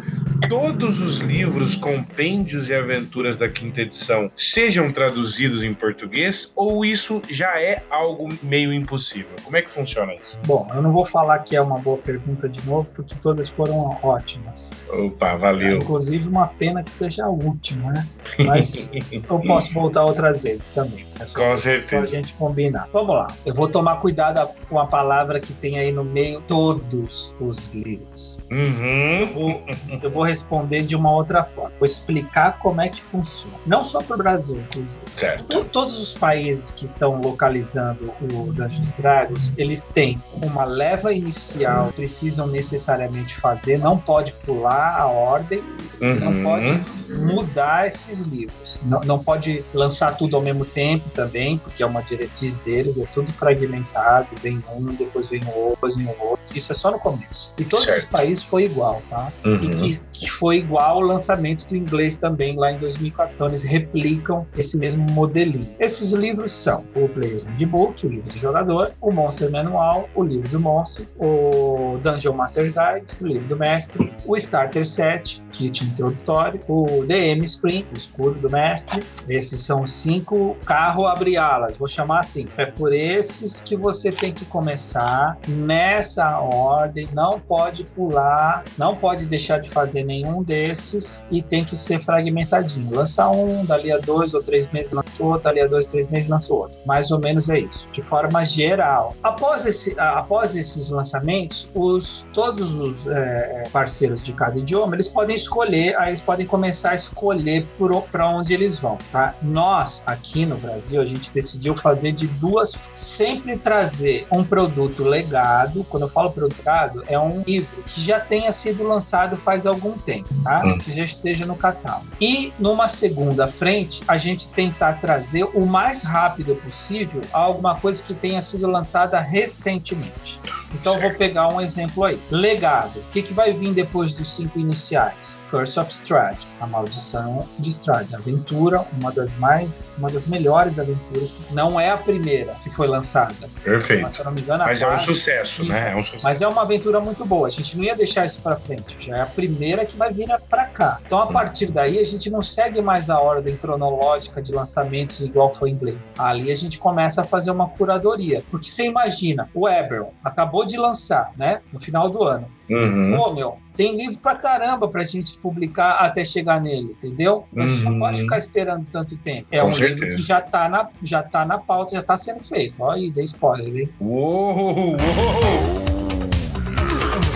todos 0.49 1.01
os 1.01 1.19
livros, 1.19 1.75
compêndios 1.77 2.69
e 2.69 2.75
aventuras 2.75 3.37
da 3.37 3.49
quinta 3.49 3.81
edição 3.83 4.31
sejam 4.37 4.93
traduzidos 4.93 5.63
em 5.63 5.75
português? 5.75 6.53
Ou 6.55 6.85
isso 6.85 7.21
já 7.31 7.61
é 7.61 7.83
algo 7.91 8.29
meio 8.43 8.73
impossível? 8.73 9.31
Como 9.43 9.57
é 9.57 9.63
que 9.63 9.71
funciona 9.71 10.15
isso? 10.15 10.39
Bom, 10.47 10.69
eu 10.75 10.83
não 10.83 10.93
vou 10.93 11.05
falar 11.05 11.39
que 11.41 11.57
é 11.57 11.61
uma 11.61 11.79
boa 11.79 11.99
pergunta 11.99 12.49
de 12.49 12.65
novo, 12.67 12.87
porque 12.95 13.15
todas 13.17 13.49
foram 13.49 13.99
ótimas. 14.03 14.73
Opa, 14.89 15.37
valeu. 15.37 15.79
Inclusive, 15.79 16.29
uma 16.29 16.47
pena 16.47 16.83
que 16.83 16.91
seja 16.91 17.25
a 17.25 17.29
última, 17.29 17.93
né? 17.93 18.07
Mas 18.45 18.91
eu 19.29 19.41
posso 19.41 19.73
voltar 19.73 20.05
outras 20.05 20.43
vezes 20.45 20.71
também. 20.71 21.05
É 21.21 21.27
só, 21.27 21.39
Com 21.41 21.47
só 21.47 21.53
a 21.53 21.57
certeza. 21.57 22.07
gente 22.07 22.33
combinar. 22.35 22.89
Vamos 22.93 23.15
lá. 23.15 23.29
Eu 23.45 23.55
vou 23.55 23.69
tomar 23.69 23.97
cuidado 23.97 24.49
com 24.69 24.79
a 24.79 24.87
palavra 24.87 25.41
que 25.41 25.53
tem 25.53 25.79
aí 25.79 25.91
no 25.91 26.05
meio 26.05 26.41
todos 26.43 27.35
os 27.41 27.69
livros. 27.71 28.47
Eu 28.51 28.59
Uhum. 28.59 29.33
vou, 29.33 29.63
eu 30.03 30.11
vou 30.11 30.23
responder 30.29 30.83
de 30.85 30.95
uma 30.95 31.13
outra 31.13 31.43
forma. 31.43 31.73
Vou 31.79 31.87
explicar 31.87 32.59
como 32.59 32.81
é 32.81 32.89
que 32.89 33.03
funciona. 33.03 33.57
Não 33.67 33.83
só 33.83 34.03
para 34.03 34.15
o 34.15 34.19
Brasil, 34.19 34.61
inclusive. 34.61 35.05
Certo. 35.17 35.45
To- 35.45 35.65
Todos 35.65 35.99
os 36.01 36.15
países 36.15 36.71
que 36.71 36.85
estão 36.87 37.21
localizando 37.21 38.13
o 38.21 38.53
Dungeons 38.53 38.93
Dragons, 38.95 39.55
eles 39.59 39.85
têm 39.87 40.21
uma 40.43 40.65
leva 40.65 41.13
inicial, 41.13 41.93
precisam 41.95 42.47
necessariamente 42.47 43.35
fazer, 43.35 43.79
não 43.79 43.97
pode 43.99 44.33
pular 44.33 44.97
a 44.99 45.07
ordem, 45.07 45.63
Uhum. 46.01 46.15
Não 46.21 46.43
pode 46.45 46.71
mudar 47.09 47.87
esses 47.87 48.27
livros. 48.27 48.81
Não, 48.85 49.01
não 49.01 49.19
pode 49.19 49.65
lançar 49.73 50.17
tudo 50.17 50.37
ao 50.37 50.43
mesmo 50.43 50.65
tempo 50.65 51.09
também, 51.11 51.59
porque 51.59 51.83
é 51.83 51.87
uma 51.87 52.03
diretriz 52.03 52.59
deles, 52.59 52.99
é 52.99 53.07
tudo 53.07 53.31
fragmentado, 53.31 54.29
vem 54.43 54.63
um, 54.75 54.85
depois 54.95 55.29
vem 55.29 55.43
o 55.45 55.51
outro, 55.51 55.71
depois 55.75 55.97
vem 55.97 56.07
o 56.07 56.23
outro. 56.23 56.39
Isso 56.55 56.73
é 56.73 56.75
só 56.75 56.91
no 56.91 56.99
começo. 56.99 57.53
E 57.59 57.65
todos 57.65 57.87
Certo. 57.87 57.99
os 57.99 58.05
países 58.07 58.43
foi 58.43 58.65
igual, 58.65 59.03
tá? 59.09 59.33
Uhum. 59.45 59.55
E 59.57 59.69
que, 59.69 60.01
que 60.13 60.31
foi 60.31 60.57
igual 60.59 60.97
ao 60.97 61.01
lançamento 61.01 61.67
do 61.69 61.77
inglês 61.77 62.17
também 62.17 62.57
lá 62.57 62.73
em 62.73 62.79
2014. 62.79 63.35
Então, 63.35 63.47
eles 63.47 63.63
replicam 63.63 64.47
esse 64.57 64.77
mesmo 64.77 65.05
modelinho. 65.11 65.75
Esses 65.79 66.13
livros 66.13 66.51
são 66.51 66.85
o 66.95 67.09
Player's 67.09 67.45
Handbook, 67.45 68.07
o 68.07 68.11
livro 68.11 68.31
do 68.31 68.37
jogador, 68.37 68.93
o 69.01 69.13
Monster 69.13 69.51
Manual, 69.51 70.09
o 70.15 70.25
livro 70.25 70.49
do 70.49 70.59
monstro, 70.59 71.07
o 71.19 71.99
Dungeon 72.03 72.35
Master 72.35 72.65
Guide, 72.65 73.15
o 73.21 73.27
livro 73.27 73.49
do 73.49 73.57
mestre, 73.57 74.13
o 74.27 74.37
Starter 74.37 74.85
Set, 74.85 75.43
kit 75.53 75.85
introdutório, 75.85 76.61
o 76.67 76.98
DM 77.07 77.47
Screen, 77.47 77.87
o 77.93 77.97
escudo 77.97 78.41
do 78.41 78.51
mestre. 78.51 79.05
Esses 79.29 79.61
são 79.61 79.87
cinco 79.87 80.57
carro 80.65 81.07
abre 81.07 81.37
alas, 81.37 81.77
vou 81.77 81.89
chamar 81.89 82.21
assim. 82.21 82.47
É 82.57 82.67
por 82.67 82.93
esses 82.93 83.61
que 83.61 83.77
você 83.77 84.13
tem 84.13 84.33
que 84.33 84.45
começar 84.45 85.39
nessa 85.47 86.39
ordem, 86.41 87.09
não 87.13 87.41
pode 87.41 87.85
pular, 87.85 88.65
não 88.77 88.97
pode 88.97 89.27
deixar 89.27 89.59
de 89.59 89.71
fazer 89.71 90.05
nenhum 90.05 90.43
desses 90.43 91.25
e 91.31 91.43
tem 91.43 91.65
que 91.65 91.77
ser 91.77 92.01
fragmentadinho. 92.01 92.95
Lança 92.95 93.29
um, 93.29 93.65
dali 93.65 93.93
a 93.93 93.99
dois 93.99 94.35
ou 94.35 94.43
três 94.43 94.69
meses 94.71 94.93
lança 94.93 95.23
outro, 95.23 95.45
dali 95.45 95.61
a 95.61 95.67
dois, 95.67 95.87
três 95.87 96.09
meses 96.09 96.29
lança 96.29 96.53
outro. 96.53 96.79
Mais 96.87 97.11
ou 97.11 97.19
menos 97.19 97.49
é 97.49 97.61
isso, 97.61 97.89
de 97.91 98.03
forma 98.03 98.45
geral. 98.45 99.17
Após, 99.23 99.67
esse, 99.67 99.99
após 99.99 100.57
esses 100.57 100.91
lançamentos, 100.91 101.71
os, 101.75 102.29
todos 102.33 102.79
os 102.79 103.09
é, 103.09 103.65
parceiros 103.73 104.23
de 104.23 104.33
cada 104.33 104.59
idioma, 104.59 104.95
eles 104.95 105.09
podem 105.09 105.35
escolher, 105.35 105.97
aí 105.99 106.11
eles 106.11 106.21
podem 106.21 106.47
começar 106.47 106.88
a 106.91 106.95
escolher 106.95 107.67
para 108.11 108.29
onde 108.29 108.55
eles 108.55 108.79
vão, 108.79 108.99
tá? 109.11 109.35
Nós, 109.43 110.03
aqui 110.07 110.45
no 110.47 110.57
Brasil, 110.57 111.01
a 111.01 111.05
gente 111.05 111.33
decidiu 111.33 111.77
fazer 111.77 112.13
de 112.13 112.27
duas, 112.27 112.91
sempre 112.93 113.57
trazer 113.57 114.27
um 114.31 114.45
produto 114.45 115.05
legado, 115.05 115.85
quando 115.89 116.05
eu 116.05 116.09
falo 116.09 116.31
produto 116.31 116.59
legado, 116.59 117.05
é 117.07 117.19
um 117.19 117.43
livro 117.47 117.83
que 117.87 118.01
já 118.01 118.21
tenha 118.21 118.53
sido 118.53 118.83
lançado 118.83 119.37
faz 119.37 119.67
algum 119.67 119.93
tempo, 119.93 120.29
tá? 120.43 120.63
Hum. 120.65 120.79
Que 120.79 120.93
já 120.93 121.05
esteja 121.05 121.47
no 121.47 121.57
catálogo. 121.57 122.07
E 122.21 122.53
numa 122.59 122.89
segunda 122.89 123.49
frente, 123.49 124.03
a 124.07 124.17
gente 124.17 124.49
tentar 124.49 124.95
trazer 124.95 125.45
o 125.45 125.67
mais 125.67 126.03
rápido 126.03 126.55
possível 126.57 127.23
alguma 127.33 127.77
coisa 127.77 128.03
que 128.03 128.15
tenha 128.15 128.41
sido 128.41 128.67
lançada 128.67 129.21
recentemente. 129.21 130.41
Então 130.75 130.95
eu 130.95 131.01
vou 131.01 131.15
pegar 131.15 131.49
um 131.49 131.61
exemplo 131.61 132.05
aí. 132.05 132.21
Legado. 132.31 132.99
O 132.99 133.05
que, 133.11 133.23
que 133.23 133.33
vai 133.33 133.53
vir 133.53 133.73
depois 133.73 134.13
dos 134.15 134.29
cinco 134.29 134.59
iniciais? 134.59 135.41
Curse 135.51 135.81
of 135.81 135.91
Strahd, 135.91 136.47
a 136.61 136.67
maldição 136.79 137.47
de 137.59 137.71
Strahd. 137.71 138.15
Aventura, 138.15 138.85
uma 138.99 139.11
das 139.11 139.37
mais, 139.37 139.85
uma 139.97 140.11
das 140.11 140.27
melhores 140.27 140.79
aventuras. 140.79 141.33
que 141.33 141.55
Não 141.55 141.79
é 141.79 141.91
a 141.91 141.97
primeira 141.97 142.55
que 142.63 142.71
foi 142.71 142.87
lançada, 142.87 143.35
mas 143.41 143.63
Perfeito. 143.63 144.11
se 144.11 144.21
eu 144.21 144.25
não 144.25 144.33
me 144.33 144.41
engano, 144.41 144.65
Mas 144.65 144.81
é 144.81 144.89
um 144.89 144.99
sucesso, 144.99 145.65
né? 145.65 145.93
É 145.93 145.97
um 145.97 146.05
sucesso. 146.05 146.25
Mas 146.25 146.41
é 146.41 146.49
uma 146.49 146.63
aventura 146.63 147.01
muito 147.01 147.25
boa. 147.25 147.49
A 147.49 147.51
gente 147.51 147.77
não 147.77 147.85
ia 147.85 147.97
deixar 147.97 148.25
isso 148.25 148.41
pra 148.41 148.57
frente. 148.57 148.97
Já 148.99 149.17
é 149.19 149.21
a 149.23 149.27
primeira 149.27 149.85
que 149.85 149.97
vai 149.97 150.13
vir 150.13 150.29
pra 150.49 150.67
cá. 150.67 151.01
Então, 151.05 151.19
a 151.19 151.27
partir 151.27 151.73
daí, 151.73 151.99
a 151.99 152.05
gente 152.05 152.31
não 152.31 152.43
segue 152.43 152.81
mais 152.81 153.11
a 153.11 153.21
ordem 153.21 153.57
cronológica 153.57 154.41
de 154.41 154.53
lançamentos 154.53 155.21
igual 155.21 155.53
foi 155.53 155.71
em 155.71 155.73
inglês. 155.73 156.11
Ali 156.19 156.51
a 156.51 156.55
gente 156.55 156.79
começa 156.79 157.23
a 157.23 157.25
fazer 157.25 157.51
uma 157.51 157.69
curadoria. 157.69 158.43
Porque 158.51 158.69
você 158.69 158.87
imagina, 158.87 159.49
o 159.55 159.69
Eberron 159.69 160.13
acabou 160.23 160.65
de 160.65 160.77
lançar, 160.77 161.33
né? 161.37 161.61
No 161.73 161.81
final 161.81 162.09
do 162.09 162.23
ano. 162.23 162.58
Uhum. 162.71 163.17
Pô, 163.17 163.33
meu, 163.35 163.57
tem 163.75 163.97
livro 163.97 164.19
pra 164.21 164.37
caramba 164.37 164.89
pra 164.89 165.03
gente 165.05 165.39
publicar 165.39 165.93
até 166.01 166.25
chegar 166.25 166.61
nele, 166.61 166.93
entendeu? 166.99 167.45
Então, 167.53 167.65
a 167.65 167.67
gente 167.67 167.85
não 167.85 167.93
Uhum. 167.93 167.99
pode 167.99 168.21
ficar 168.21 168.39
esperando 168.39 168.87
tanto 168.91 169.17
tempo. 169.17 169.47
É 169.51 169.61
Com 169.61 169.69
um 169.69 169.71
livro 169.71 169.87
certeza. 169.99 170.17
que 170.17 170.23
já 170.23 170.41
tá, 170.41 170.69
na, 170.69 170.89
já 171.03 171.23
tá 171.23 171.45
na 171.45 171.59
pauta, 171.59 171.95
já 171.95 172.03
tá 172.03 172.17
sendo 172.17 172.43
feito. 172.43 172.83
Olha 172.83 172.97
aí, 173.01 173.11
dei 173.11 173.25
spoiler, 173.25 173.83
hein? 173.83 173.89
Uou, 174.01 174.79
uou. 174.91 174.97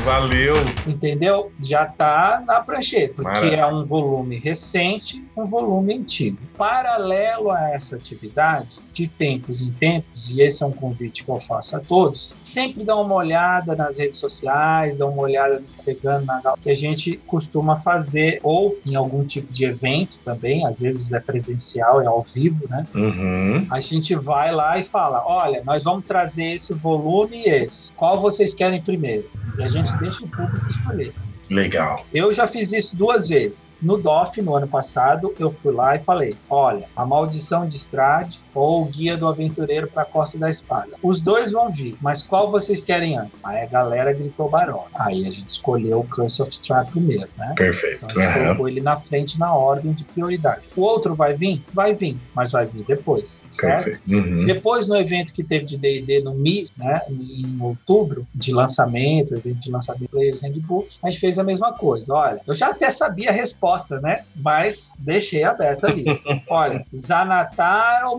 Valeu. 0.05 0.57
entendeu? 0.87 1.53
Já 1.63 1.87
tá 1.87 2.43
na 2.45 2.61
prancheta, 2.61 3.23
porque 3.23 3.39
Maravilha. 3.41 3.57
é 3.61 3.67
um 3.67 3.87
volume 3.87 4.37
recente, 4.37 5.25
um 5.37 5.47
volume 5.47 5.95
antigo. 5.95 6.39
Paralelo 6.59 7.53
a 7.53 7.71
essa 7.71 7.95
atividade, 7.97 8.81
de 8.93 9.09
tempos 9.09 9.63
em 9.63 9.73
tempos, 9.73 10.31
e 10.31 10.43
esse 10.43 10.63
é 10.63 10.67
um 10.67 10.73
convite 10.73 11.25
que 11.25 11.31
eu 11.31 11.41
faço 11.41 11.77
a 11.77 11.81
todos, 11.81 12.33
sempre 12.41 12.85
dá 12.85 12.97
uma 12.97 13.15
olhada 13.15 13.75
nas 13.75 13.99
redes 13.99 14.17
sociais, 14.17 14.99
dá 14.99 15.07
uma 15.07 15.23
olhada 15.23 15.63
pegando 15.85 16.27
na 16.27 16.43
que 16.61 16.71
a 16.71 16.75
gente 16.75 17.17
costuma 17.27 17.77
fazer, 17.77 18.41
ou 18.43 18.77
em 18.85 18.95
algum 18.95 19.25
tipo 19.25 19.53
de 19.53 19.65
evento 19.65 20.19
também, 20.25 20.67
às 20.67 20.81
vezes 20.81 21.13
é 21.13 21.21
presencial, 21.21 22.03
é 22.03 22.07
ao 22.07 22.23
vivo, 22.23 22.67
né? 22.69 22.87
Uhum. 22.95 23.67
A 23.71 23.81
gente 23.81 24.15
vai 24.15 24.53
lá 24.53 24.79
e 24.79 24.83
fala: 24.83 25.23
olha, 25.27 25.63
nós 25.65 25.83
vamos 25.85 26.05
trazer 26.05 26.53
esse 26.53 26.75
volume 26.75 27.39
e 27.39 27.49
esse. 27.49 27.93
Qual 27.93 28.21
vocês 28.21 28.53
querem 28.53 28.81
primeiro? 28.83 29.29
E 29.59 29.63
a 29.63 29.69
gente 29.69 29.97
deixa 29.99 30.25
o 30.25 30.29
público 30.29 30.69
escolher. 30.69 31.13
Legal. 31.51 32.05
Eu 32.13 32.33
já 32.33 32.47
fiz 32.47 32.73
isso 32.73 32.97
duas 32.97 33.29
vezes. 33.29 33.73
No 33.81 33.99
DOF, 33.99 34.41
no 34.41 34.57
ano 34.57 34.67
passado, 34.67 35.35
eu 35.39 35.51
fui 35.51 35.73
lá 35.73 35.95
e 35.95 35.99
falei: 35.99 36.37
olha, 36.49 36.89
a 36.97 37.05
maldição 37.05 37.67
de 37.67 37.77
Strade 37.77 38.41
ou 38.55 38.83
o 38.83 38.85
guia 38.87 39.17
do 39.17 39.27
aventureiro 39.29 39.89
para 39.89 40.03
a 40.03 40.07
Costa 40.07 40.39
da 40.39 40.49
Espada. 40.49 40.91
Os 41.03 41.21
dois 41.21 41.53
vão 41.53 41.71
vir, 41.71 41.97
mas 42.01 42.23
qual 42.23 42.51
vocês 42.51 42.83
querem 42.83 43.17
antes? 43.17 43.33
Aí 43.43 43.63
a 43.63 43.67
galera 43.67 44.13
gritou 44.13 44.49
Barona. 44.49 44.85
Aí 44.95 45.27
a 45.27 45.31
gente 45.31 45.49
escolheu 45.49 46.01
o 46.01 46.09
Curse 46.09 46.43
of 46.43 46.51
Strahd 46.53 46.91
primeiro, 46.91 47.29
né? 47.37 47.53
Perfeito. 47.57 48.05
Então 48.05 48.11
a 48.11 48.15
gente 48.15 48.27
Aham. 48.27 48.45
colocou 48.45 48.69
ele 48.69 48.81
na 48.81 48.97
frente 48.97 49.39
na 49.39 49.55
ordem 49.55 49.93
de 49.93 50.05
prioridade. 50.05 50.69
O 50.77 50.83
outro 50.83 51.15
vai 51.15 51.35
vir? 51.35 51.63
Vai 51.73 51.95
vir, 51.95 52.17
mas 52.35 52.53
vai 52.53 52.67
vir 52.67 52.85
depois, 52.85 53.43
certo? 53.49 53.99
Uhum. 54.09 54.45
Depois, 54.45 54.87
no 54.89 54.97
evento 54.97 55.33
que 55.33 55.43
teve 55.43 55.65
de 55.65 55.77
D&D 55.77 56.21
no 56.21 56.35
MIS, 56.35 56.71
né, 56.77 57.01
em 57.09 57.59
outubro, 57.61 58.27
de 58.35 58.53
lançamento, 58.53 59.35
evento 59.35 59.61
de 59.61 59.71
lançamento 59.71 60.09
Players 60.11 60.43
Handbook, 60.43 60.97
a 61.03 61.11
gente 61.11 61.21
fez 61.21 61.39
a 61.39 61.45
mesma 61.45 61.73
coisa. 61.73 62.15
Olha, 62.15 62.41
eu 62.47 62.55
já 62.55 62.69
até 62.69 62.91
sabia 62.91 63.31
a 63.31 63.33
resposta, 63.33 64.01
né, 64.01 64.25
mas 64.37 64.93
deixei 64.99 65.45
aberto 65.45 65.87
ali. 65.87 66.05
Olha, 66.49 66.85
Zanatar 66.95 68.07
ou 68.07 68.19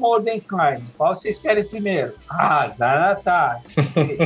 Qual 0.97 1.13
vocês 1.13 1.37
querem 1.39 1.63
primeiro? 1.63 2.13
Ah, 2.29 2.67
Zanatar. 2.69 3.61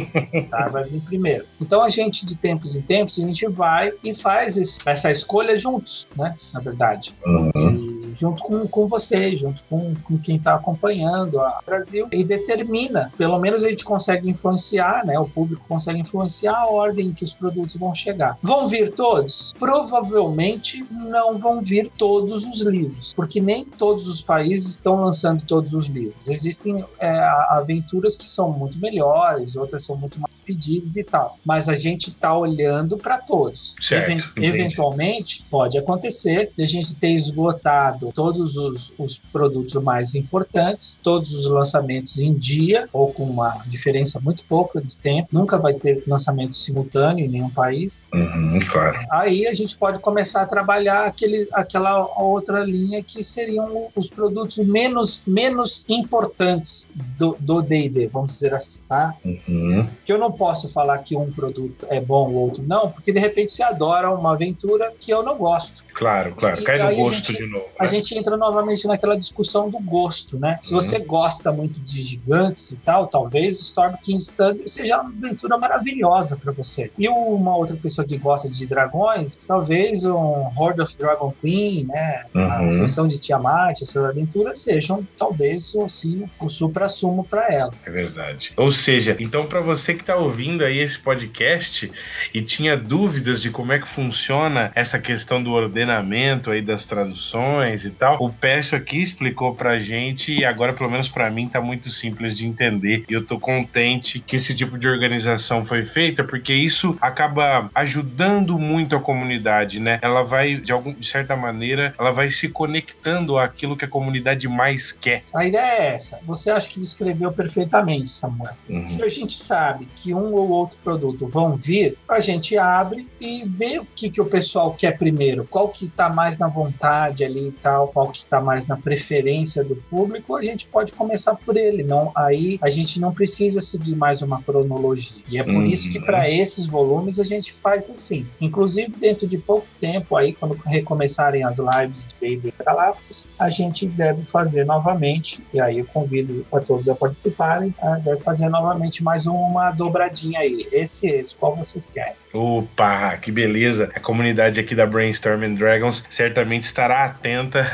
Zanatar 0.05 0.71
vai 0.71 0.83
vir 0.83 1.01
primeiro. 1.01 1.45
Então, 1.61 1.81
a 1.81 1.89
gente, 1.89 2.25
de 2.25 2.35
tempos 2.37 2.75
em 2.75 2.81
tempos, 2.81 3.17
a 3.19 3.21
gente 3.25 3.47
vai 3.47 3.91
e 4.03 4.13
faz 4.13 4.57
esse- 4.57 4.79
essa 4.85 5.11
escolha 5.11 5.57
juntos, 5.57 6.07
né, 6.15 6.33
na 6.53 6.59
verdade 6.59 7.15
Uhum. 7.25 7.51
e 7.55 7.86
junto 8.17 8.43
com, 8.43 8.67
com 8.67 8.87
você, 8.87 9.35
junto 9.35 9.63
com, 9.69 9.95
com 10.03 10.17
quem 10.17 10.37
está 10.37 10.55
acompanhando 10.55 11.39
a 11.39 11.59
Brasil, 11.65 12.07
e 12.11 12.23
determina, 12.23 13.11
pelo 13.17 13.37
menos 13.39 13.63
a 13.63 13.69
gente 13.69 13.83
consegue 13.83 14.29
influenciar, 14.29 15.05
né? 15.05 15.17
O 15.19 15.27
público 15.27 15.63
consegue 15.67 15.99
influenciar 15.99 16.55
a 16.57 16.67
ordem 16.67 17.07
em 17.07 17.13
que 17.13 17.23
os 17.23 17.33
produtos 17.33 17.75
vão 17.75 17.93
chegar. 17.93 18.37
Vão 18.41 18.67
vir 18.67 18.91
todos? 18.93 19.53
Provavelmente 19.57 20.85
não 20.91 21.37
vão 21.37 21.61
vir 21.61 21.89
todos 21.97 22.45
os 22.45 22.61
livros, 22.61 23.13
porque 23.13 23.39
nem 23.39 23.63
todos 23.65 24.07
os 24.07 24.21
países 24.21 24.71
estão 24.71 24.95
lançando 25.03 25.43
todos 25.43 25.73
os 25.73 25.85
livros. 25.87 26.27
Existem 26.27 26.83
é, 26.99 27.09
aventuras 27.49 28.15
que 28.15 28.29
são 28.29 28.51
muito 28.51 28.79
melhores, 28.79 29.55
outras 29.55 29.83
são 29.83 29.95
muito 29.95 30.19
mais 30.19 30.33
pedidas 30.43 30.95
e 30.95 31.03
tal, 31.03 31.37
mas 31.43 31.67
a 31.67 31.75
gente 31.75 32.09
está 32.09 32.35
olhando 32.35 32.97
para 32.97 33.17
todos. 33.17 33.75
Certo, 33.81 34.11
Even- 34.11 34.23
entendi. 34.31 34.47
eventualmente 34.47 35.45
pode 35.49 35.77
acontecer 35.77 36.51
de 36.55 36.63
a 36.63 36.65
gente 36.65 36.95
ter 36.95 37.09
esgotado 37.09 38.06
todos 38.13 38.57
os, 38.57 38.93
os 38.97 39.17
produtos 39.17 39.75
mais 39.83 40.15
importantes, 40.15 40.99
todos 41.03 41.33
os 41.33 41.45
lançamentos 41.49 42.17
em 42.19 42.33
dia, 42.33 42.87
ou 42.93 43.11
com 43.13 43.23
uma 43.23 43.61
diferença 43.65 44.19
muito 44.21 44.43
pouca 44.45 44.81
de 44.81 44.95
tempo. 44.97 45.29
Nunca 45.31 45.57
vai 45.57 45.73
ter 45.73 46.03
lançamento 46.07 46.55
simultâneo 46.55 47.25
em 47.25 47.29
nenhum 47.29 47.49
país. 47.49 48.05
Uhum, 48.13 48.59
claro. 48.71 48.99
Aí 49.11 49.47
a 49.47 49.53
gente 49.53 49.75
pode 49.77 49.99
começar 49.99 50.41
a 50.41 50.45
trabalhar 50.45 51.05
aquele, 51.05 51.47
aquela 51.53 52.05
outra 52.21 52.63
linha 52.63 53.01
que 53.03 53.23
seriam 53.23 53.87
os 53.95 54.07
produtos 54.09 54.57
menos, 54.57 55.23
menos 55.27 55.85
importantes 55.89 56.85
do 57.17 57.37
do 57.39 57.61
D&D, 57.61 58.07
vamos 58.07 58.31
dizer 58.31 58.53
assim, 58.53 58.79
tá? 58.87 59.13
Uhum. 59.23 59.87
que 60.03 60.11
eu 60.11 60.17
não 60.17 60.31
posso 60.31 60.67
falar 60.69 60.97
que 60.99 61.15
um 61.15 61.31
produto 61.31 61.85
é 61.89 61.99
bom, 62.01 62.29
o 62.29 62.35
outro 62.35 62.63
não, 62.63 62.89
porque 62.89 63.11
de 63.11 63.19
repente 63.19 63.51
você 63.51 63.63
adora 63.63 64.11
uma 64.11 64.33
aventura 64.33 64.91
que 64.99 65.11
eu 65.11 65.23
não 65.23 65.37
gosto. 65.37 65.83
Claro, 65.93 66.33
claro. 66.35 66.61
E 66.61 66.63
Cai 66.63 66.77
no 66.79 66.95
gosto 67.03 67.27
gente- 67.31 67.37
de 67.37 67.45
novo. 67.47 67.65
Né? 67.65 67.71
Gente 67.97 68.17
entra 68.17 68.37
novamente 68.37 68.87
naquela 68.87 69.17
discussão 69.17 69.69
do 69.69 69.79
gosto, 69.79 70.37
né? 70.39 70.57
Se 70.61 70.73
Uhum. 70.73 70.81
você 70.81 70.99
gosta 70.99 71.51
muito 71.51 71.81
de 71.81 72.01
gigantes 72.01 72.71
e 72.71 72.77
tal, 72.77 73.07
talvez 73.07 73.59
Storm 73.59 73.95
King's 74.01 74.27
Thunder 74.29 74.67
seja 74.67 75.01
uma 75.01 75.09
aventura 75.09 75.57
maravilhosa 75.57 76.37
para 76.37 76.51
você. 76.51 76.91
E 76.97 77.07
uma 77.09 77.55
outra 77.55 77.75
pessoa 77.75 78.05
que 78.07 78.17
gosta 78.17 78.49
de 78.49 78.67
dragões, 78.67 79.35
talvez 79.47 80.05
um 80.05 80.49
Horde 80.55 80.81
of 80.81 80.95
Dragon 80.95 81.33
Queen, 81.41 81.85
né? 81.85 82.25
A 82.33 82.37
Uhum. 82.61 82.67
Ascensão 82.67 83.07
de 83.07 83.17
Tiamat, 83.17 83.81
essas 83.81 84.03
aventuras 84.03 84.59
sejam 84.59 85.05
talvez 85.17 85.75
assim, 85.83 86.25
o 86.39 86.49
supra-sumo 86.49 87.23
para 87.23 87.51
ela. 87.53 87.73
É 87.85 87.89
verdade. 87.89 88.51
Ou 88.57 88.71
seja, 88.71 89.15
então 89.19 89.45
para 89.45 89.61
você 89.61 89.93
que 89.93 90.01
está 90.01 90.15
ouvindo 90.15 90.63
aí 90.63 90.79
esse 90.79 90.97
podcast 90.99 91.91
e 92.33 92.41
tinha 92.41 92.75
dúvidas 92.77 93.41
de 93.41 93.49
como 93.49 93.71
é 93.73 93.79
que 93.79 93.87
funciona 93.87 94.71
essa 94.75 94.99
questão 94.99 95.41
do 95.41 95.51
ordenamento 95.51 96.51
aí 96.51 96.61
das 96.61 96.85
traduções 96.85 97.85
e 97.87 97.91
tal, 97.91 98.17
o 98.19 98.31
Pécio 98.31 98.77
aqui 98.77 99.01
explicou 99.01 99.55
pra 99.55 99.79
gente 99.79 100.33
e 100.33 100.45
agora 100.45 100.73
pelo 100.73 100.89
menos 100.89 101.09
para 101.09 101.29
mim 101.29 101.47
tá 101.47 101.61
muito 101.61 101.89
simples 101.89 102.37
de 102.37 102.45
entender 102.45 103.03
e 103.09 103.13
eu 103.13 103.25
tô 103.25 103.39
contente 103.39 104.19
que 104.19 104.35
esse 104.35 104.53
tipo 104.53 104.77
de 104.77 104.87
organização 104.87 105.65
foi 105.65 105.83
feita 105.83 106.23
porque 106.23 106.53
isso 106.53 106.97
acaba 107.01 107.69
ajudando 107.73 108.57
muito 108.57 108.95
a 108.95 108.99
comunidade, 108.99 109.79
né? 109.79 109.99
Ela 110.01 110.23
vai 110.23 110.57
de 110.57 110.71
algum 110.71 110.93
de 110.93 111.07
certa 111.07 111.35
maneira, 111.35 111.93
ela 111.97 112.11
vai 112.11 112.29
se 112.29 112.49
conectando 112.49 113.37
àquilo 113.37 113.77
que 113.77 113.85
a 113.85 113.87
comunidade 113.87 114.47
mais 114.47 114.91
quer. 114.91 115.23
A 115.33 115.45
ideia 115.45 115.83
é 115.83 115.95
essa. 115.95 116.19
Você 116.25 116.49
acha 116.49 116.69
que 116.69 116.79
descreveu 116.79 117.31
perfeitamente, 117.31 118.09
Samuel. 118.09 118.53
Uhum. 118.69 118.83
Se 118.83 119.03
a 119.03 119.07
gente 119.07 119.33
sabe 119.33 119.87
que 119.95 120.13
um 120.13 120.33
ou 120.33 120.49
outro 120.49 120.77
produto 120.83 121.27
vão 121.27 121.55
vir, 121.55 121.97
a 122.09 122.19
gente 122.19 122.57
abre 122.57 123.07
e 123.19 123.43
vê 123.45 123.79
o 123.79 123.85
que, 123.85 124.09
que 124.09 124.21
o 124.21 124.25
pessoal 124.25 124.73
quer 124.73 124.97
primeiro, 124.97 125.45
qual 125.49 125.69
que 125.69 125.85
está 125.85 126.09
mais 126.09 126.37
na 126.37 126.47
vontade 126.47 127.23
ali 127.23 127.47
e 127.47 127.51
tal, 127.51 127.76
qual 127.85 128.09
que 128.09 128.19
está 128.19 128.39
mais 128.39 128.65
na 128.65 128.77
preferência 128.77 129.63
do 129.63 129.75
público, 129.75 130.35
a 130.35 130.41
gente 130.41 130.67
pode 130.67 130.93
começar 130.93 131.35
por 131.35 131.57
ele. 131.57 131.83
Não, 131.83 132.11
aí 132.15 132.57
a 132.61 132.69
gente 132.69 132.99
não 132.99 133.13
precisa 133.13 133.59
seguir 133.59 133.95
mais 133.95 134.21
uma 134.21 134.41
cronologia. 134.41 135.21
E 135.29 135.37
é 135.37 135.43
por 135.43 135.55
uhum. 135.55 135.63
isso 135.63 135.91
que 135.91 135.99
para 135.99 136.29
esses 136.29 136.65
volumes 136.65 137.19
a 137.19 137.23
gente 137.23 137.51
faz 137.51 137.89
assim. 137.89 138.25
Inclusive 138.39 138.91
dentro 138.97 139.27
de 139.27 139.37
pouco 139.37 139.67
tempo 139.79 140.15
aí, 140.15 140.31
quando 140.31 140.55
recomeçarem 140.65 141.43
as 141.43 141.57
lives 141.57 142.07
de 142.07 142.15
Baby 142.15 142.53
Galápagos, 142.63 143.27
a 143.37 143.49
gente 143.49 143.85
deve 143.85 144.25
fazer 144.25 144.65
novamente, 144.65 145.45
e 145.53 145.59
aí 145.59 145.79
eu 145.79 145.85
convido 145.85 146.45
a 146.51 146.59
todos 146.59 146.87
a 146.87 146.95
participarem, 146.95 147.73
a, 147.81 147.95
deve 147.95 148.21
fazer 148.21 148.47
novamente 148.47 149.03
mais 149.03 149.27
uma 149.27 149.71
dobradinha 149.71 150.39
aí. 150.39 150.67
Esse 150.71 151.17
esse, 151.17 151.35
qual 151.35 151.55
vocês 151.55 151.87
querem. 151.87 152.15
Opa, 152.33 153.17
que 153.17 153.31
beleza! 153.31 153.89
A 153.95 153.99
comunidade 153.99 154.59
aqui 154.59 154.75
da 154.75 154.85
Brainstorming 154.85 155.55
Dragons 155.55 156.03
certamente 156.09 156.63
estará 156.63 157.05
atenta. 157.05 157.65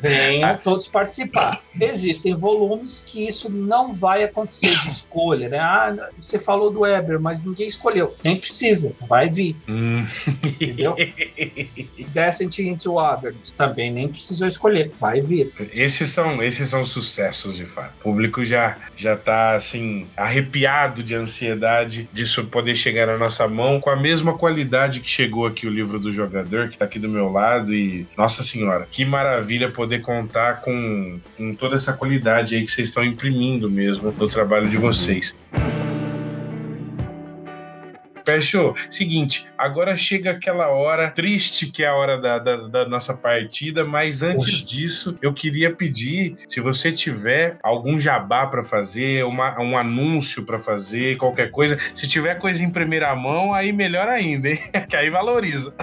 Venham 0.00 0.56
todos 0.62 0.86
participar. 0.86 1.60
Existem 1.80 2.36
volumes 2.36 3.00
que 3.00 3.26
isso 3.26 3.50
não 3.50 3.94
vai 3.94 4.24
acontecer 4.24 4.78
de 4.80 4.88
escolha, 4.88 5.48
né? 5.48 5.58
Ah, 5.58 6.08
você 6.18 6.38
falou 6.38 6.70
do 6.70 6.80
Weber, 6.80 7.20
mas 7.20 7.42
ninguém 7.42 7.68
escolheu. 7.68 8.14
Nem 8.22 8.36
precisa, 8.36 8.94
vai 9.08 9.28
vir. 9.28 9.56
Hum. 9.68 10.06
Entendeu? 10.42 10.96
Descent 12.12 12.58
into 12.58 12.94
Weber 12.94 13.34
também 13.56 13.90
nem 13.90 14.08
precisou 14.08 14.48
escolher, 14.48 14.92
vai 15.00 15.20
vir. 15.20 15.52
Esses 15.72 16.10
são, 16.10 16.42
esses 16.42 16.68
são 16.68 16.84
sucessos 16.84 17.56
de 17.56 17.66
fato. 17.66 17.94
O 18.00 18.02
público 18.02 18.44
já 18.44 18.76
já 18.96 19.16
tá 19.16 19.54
assim 19.56 20.06
arrepiado 20.16 21.02
de 21.02 21.14
ansiedade 21.14 22.08
disso 22.12 22.44
poder 22.44 22.76
chegar 22.76 23.06
na 23.06 23.18
nossa 23.18 23.48
mão 23.48 23.80
com 23.80 23.90
a 23.90 23.96
mesma 24.02 24.36
qualidade 24.36 25.00
que 25.00 25.08
chegou 25.08 25.46
aqui 25.46 25.66
o 25.66 25.70
livro 25.70 25.98
do 25.98 26.12
jogador, 26.12 26.68
que 26.68 26.74
está 26.74 26.84
aqui 26.84 26.98
do 26.98 27.08
meu 27.08 27.30
lado. 27.30 27.72
E, 27.72 28.06
nossa 28.16 28.42
senhora, 28.42 28.86
que 28.90 29.04
maravilha 29.04 29.70
poder 29.70 30.02
contar 30.02 30.60
com, 30.60 31.20
com 31.36 31.54
toda 31.54 31.76
essa 31.76 31.92
qualidade 31.92 32.56
aí 32.56 32.66
que 32.66 32.72
vocês 32.72 32.88
estão 32.88 33.04
imprimindo 33.04 33.70
mesmo 33.70 34.12
no 34.18 34.28
trabalho 34.28 34.68
de 34.68 34.76
vocês. 34.76 35.34
Fechou. 38.24 38.74
Seguinte, 38.90 39.46
agora 39.56 39.96
chega 39.96 40.30
aquela 40.30 40.68
hora 40.68 41.10
triste 41.10 41.66
que 41.66 41.82
é 41.82 41.88
a 41.88 41.94
hora 41.94 42.18
da, 42.18 42.38
da, 42.38 42.56
da 42.68 42.88
nossa 42.88 43.14
partida, 43.14 43.84
mas 43.84 44.22
antes 44.22 44.64
disso, 44.64 45.16
eu 45.20 45.32
queria 45.32 45.74
pedir, 45.74 46.36
se 46.48 46.60
você 46.60 46.92
tiver 46.92 47.58
algum 47.62 47.98
jabá 47.98 48.46
para 48.46 48.62
fazer, 48.62 49.24
uma, 49.24 49.60
um 49.60 49.76
anúncio 49.76 50.44
para 50.44 50.58
fazer, 50.58 51.16
qualquer 51.16 51.50
coisa, 51.50 51.78
se 51.94 52.08
tiver 52.08 52.36
coisa 52.36 52.62
em 52.62 52.70
primeira 52.70 53.14
mão, 53.14 53.52
aí 53.52 53.72
melhor 53.72 54.08
ainda, 54.08 54.48
hein? 54.48 54.58
que 54.88 54.96
aí 54.96 55.10
valoriza. 55.10 55.74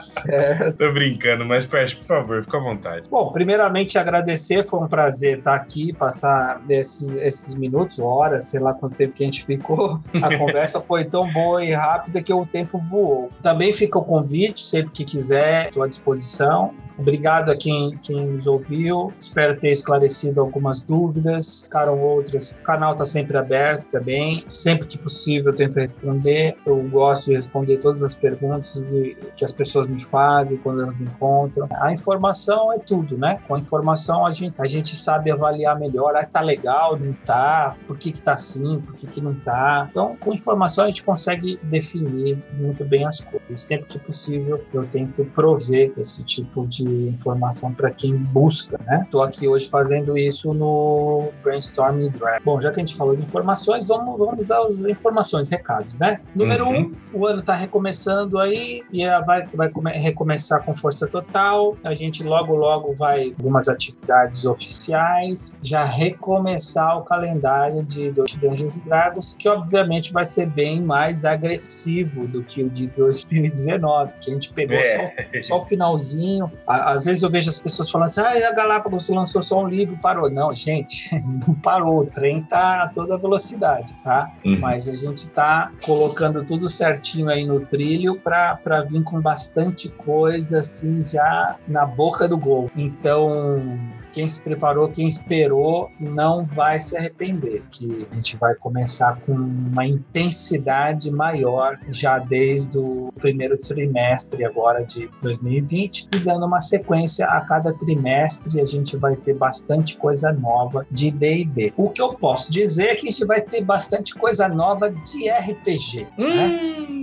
Certo. 0.00 0.76
Tô 0.76 0.92
brincando, 0.92 1.44
mas 1.44 1.66
Pérez, 1.66 1.94
por 1.94 2.04
favor, 2.04 2.42
fica 2.42 2.56
à 2.56 2.60
vontade. 2.60 3.06
Bom, 3.10 3.32
primeiramente 3.32 3.98
agradecer, 3.98 4.64
foi 4.64 4.80
um 4.80 4.88
prazer 4.88 5.38
estar 5.38 5.54
aqui, 5.54 5.92
passar 5.92 6.62
esses, 6.68 7.16
esses 7.16 7.54
minutos, 7.54 7.98
horas, 7.98 8.44
sei 8.44 8.60
lá 8.60 8.72
quanto 8.74 8.94
tempo 8.94 9.14
que 9.14 9.22
a 9.22 9.26
gente 9.26 9.44
ficou. 9.44 10.00
A 10.22 10.36
conversa 10.38 10.80
foi 10.80 11.04
tão 11.04 11.30
boa 11.32 11.64
e 11.64 11.72
rápida 11.72 12.22
que 12.22 12.32
o 12.32 12.44
tempo 12.44 12.82
voou. 12.88 13.30
Também 13.42 13.72
fica 13.72 13.98
o 13.98 14.04
convite, 14.04 14.60
sempre 14.60 14.92
que 14.92 15.04
quiser, 15.04 15.66
estou 15.66 15.82
à 15.82 15.88
disposição. 15.88 16.74
Obrigado 16.98 17.50
a 17.50 17.56
quem, 17.56 17.92
quem 18.02 18.26
nos 18.26 18.46
ouviu. 18.46 19.12
Espero 19.18 19.58
ter 19.58 19.70
esclarecido 19.70 20.40
algumas 20.40 20.80
dúvidas, 20.80 21.64
ficaram 21.64 21.98
outras. 22.00 22.52
O 22.52 22.62
canal 22.62 22.92
está 22.92 23.04
sempre 23.04 23.36
aberto 23.36 23.88
também. 23.88 24.44
Sempre 24.48 24.86
que 24.86 24.98
possível 24.98 25.50
eu 25.52 25.54
tento 25.54 25.76
responder. 25.76 26.56
Eu 26.66 26.76
gosto 26.88 27.30
de 27.30 27.36
responder 27.36 27.78
todas 27.78 28.02
as 28.02 28.14
perguntas 28.14 28.94
que 29.36 29.44
as 29.44 29.52
pessoas 29.52 29.81
me 29.86 30.02
fazem 30.02 30.58
quando 30.58 30.82
elas 30.82 31.00
encontram. 31.00 31.68
A 31.70 31.92
informação 31.92 32.72
é 32.72 32.78
tudo, 32.78 33.16
né? 33.16 33.38
Com 33.46 33.54
a 33.54 33.58
informação 33.58 34.26
a 34.26 34.30
gente, 34.30 34.54
a 34.58 34.66
gente 34.66 34.94
sabe 34.96 35.30
avaliar 35.30 35.78
melhor. 35.78 36.14
Ah, 36.16 36.24
tá 36.24 36.40
legal, 36.40 36.98
não 36.98 37.12
tá? 37.24 37.76
Por 37.86 37.96
que 37.96 38.12
que 38.12 38.20
tá 38.20 38.32
assim? 38.32 38.80
Por 38.80 38.94
que 38.94 39.06
que 39.06 39.20
não 39.20 39.34
tá? 39.34 39.86
Então, 39.90 40.16
com 40.18 40.32
informação 40.32 40.84
a 40.84 40.86
gente 40.88 41.02
consegue 41.02 41.58
definir 41.62 42.42
muito 42.54 42.84
bem 42.84 43.06
as 43.06 43.20
coisas. 43.20 43.60
Sempre 43.60 43.86
que 43.86 43.98
possível, 43.98 44.64
eu 44.72 44.86
tento 44.86 45.24
prover 45.26 45.92
esse 45.96 46.24
tipo 46.24 46.66
de 46.66 46.84
informação 47.08 47.72
para 47.72 47.90
quem 47.90 48.16
busca, 48.16 48.78
né? 48.86 49.02
Estou 49.04 49.22
aqui 49.22 49.48
hoje 49.48 49.68
fazendo 49.68 50.16
isso 50.16 50.52
no 50.52 51.30
Brainstorming 51.42 52.10
Draft. 52.10 52.42
Bom, 52.44 52.60
já 52.60 52.70
que 52.70 52.80
a 52.80 52.84
gente 52.84 52.96
falou 52.96 53.16
de 53.16 53.22
informações, 53.22 53.88
vamos, 53.88 54.18
vamos 54.18 54.50
às 54.50 54.82
informações, 54.82 55.48
recados, 55.48 55.98
né? 55.98 56.20
Número 56.34 56.66
uhum. 56.66 56.90
um, 57.12 57.18
o 57.20 57.26
ano 57.26 57.40
está 57.40 57.54
recomeçando 57.54 58.38
aí 58.38 58.82
e 58.92 59.04
vai, 59.20 59.46
vai 59.54 59.68
recomeçar 59.94 60.64
com 60.64 60.74
força 60.74 61.06
total. 61.06 61.76
A 61.84 61.94
gente 61.94 62.22
logo, 62.22 62.54
logo 62.54 62.94
vai 62.94 63.32
algumas 63.38 63.68
atividades 63.68 64.44
oficiais, 64.44 65.56
já 65.62 65.84
recomeçar 65.84 66.98
o 66.98 67.02
calendário 67.02 67.82
de 67.82 68.10
Dungeons 68.10 68.82
Dragons, 68.82 69.36
que 69.38 69.48
obviamente 69.48 70.12
vai 70.12 70.24
ser 70.24 70.46
bem 70.46 70.80
mais 70.80 71.24
agressivo 71.24 72.26
do 72.26 72.42
que 72.42 72.62
o 72.62 72.70
de 72.70 72.86
2019, 72.88 74.12
que 74.20 74.30
a 74.30 74.34
gente 74.34 74.52
pegou 74.52 74.76
é. 74.76 74.84
só, 74.84 75.42
só, 75.42 75.58
o 75.58 75.66
finalzinho. 75.66 76.50
Às 76.66 77.04
vezes 77.04 77.22
eu 77.22 77.30
vejo 77.30 77.48
as 77.48 77.58
pessoas 77.58 77.90
falando 77.90 78.06
assim: 78.06 78.20
ah, 78.20 78.48
a 78.48 78.52
Galápagos 78.52 79.08
lançou 79.08 79.42
só 79.42 79.62
um 79.62 79.68
livro, 79.68 79.96
parou. 79.98 80.30
Não, 80.30 80.54
gente, 80.54 81.10
não 81.46 81.54
parou. 81.54 82.00
O 82.00 82.06
trem 82.06 82.42
tá 82.42 82.84
a 82.84 82.88
toda 82.88 83.18
velocidade, 83.18 83.94
tá? 84.02 84.32
Uhum. 84.44 84.58
Mas 84.58 84.88
a 84.88 84.94
gente 84.94 85.30
tá 85.30 85.70
colocando 85.84 86.44
tudo 86.44 86.68
certinho 86.68 87.28
aí 87.28 87.44
no 87.46 87.60
trilho 87.60 88.18
para 88.18 88.82
vir 88.88 89.02
com 89.02 89.20
bastante 89.20 89.61
coisa 89.90 90.60
assim 90.60 91.04
já 91.04 91.56
na 91.68 91.84
boca 91.84 92.26
do 92.26 92.36
gol. 92.36 92.70
Então, 92.76 93.78
quem 94.12 94.28
se 94.28 94.42
preparou, 94.42 94.88
quem 94.88 95.06
esperou, 95.06 95.90
não 95.98 96.44
vai 96.44 96.78
se 96.78 96.96
arrepender, 96.96 97.62
que 97.70 98.06
a 98.10 98.14
gente 98.14 98.36
vai 98.36 98.54
começar 98.54 99.18
com 99.20 99.32
uma 99.32 99.86
intensidade 99.86 101.10
maior 101.10 101.78
já 101.90 102.18
desde 102.18 102.78
o 102.78 103.12
primeiro 103.18 103.56
trimestre 103.56 104.44
agora 104.44 104.84
de 104.84 105.08
2020 105.22 106.08
e 106.14 106.18
dando 106.18 106.46
uma 106.46 106.60
sequência 106.60 107.26
a 107.26 107.40
cada 107.40 107.72
trimestre 107.72 108.60
a 108.60 108.64
gente 108.64 108.96
vai 108.96 109.16
ter 109.16 109.34
bastante 109.34 109.96
coisa 109.96 110.32
nova 110.32 110.86
de 110.90 111.10
D&D. 111.10 111.72
O 111.76 111.90
que 111.90 112.02
eu 112.02 112.14
posso 112.14 112.52
dizer 112.52 112.88
é 112.88 112.94
que 112.94 113.08
a 113.08 113.10
gente 113.10 113.24
vai 113.24 113.40
ter 113.40 113.62
bastante 113.62 114.14
coisa 114.14 114.48
nova 114.48 114.90
de 114.90 115.30
RPG, 115.30 116.08
né? 116.18 116.18
hum. 116.18 116.96
né? 116.96 117.01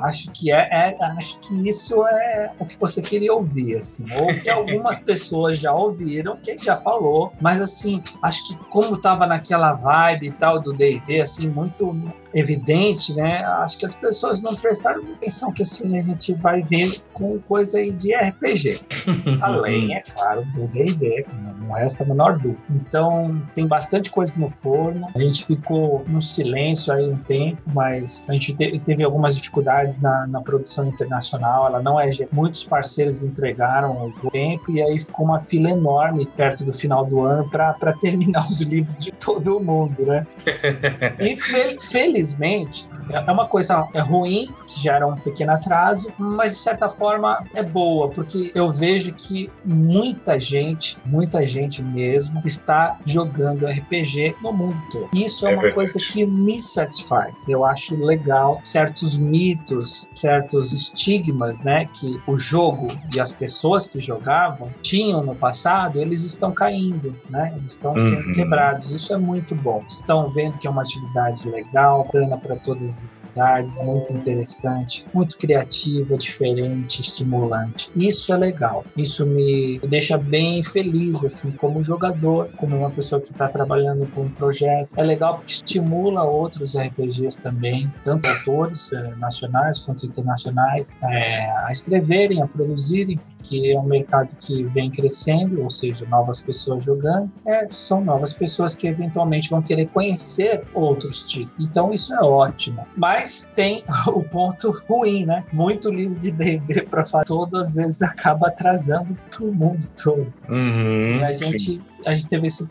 Acho 0.00 0.30
que 0.32 0.52
é, 0.52 0.68
é, 0.70 1.04
acho 1.16 1.38
que 1.40 1.68
isso 1.68 2.06
é 2.06 2.50
o 2.58 2.64
que 2.64 2.78
você 2.78 3.02
queria 3.02 3.32
ouvir, 3.32 3.76
assim, 3.76 4.06
ou 4.12 4.38
que 4.38 4.48
algumas 4.48 4.98
pessoas 5.04 5.58
já 5.58 5.72
ouviram, 5.72 6.38
quem 6.42 6.58
já 6.58 6.76
falou, 6.76 7.32
mas 7.40 7.60
assim, 7.60 8.02
acho 8.22 8.48
que 8.48 8.56
como 8.70 8.94
estava 8.94 9.26
naquela 9.26 9.72
vibe 9.72 10.28
e 10.28 10.32
tal 10.32 10.60
do 10.60 10.72
D&D, 10.72 11.20
assim, 11.20 11.48
muito 11.48 11.96
evidente, 12.34 13.14
né? 13.14 13.44
Acho 13.44 13.78
que 13.78 13.86
as 13.86 13.94
pessoas 13.94 14.42
não 14.42 14.54
prestaram 14.54 15.02
atenção 15.14 15.52
que 15.52 15.62
assim 15.62 15.96
a 15.96 16.02
gente 16.02 16.34
vai 16.34 16.62
ver 16.62 16.90
com 17.12 17.38
coisa 17.40 17.78
aí 17.78 17.90
de 17.90 18.14
RPG. 18.14 18.80
Além, 19.40 19.94
é 19.94 20.02
claro, 20.02 20.44
do 20.52 20.66
D&D, 20.68 21.26
não 21.66 21.74
resta 21.74 22.04
a 22.04 22.06
menor 22.06 22.38
dúvida. 22.38 22.60
Então, 22.70 23.42
tem 23.54 23.66
bastante 23.66 24.10
coisa 24.10 24.40
no 24.40 24.50
forno. 24.50 25.08
A 25.14 25.18
gente 25.18 25.44
ficou 25.44 26.04
no 26.06 26.20
silêncio 26.20 26.92
aí 26.92 27.08
um 27.08 27.16
tempo, 27.16 27.62
mas 27.72 28.26
a 28.28 28.32
gente 28.32 28.54
te 28.54 28.78
teve 28.80 29.02
algumas 29.02 29.36
dificuldades 29.36 30.00
na, 30.00 30.26
na, 30.26 30.40
produção 30.40 30.86
internacional. 30.86 31.66
Ela 31.66 31.82
não 31.82 32.00
é... 32.00 32.08
Muitos 32.32 32.64
parceiros 32.64 33.22
entregaram 33.22 34.10
o 34.22 34.30
tempo 34.30 34.70
e 34.70 34.80
aí 34.80 34.98
ficou 34.98 35.24
uma 35.24 35.40
fila 35.40 35.70
enorme 35.70 36.26
perto 36.26 36.64
do 36.64 36.72
final 36.72 37.04
do 37.04 37.20
ano 37.20 37.48
para 37.50 37.92
terminar 38.00 38.44
os 38.46 38.60
livros 38.60 38.96
de 38.96 39.12
todo 39.12 39.60
mundo, 39.60 40.06
né? 40.06 40.26
E 41.18 41.36
fel 41.36 41.78
felizmente, 41.80 42.88
É 43.10 43.32
uma 43.32 43.46
coisa 43.46 43.88
é 43.94 44.00
ruim, 44.00 44.52
que 44.66 44.80
gera 44.80 45.06
um 45.06 45.14
pequeno 45.14 45.52
atraso, 45.52 46.12
mas 46.18 46.52
de 46.52 46.58
certa 46.58 46.88
forma 46.88 47.44
é 47.54 47.62
boa, 47.62 48.08
porque 48.10 48.50
eu 48.54 48.70
vejo 48.70 49.14
que 49.14 49.50
muita 49.64 50.38
gente, 50.38 50.98
muita 51.04 51.46
gente 51.46 51.82
mesmo, 51.82 52.40
está 52.44 52.98
jogando 53.04 53.66
RPG 53.66 54.36
no 54.42 54.52
mundo 54.52 54.82
todo. 54.90 55.08
Isso 55.12 55.46
é, 55.46 55.50
é 55.50 55.54
uma 55.54 55.62
verdade. 55.62 55.74
coisa 55.74 55.98
que 55.98 56.26
me 56.26 56.58
satisfaz. 56.58 57.46
Eu 57.48 57.64
acho 57.64 57.96
legal 57.96 58.60
certos 58.64 59.16
mitos, 59.16 60.10
certos 60.14 60.72
estigmas, 60.72 61.62
né, 61.62 61.88
que 61.92 62.20
o 62.26 62.36
jogo 62.36 62.86
e 63.14 63.20
as 63.20 63.32
pessoas 63.32 63.86
que 63.86 64.00
jogavam 64.00 64.70
tinham 64.82 65.22
no 65.22 65.34
passado, 65.34 66.00
eles 66.00 66.22
estão 66.22 66.52
caindo, 66.52 67.14
né? 67.28 67.52
Eles 67.56 67.72
estão 67.72 67.98
sendo 67.98 68.28
uhum. 68.28 68.32
quebrados. 68.32 68.90
Isso 68.90 69.12
é 69.12 69.18
muito 69.18 69.54
bom. 69.54 69.82
Estão 69.88 70.30
vendo 70.30 70.58
que 70.58 70.66
é 70.66 70.70
uma 70.70 70.82
atividade 70.82 71.48
legal, 71.48 72.04
plana 72.04 72.36
para 72.36 72.56
todas 72.56 72.95
as 72.98 73.20
idades, 73.20 73.82
muito 73.82 74.12
interessante, 74.12 75.06
muito 75.12 75.38
criativa, 75.38 76.16
diferente, 76.16 77.00
estimulante. 77.00 77.90
Isso 77.94 78.32
é 78.32 78.36
legal. 78.36 78.84
Isso 78.96 79.26
me 79.26 79.78
deixa 79.80 80.18
bem 80.18 80.62
feliz, 80.62 81.24
assim, 81.24 81.52
como 81.52 81.82
jogador, 81.82 82.48
como 82.56 82.76
uma 82.76 82.90
pessoa 82.90 83.20
que 83.20 83.28
está 83.28 83.48
trabalhando 83.48 84.06
com 84.14 84.22
um 84.22 84.30
projeto. 84.30 84.88
É 84.96 85.02
legal 85.02 85.36
porque 85.36 85.52
estimula 85.52 86.22
outros 86.24 86.76
RPGs 86.76 87.42
também, 87.42 87.92
tanto 88.02 88.26
autores 88.26 88.92
eh, 88.92 89.14
nacionais 89.18 89.78
quanto 89.78 90.06
internacionais, 90.06 90.90
é, 91.02 91.50
a 91.50 91.70
escreverem, 91.70 92.42
a 92.42 92.46
produzirem, 92.46 93.18
porque 93.46 93.72
é 93.72 93.78
um 93.78 93.84
mercado 93.84 94.34
que 94.40 94.64
vem 94.64 94.90
crescendo, 94.90 95.62
ou 95.62 95.70
seja, 95.70 96.04
novas 96.06 96.40
pessoas 96.40 96.84
jogando, 96.84 97.30
é, 97.46 97.66
são 97.68 98.04
novas 98.04 98.32
pessoas 98.32 98.74
que 98.74 98.88
eventualmente 98.88 99.48
vão 99.48 99.62
querer 99.62 99.86
conhecer 99.86 100.64
outros 100.74 101.28
títulos. 101.28 101.68
Então 101.68 101.92
isso 101.92 102.14
é 102.14 102.20
ótimo. 102.20 102.84
Mas 102.96 103.52
tem 103.54 103.84
o 104.08 104.22
ponto 104.22 104.70
ruim, 104.88 105.24
né? 105.24 105.44
Muito 105.52 105.90
livro 105.90 106.18
de 106.18 106.32
D&D 106.32 106.82
para 106.82 107.04
falar 107.04 107.24
todo 107.24 107.56
às 107.56 107.76
vezes 107.76 108.02
acaba 108.02 108.48
atrasando 108.48 109.16
para 109.30 109.44
o 109.44 109.54
mundo 109.54 109.86
todo. 110.02 110.26
Uhum, 110.48 111.18
e 111.18 111.24
a 111.24 111.32
gente, 111.32 111.82
a 112.04 112.14
gente 112.14 112.28
teve 112.28 112.46
esse 112.48 112.66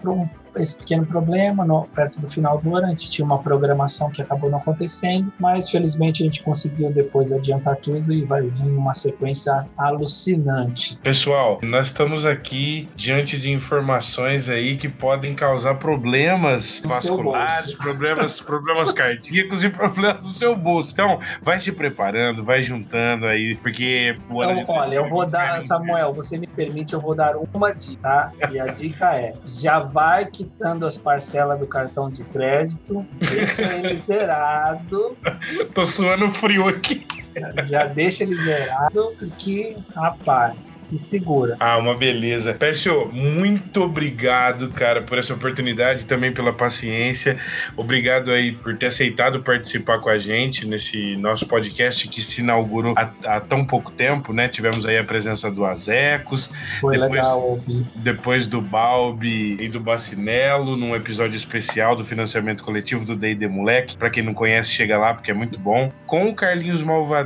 esse 0.57 0.77
pequeno 0.77 1.05
problema 1.05 1.65
no, 1.65 1.85
perto 1.87 2.21
do 2.21 2.29
final 2.29 2.57
do 2.59 2.75
ano. 2.75 2.87
A 2.87 2.89
gente 2.89 3.11
tinha 3.11 3.25
uma 3.25 3.41
programação 3.41 4.09
que 4.09 4.21
acabou 4.21 4.49
não 4.49 4.59
acontecendo, 4.59 5.31
mas 5.39 5.69
felizmente 5.69 6.23
a 6.23 6.25
gente 6.25 6.43
conseguiu 6.43 6.91
depois 6.91 7.31
adiantar 7.33 7.75
tudo 7.77 8.13
e 8.13 8.23
vai 8.23 8.41
vir 8.43 8.63
uma 8.63 8.93
sequência 8.93 9.57
alucinante. 9.77 10.97
Pessoal, 11.03 11.59
nós 11.63 11.87
estamos 11.87 12.25
aqui 12.25 12.89
diante 12.95 13.37
de 13.37 13.51
informações 13.51 14.49
aí 14.49 14.77
que 14.77 14.87
podem 14.87 15.35
causar 15.35 15.75
problemas 15.75 16.81
no 16.81 16.89
vasculares, 16.89 17.73
problemas, 17.75 18.41
problemas 18.41 18.91
cardíacos 18.91 19.63
e 19.63 19.69
problemas 19.69 20.23
no 20.23 20.29
seu 20.29 20.55
bolso. 20.55 20.91
Então, 20.93 21.19
vai 21.41 21.59
se 21.59 21.71
preparando, 21.71 22.43
vai 22.43 22.63
juntando 22.63 23.25
aí, 23.25 23.55
porque. 23.55 24.15
Então, 24.29 24.75
olha, 24.75 24.95
eu 24.95 25.09
vou 25.09 25.25
dar, 25.25 25.61
Samuel, 25.61 26.13
você 26.13 26.37
me 26.37 26.47
permite, 26.47 26.93
eu 26.93 27.01
vou 27.01 27.15
dar 27.15 27.35
uma 27.53 27.73
dica, 27.73 28.01
tá? 28.01 28.31
E 28.51 28.59
a 28.59 28.67
dica 28.67 29.15
é: 29.15 29.33
já 29.43 29.79
vai 29.79 30.25
que 30.25 30.44
quitando 30.45 30.85
as 30.85 30.95
parcelas 30.95 31.59
do 31.59 31.65
cartão 31.65 32.09
de 32.09 32.23
crédito, 32.23 33.05
deixa 33.19 33.73
ele 33.73 33.97
zerado. 33.97 35.17
Tô 35.73 35.85
suando 35.85 36.29
frio 36.29 36.67
aqui. 36.67 37.05
Já 37.63 37.85
deixa 37.85 38.23
ele 38.23 38.35
zerado, 38.35 39.13
porque, 39.17 39.77
rapaz, 39.95 40.77
se 40.83 40.97
segura. 40.97 41.55
Ah, 41.59 41.77
uma 41.77 41.95
beleza. 41.95 42.53
Pécio, 42.53 43.09
muito 43.11 43.83
obrigado, 43.83 44.69
cara, 44.69 45.01
por 45.01 45.17
essa 45.17 45.33
oportunidade 45.33 46.03
e 46.03 46.05
também 46.05 46.31
pela 46.31 46.53
paciência. 46.53 47.37
Obrigado 47.75 48.31
aí 48.31 48.53
por 48.53 48.77
ter 48.77 48.87
aceitado 48.87 49.41
participar 49.41 49.99
com 49.99 50.09
a 50.09 50.17
gente 50.17 50.65
nesse 50.67 51.15
nosso 51.17 51.45
podcast 51.47 52.07
que 52.07 52.21
se 52.21 52.41
inaugurou 52.41 52.93
há, 52.97 53.09
há 53.25 53.39
tão 53.39 53.65
pouco 53.65 53.91
tempo, 53.91 54.33
né? 54.33 54.47
Tivemos 54.47 54.85
aí 54.85 54.97
a 54.97 55.03
presença 55.03 55.51
do 55.51 55.65
Azecos. 55.65 56.49
Foi 56.79 56.93
depois, 56.93 57.11
legal 57.11 57.41
ouvir. 57.41 57.85
Depois 57.95 58.47
do 58.47 58.61
Balbi 58.61 59.57
e 59.59 59.67
do 59.67 59.79
Bacinelo, 59.79 60.75
num 60.77 60.95
episódio 60.95 61.37
especial 61.37 61.95
do 61.95 62.05
financiamento 62.05 62.63
coletivo 62.63 63.05
do 63.05 63.15
D&D 63.15 63.47
Moleque. 63.47 63.97
Pra 63.97 64.09
quem 64.09 64.23
não 64.23 64.33
conhece, 64.33 64.71
chega 64.71 64.97
lá, 64.97 65.13
porque 65.13 65.31
é 65.31 65.33
muito 65.33 65.59
bom. 65.59 65.91
Com 66.05 66.29
o 66.29 66.35
Carlinhos 66.35 66.81
Malvadão 66.81 67.24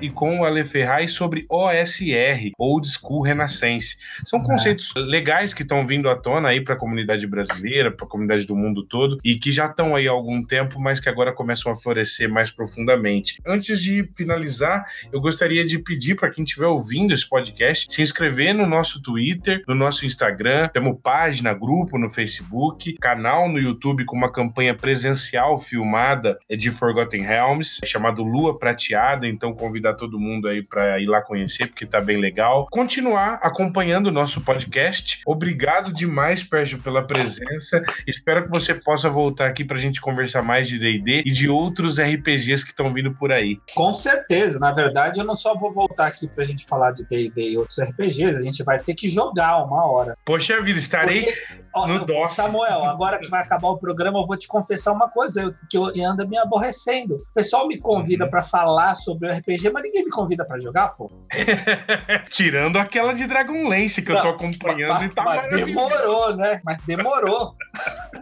e 0.00 0.10
com 0.10 0.40
o 0.40 0.44
Ale 0.44 0.64
Ferraz 0.64 1.12
sobre 1.12 1.46
OSR, 1.48 2.52
Old 2.58 2.88
School 2.88 3.22
Renascense. 3.22 3.96
São 4.24 4.42
conceitos 4.42 4.92
legais 4.96 5.54
que 5.54 5.62
estão 5.62 5.86
vindo 5.86 6.08
à 6.08 6.16
tona 6.16 6.48
aí 6.48 6.62
para 6.62 6.74
a 6.74 6.78
comunidade 6.78 7.26
brasileira, 7.26 7.90
para 7.90 8.06
a 8.06 8.08
comunidade 8.08 8.46
do 8.46 8.56
mundo 8.56 8.82
todo 8.82 9.18
e 9.24 9.36
que 9.36 9.50
já 9.50 9.66
estão 9.66 9.94
aí 9.94 10.08
há 10.08 10.10
algum 10.10 10.44
tempo, 10.44 10.80
mas 10.80 11.00
que 11.00 11.08
agora 11.08 11.32
começam 11.32 11.70
a 11.70 11.76
florescer 11.76 12.28
mais 12.28 12.50
profundamente. 12.50 13.40
Antes 13.46 13.80
de 13.80 14.08
finalizar, 14.16 14.84
eu 15.12 15.20
gostaria 15.20 15.64
de 15.64 15.78
pedir 15.78 16.14
para 16.14 16.30
quem 16.30 16.44
estiver 16.44 16.66
ouvindo 16.66 17.12
esse 17.12 17.28
podcast 17.28 17.86
se 17.88 18.02
inscrever 18.02 18.54
no 18.54 18.66
nosso 18.66 19.00
Twitter, 19.02 19.62
no 19.66 19.74
nosso 19.74 20.04
Instagram, 20.04 20.68
temos 20.68 20.98
página, 21.02 21.54
grupo 21.54 21.98
no 21.98 22.08
Facebook, 22.08 22.94
canal 23.00 23.48
no 23.48 23.58
YouTube 23.58 24.04
com 24.04 24.16
uma 24.16 24.30
campanha 24.30 24.74
presencial 24.74 25.58
filmada 25.58 26.38
de 26.50 26.70
Forgotten 26.70 27.22
Realms, 27.22 27.80
chamado 27.84 28.22
Lua 28.22 28.58
Prateada 28.58 29.26
então 29.38 29.54
convidar 29.54 29.94
todo 29.94 30.18
mundo 30.18 30.48
aí 30.48 30.62
para 30.62 31.00
ir 31.00 31.06
lá 31.06 31.22
conhecer, 31.22 31.68
porque 31.68 31.86
tá 31.86 32.00
bem 32.00 32.18
legal. 32.18 32.66
Continuar 32.70 33.34
acompanhando 33.40 34.08
o 34.08 34.12
nosso 34.12 34.40
podcast. 34.40 35.22
Obrigado 35.24 35.92
demais, 35.92 36.42
Pérgio, 36.42 36.82
pela 36.82 37.06
presença. 37.06 37.82
Espero 38.06 38.44
que 38.44 38.50
você 38.50 38.74
possa 38.74 39.08
voltar 39.08 39.46
aqui 39.46 39.64
pra 39.64 39.78
gente 39.78 40.00
conversar 40.00 40.42
mais 40.42 40.66
de 40.66 40.78
D&D 40.78 41.22
e 41.24 41.30
de 41.30 41.48
outros 41.48 42.00
RPGs 42.00 42.64
que 42.64 42.70
estão 42.70 42.92
vindo 42.92 43.14
por 43.14 43.30
aí. 43.30 43.60
Com 43.74 43.94
certeza. 43.94 44.58
Na 44.58 44.72
verdade, 44.72 45.20
eu 45.20 45.24
não 45.24 45.36
só 45.36 45.54
vou 45.54 45.72
voltar 45.72 46.08
aqui 46.08 46.26
pra 46.26 46.44
gente 46.44 46.66
falar 46.66 46.90
de 46.90 47.06
D&D 47.06 47.52
e 47.52 47.56
outros 47.56 47.78
RPGs, 47.78 48.36
a 48.36 48.42
gente 48.42 48.64
vai 48.64 48.80
ter 48.80 48.94
que 48.94 49.08
jogar 49.08 49.64
uma 49.64 49.88
hora. 49.88 50.18
Poxa 50.24 50.60
vida, 50.60 50.78
estarei 50.80 51.22
porque, 51.22 51.38
ó, 51.74 51.86
no 51.86 52.04
DOS. 52.04 52.32
Samuel, 52.32 52.84
agora 52.84 53.18
que 53.18 53.28
vai 53.28 53.42
acabar 53.42 53.68
o 53.68 53.78
programa, 53.78 54.18
eu 54.18 54.26
vou 54.26 54.36
te 54.36 54.46
confessar 54.46 54.92
uma 54.92 55.08
coisa, 55.08 55.42
eu, 55.42 55.54
que 55.68 55.76
eu 55.76 55.86
anda 56.04 56.26
me 56.26 56.38
aborrecendo. 56.38 57.14
O 57.16 57.34
pessoal 57.34 57.66
me 57.66 57.78
convida 57.78 58.24
uhum. 58.24 58.30
para 58.30 58.42
falar 58.42 58.94
sobre 58.94 59.28
o 59.28 59.32
RPG, 59.32 59.70
mas 59.70 59.82
ninguém 59.82 60.04
me 60.04 60.10
convida 60.10 60.44
para 60.44 60.58
jogar, 60.58 60.88
pô. 60.88 61.10
Tirando 62.30 62.78
aquela 62.78 63.12
de 63.12 63.26
Dragonlance 63.26 64.02
que 64.02 64.10
Não, 64.10 64.18
eu 64.18 64.22
tô 64.22 64.28
acompanhando 64.30 64.94
mas, 64.94 65.12
e 65.12 65.14
tá 65.14 65.24
mas 65.24 65.48
demorou, 65.50 66.36
né? 66.36 66.60
Mas 66.64 66.78
demorou. 66.84 67.54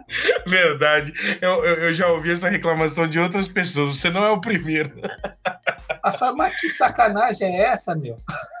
Verdade. 0.45 1.13
Eu, 1.41 1.63
eu, 1.65 1.75
eu, 1.83 1.93
já 1.93 2.07
ouvi 2.07 2.31
essa 2.31 2.49
reclamação 2.49 3.07
de 3.07 3.19
outras 3.19 3.47
pessoas. 3.47 3.97
Você 3.97 4.09
não 4.09 4.23
é 4.23 4.31
o 4.31 4.39
primeiro. 4.39 4.91
A 6.03 6.11
fala, 6.11 6.35
mas 6.35 6.59
que 6.59 6.69
sacanagem 6.69 7.47
é 7.47 7.65
essa, 7.67 7.95
meu? 7.95 8.15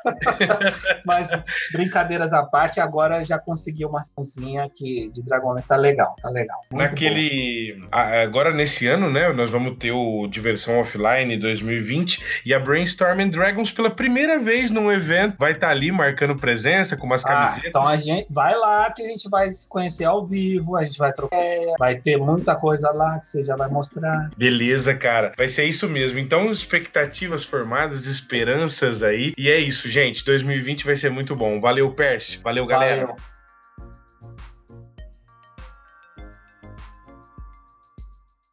mas 1.05 1.29
brincadeiras 1.71 2.33
à 2.33 2.43
parte, 2.43 2.79
agora 2.79 3.23
já 3.23 3.39
consegui 3.39 3.85
uma 3.85 3.99
açãozinha 3.99 4.65
que 4.77 5.09
de 5.09 5.23
Dragonlance 5.23 5.67
tá 5.67 5.75
legal, 5.75 6.15
tá 6.21 6.29
legal. 6.29 6.61
Naquele. 6.71 7.81
Agora 7.91 8.53
nesse 8.53 8.87
ano, 8.87 9.09
né? 9.09 9.31
Nós 9.33 9.51
vamos 9.51 9.77
ter 9.77 9.91
o 9.91 10.27
Diversão 10.27 10.79
Offline 10.79 11.37
2020 11.37 12.23
e 12.45 12.53
a 12.53 12.59
Brainstorming 12.59 13.29
Dragons 13.29 13.71
pela 13.71 13.89
primeira 13.89 14.39
vez 14.39 14.71
num 14.71 14.91
evento 14.91 15.35
vai 15.37 15.53
estar 15.53 15.67
tá 15.67 15.73
ali 15.73 15.91
marcando 15.91 16.35
presença 16.35 16.95
com 16.95 17.05
umas 17.05 17.25
ah, 17.25 17.27
camisetas. 17.27 17.69
Então 17.69 17.87
a 17.87 17.97
gente 17.97 18.27
vai 18.29 18.55
lá 18.55 18.91
que 18.91 19.01
a 19.01 19.07
gente 19.07 19.29
vai 19.29 19.49
se 19.49 19.67
conhecer 19.67 20.05
ao 20.05 20.25
vivo, 20.25 20.75
a 20.75 20.83
gente 20.83 20.97
vai 20.97 21.11
trocar, 21.11 21.37
vai 21.79 21.95
ter 21.95 22.17
muita 22.17 22.55
coisa 22.55 22.91
lá 22.91 23.19
que 23.19 23.25
você 23.25 23.43
já 23.43 23.55
vai 23.55 23.69
mostrar. 23.69 24.29
Beleza, 24.37 24.93
cara. 24.95 25.33
Vai 25.37 25.47
ser 25.47 25.65
isso 25.65 25.87
mesmo. 25.87 26.19
Então, 26.19 26.51
expectativas 26.51 27.43
formadas, 27.43 28.05
esperanças 28.05 29.03
aí. 29.03 29.33
E 29.37 29.49
é 29.49 29.57
isso, 29.57 29.89
gente. 29.89 30.23
2020 30.23 30.85
vai 30.85 30.95
ser 30.95 31.09
muito 31.09 31.35
bom. 31.35 31.59
Valeu, 31.59 31.91
Pércio. 31.91 32.39
Valeu, 32.41 32.65
galera. 32.65 33.07
Valeu. 33.07 33.36